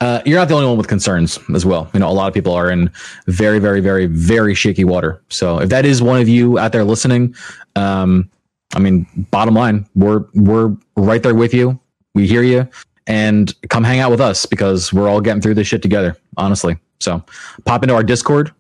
[0.01, 1.89] Uh, you're not the only one with concerns as well.
[1.93, 2.91] You know, a lot of people are in
[3.27, 5.21] very, very, very, very shaky water.
[5.29, 7.33] So if that is one of you out there listening,
[7.77, 8.29] um,
[8.75, 11.79] I mean, bottom line, we're we're right there with you.
[12.15, 12.67] We hear you,
[13.05, 16.17] and come hang out with us because we're all getting through this shit together.
[16.35, 17.23] Honestly, so
[17.63, 18.53] pop into our Discord,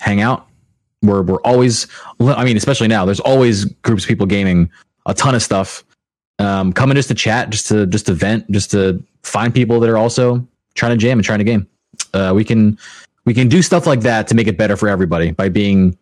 [0.00, 0.47] hang out.
[1.02, 1.86] We're we're always,
[2.20, 4.70] I mean, especially now, there's always groups of people gaming
[5.06, 5.84] a ton of stuff
[6.38, 9.90] um, coming just to chat, just to just to vent, just to find people that
[9.90, 11.66] are also trying to jam and trying to game.
[12.14, 12.78] Uh, we can
[13.24, 15.96] we can do stuff like that to make it better for everybody by being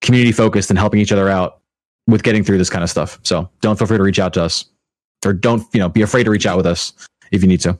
[0.00, 1.60] community focused and helping each other out
[2.06, 3.18] with getting through this kind of stuff.
[3.22, 4.66] So don't feel free to reach out to us,
[5.24, 6.92] or don't you know be afraid to reach out with us
[7.32, 7.78] if you need to.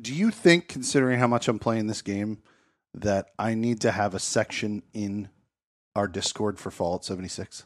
[0.00, 2.38] do you think, considering how much I'm playing this game,
[2.94, 5.28] that I need to have a section in
[5.94, 7.64] our Discord for Fallout 76?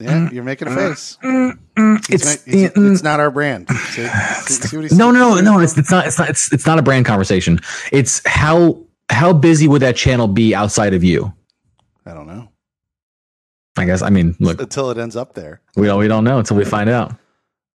[0.00, 0.32] Yeah, mm.
[0.32, 0.88] you're making a mm.
[0.90, 1.18] face.
[1.24, 3.68] Mm, he's It's, ma- he's- it's not our brand.
[3.68, 5.58] See- see- see no, no, no, no.
[5.58, 6.06] It's, it's not.
[6.06, 6.30] It's not.
[6.30, 7.58] It's, it's not a brand conversation.
[7.90, 8.78] It's how
[9.10, 11.32] how busy would that channel be outside of you?
[12.06, 12.48] I don't know.
[13.76, 14.02] I guess.
[14.02, 15.60] I mean, look, Until it ends up there.
[15.76, 17.16] we don't we don't know until we find out.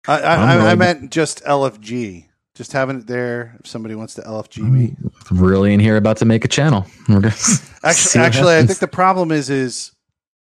[0.07, 2.27] I, I, I, I meant just LFG.
[2.55, 3.55] Just having it there.
[3.59, 4.95] If somebody wants to LFG me.
[5.31, 6.85] really in here about to make a channel.
[7.09, 9.91] Actually, actually, I think the problem is is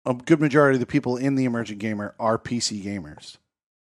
[0.07, 3.37] a good majority of the people in the emerging gamer are PC gamers,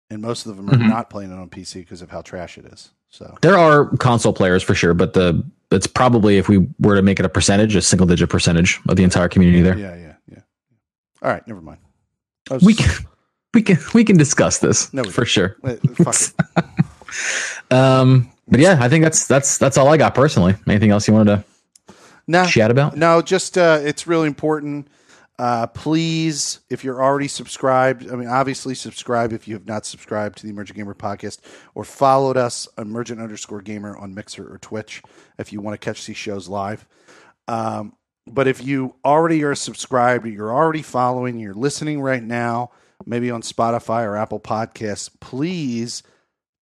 [0.09, 0.87] and most of them are Mhm.
[0.87, 2.91] not playing it on PC because of how trash it is.
[3.09, 7.01] So there are console players for sure, but the it's probably if we were to
[7.01, 9.77] make it a percentage, a single digit percentage of the entire community there.
[9.77, 10.39] yeah, yeah, yeah.
[11.21, 11.79] All right, never mind.
[12.49, 12.89] Was- We can
[13.53, 15.57] we can we can discuss this No, for sure.
[15.65, 16.65] eh, fuck it.
[17.72, 20.56] Um, but yeah, I think that's that's that's all I got personally.
[20.68, 21.44] Anything else you wanted
[22.27, 22.98] No, to chat about?
[22.98, 24.88] No, just uh, it's really important.
[25.40, 30.38] Uh, please, if you're already subscribed, I mean, obviously subscribe if you have not subscribed
[30.38, 31.40] to the Emergent Gamer podcast
[31.73, 35.02] or followed us, Emergent underscore Gamer on Mixer or Twitch,
[35.40, 36.88] if you want to catch these shows live.
[37.48, 37.94] Um,
[38.27, 42.69] but if you already are subscribed, you're already following, you're listening right now,
[43.06, 46.03] maybe on Spotify or Apple Podcasts, please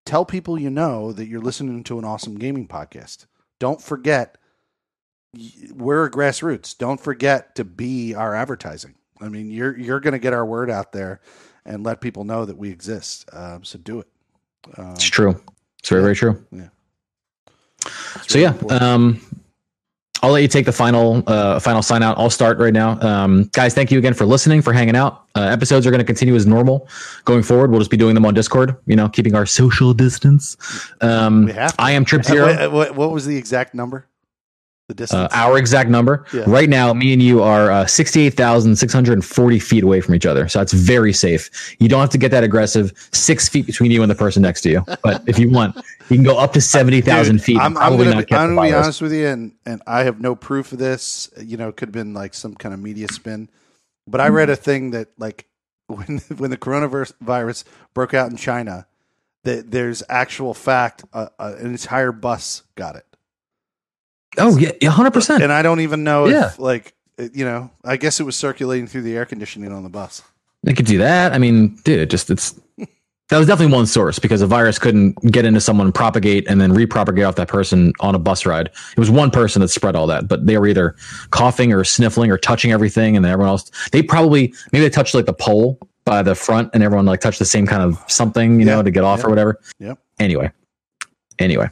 [0.06, 3.26] tell people you know that you're listening to an awesome gaming podcast.
[3.60, 4.38] Don't forget
[5.73, 6.78] we're grassroots.
[6.78, 8.95] Don't forget to be our advertising.
[9.22, 11.22] I mean, you're you're going to get our word out there
[11.65, 13.30] and let people know that we exist.
[13.32, 14.07] Um, so do it.
[14.78, 15.41] Um, It's true.
[15.80, 16.44] It's very very true.
[17.86, 19.22] it's So really yeah, um,
[20.23, 22.18] I'll let you take the final uh, final sign out.
[22.18, 23.73] I'll start right now, um, guys.
[23.73, 25.26] Thank you again for listening, for hanging out.
[25.35, 26.88] Uh, episodes are going to continue as normal
[27.26, 27.72] going forward.
[27.72, 28.76] We'll just be doing them on Discord.
[28.85, 30.57] You know, keeping our social distance.
[31.02, 31.52] Um.
[31.80, 32.48] I am Trip Uh, Zero.
[32.48, 34.06] what, what, what was the exact number?
[34.93, 36.43] The Uh, our exact number Yeah.
[36.47, 40.15] right now, me and you are uh, sixty-eight thousand six hundred forty feet away from
[40.15, 41.49] each other, so that's very safe.
[41.80, 42.91] You don't have to get that aggressive.
[43.11, 45.76] Six feet between you and the person next to you, but if you want,
[46.09, 47.57] you can go up to seventy thousand Dude, feet.
[47.59, 50.19] I'm, I'm gonna, not be, I'm gonna be honest with you, and, and I have
[50.22, 51.30] no proof of this.
[51.41, 53.49] You know, it could have been like some kind of media spin,
[54.07, 55.45] but I read a thing that like
[55.88, 57.63] when when the coronavirus virus
[57.93, 58.88] broke out in China,
[59.43, 63.05] that there's actual fact uh, uh, an entire bus got it,
[64.37, 65.43] Oh yeah, hundred percent.
[65.43, 66.47] and I don't even know Yeah.
[66.47, 66.93] if like
[67.33, 70.23] you know, I guess it was circulating through the air conditioning on the bus.
[70.63, 71.33] They could do that.
[71.33, 72.59] I mean, dude, it just it's
[73.29, 76.71] that was definitely one source because a virus couldn't get into someone, propagate, and then
[76.73, 78.67] repropagate off that person on a bus ride.
[78.67, 80.95] It was one person that spread all that, but they were either
[81.29, 83.69] coughing or sniffling or touching everything, and then everyone else.
[83.91, 87.39] They probably maybe they touched like the pole by the front, and everyone like touched
[87.39, 89.25] the same kind of something, you Yeah, know, to get off yeah.
[89.27, 89.59] or whatever.
[89.79, 89.99] Yep.
[90.19, 90.51] Anyway,
[91.39, 91.69] anyway,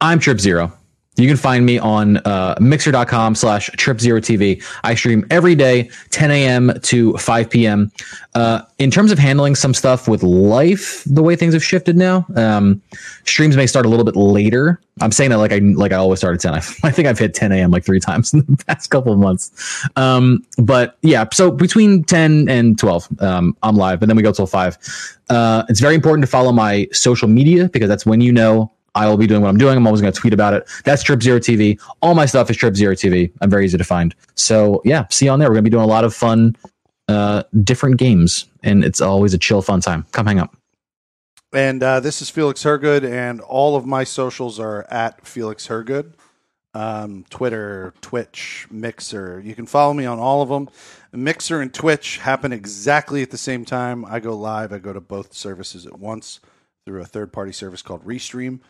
[0.00, 0.72] I'm Trip Zero.
[1.20, 4.62] You can find me on uh, mixer.com slash trip zero TV.
[4.84, 6.72] I stream every day, 10 a.m.
[6.82, 7.92] to 5 p.m.
[8.34, 12.26] Uh, in terms of handling some stuff with life, the way things have shifted now,
[12.36, 12.80] um,
[13.24, 14.80] streams may start a little bit later.
[15.00, 16.54] I'm saying that like I like I always start at 10.
[16.54, 16.56] I,
[16.88, 17.70] I think I've hit 10 a.m.
[17.70, 19.86] like three times in the past couple of months.
[19.96, 24.32] Um, but yeah, so between 10 and 12, um, I'm live, and then we go
[24.32, 24.78] till five.
[25.28, 29.08] Uh, it's very important to follow my social media because that's when you know I
[29.08, 29.76] will be doing what I'm doing.
[29.76, 30.68] I'm always going to tweet about it.
[30.84, 31.80] That's Trip Zero TV.
[32.02, 33.32] All my stuff is Trip Zero TV.
[33.40, 34.14] I'm very easy to find.
[34.34, 35.48] So yeah, see you on there.
[35.48, 36.56] We're going to be doing a lot of fun,
[37.08, 40.06] uh, different games, and it's always a chill, fun time.
[40.12, 40.50] Come hang out.
[41.52, 46.14] And uh, this is Felix Hergood, and all of my socials are at Felix Hergood.
[46.72, 49.40] Um, Twitter, Twitch, Mixer.
[49.44, 50.68] You can follow me on all of them.
[51.12, 54.04] Mixer and Twitch happen exactly at the same time.
[54.04, 54.72] I go live.
[54.72, 56.38] I go to both services at once
[56.86, 58.60] through a third party service called Restream.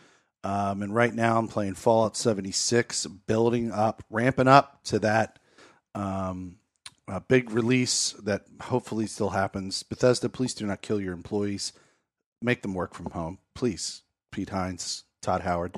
[0.43, 5.37] Um, and right now I'm playing Fallout 76, building up, ramping up to that
[5.93, 6.55] um,
[7.07, 9.83] uh, big release that hopefully still happens.
[9.83, 11.73] Bethesda, please do not kill your employees
[12.41, 14.01] make them work from home, please.
[14.31, 15.75] Pete Hines, Todd Howard.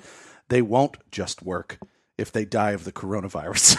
[0.49, 1.79] They won't just work
[2.17, 3.77] if they die of the coronavirus.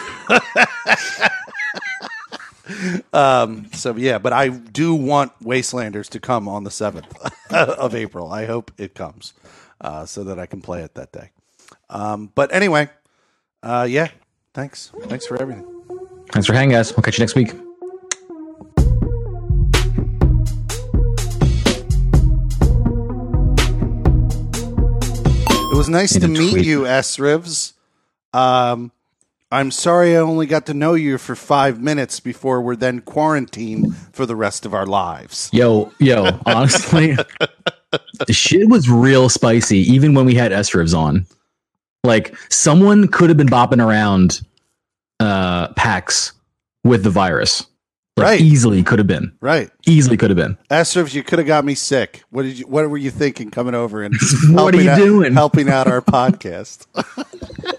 [3.13, 7.17] um, so yeah, but I do want Wastelanders to come on the seventh
[7.51, 8.31] of April.
[8.31, 9.33] I hope it comes
[9.85, 11.29] uh, so that I can play it that day.
[11.89, 12.89] Um, but anyway,
[13.61, 14.09] uh, yeah,
[14.53, 15.65] thanks, thanks for everything.
[16.31, 16.95] Thanks for hanging, guys.
[16.95, 17.53] We'll catch you next week.
[25.71, 26.65] It was nice In to meet tweet.
[26.65, 27.17] you, S.
[27.17, 27.73] Rivs.
[28.33, 28.91] Um,
[29.51, 33.95] I'm sorry I only got to know you for five minutes before we're then quarantined
[34.13, 35.49] for the rest of our lives.
[35.53, 37.17] Yo, yo, honestly,
[38.27, 41.25] the shit was real spicy, even when we had S Rivs on.
[42.03, 44.41] Like, someone could have been bopping around
[45.19, 46.33] uh PAX
[46.83, 47.65] with the virus.
[48.17, 48.41] Like, Right.
[48.41, 49.33] Easily could have been.
[49.41, 49.69] Right.
[49.85, 50.57] Easily could have been.
[50.69, 50.93] S.
[50.95, 52.23] Rivs, you could have got me sick.
[52.29, 52.65] What did you?
[52.67, 54.15] What were you thinking coming over and
[54.51, 55.33] What are you out, doing?
[55.33, 56.85] helping out our podcast?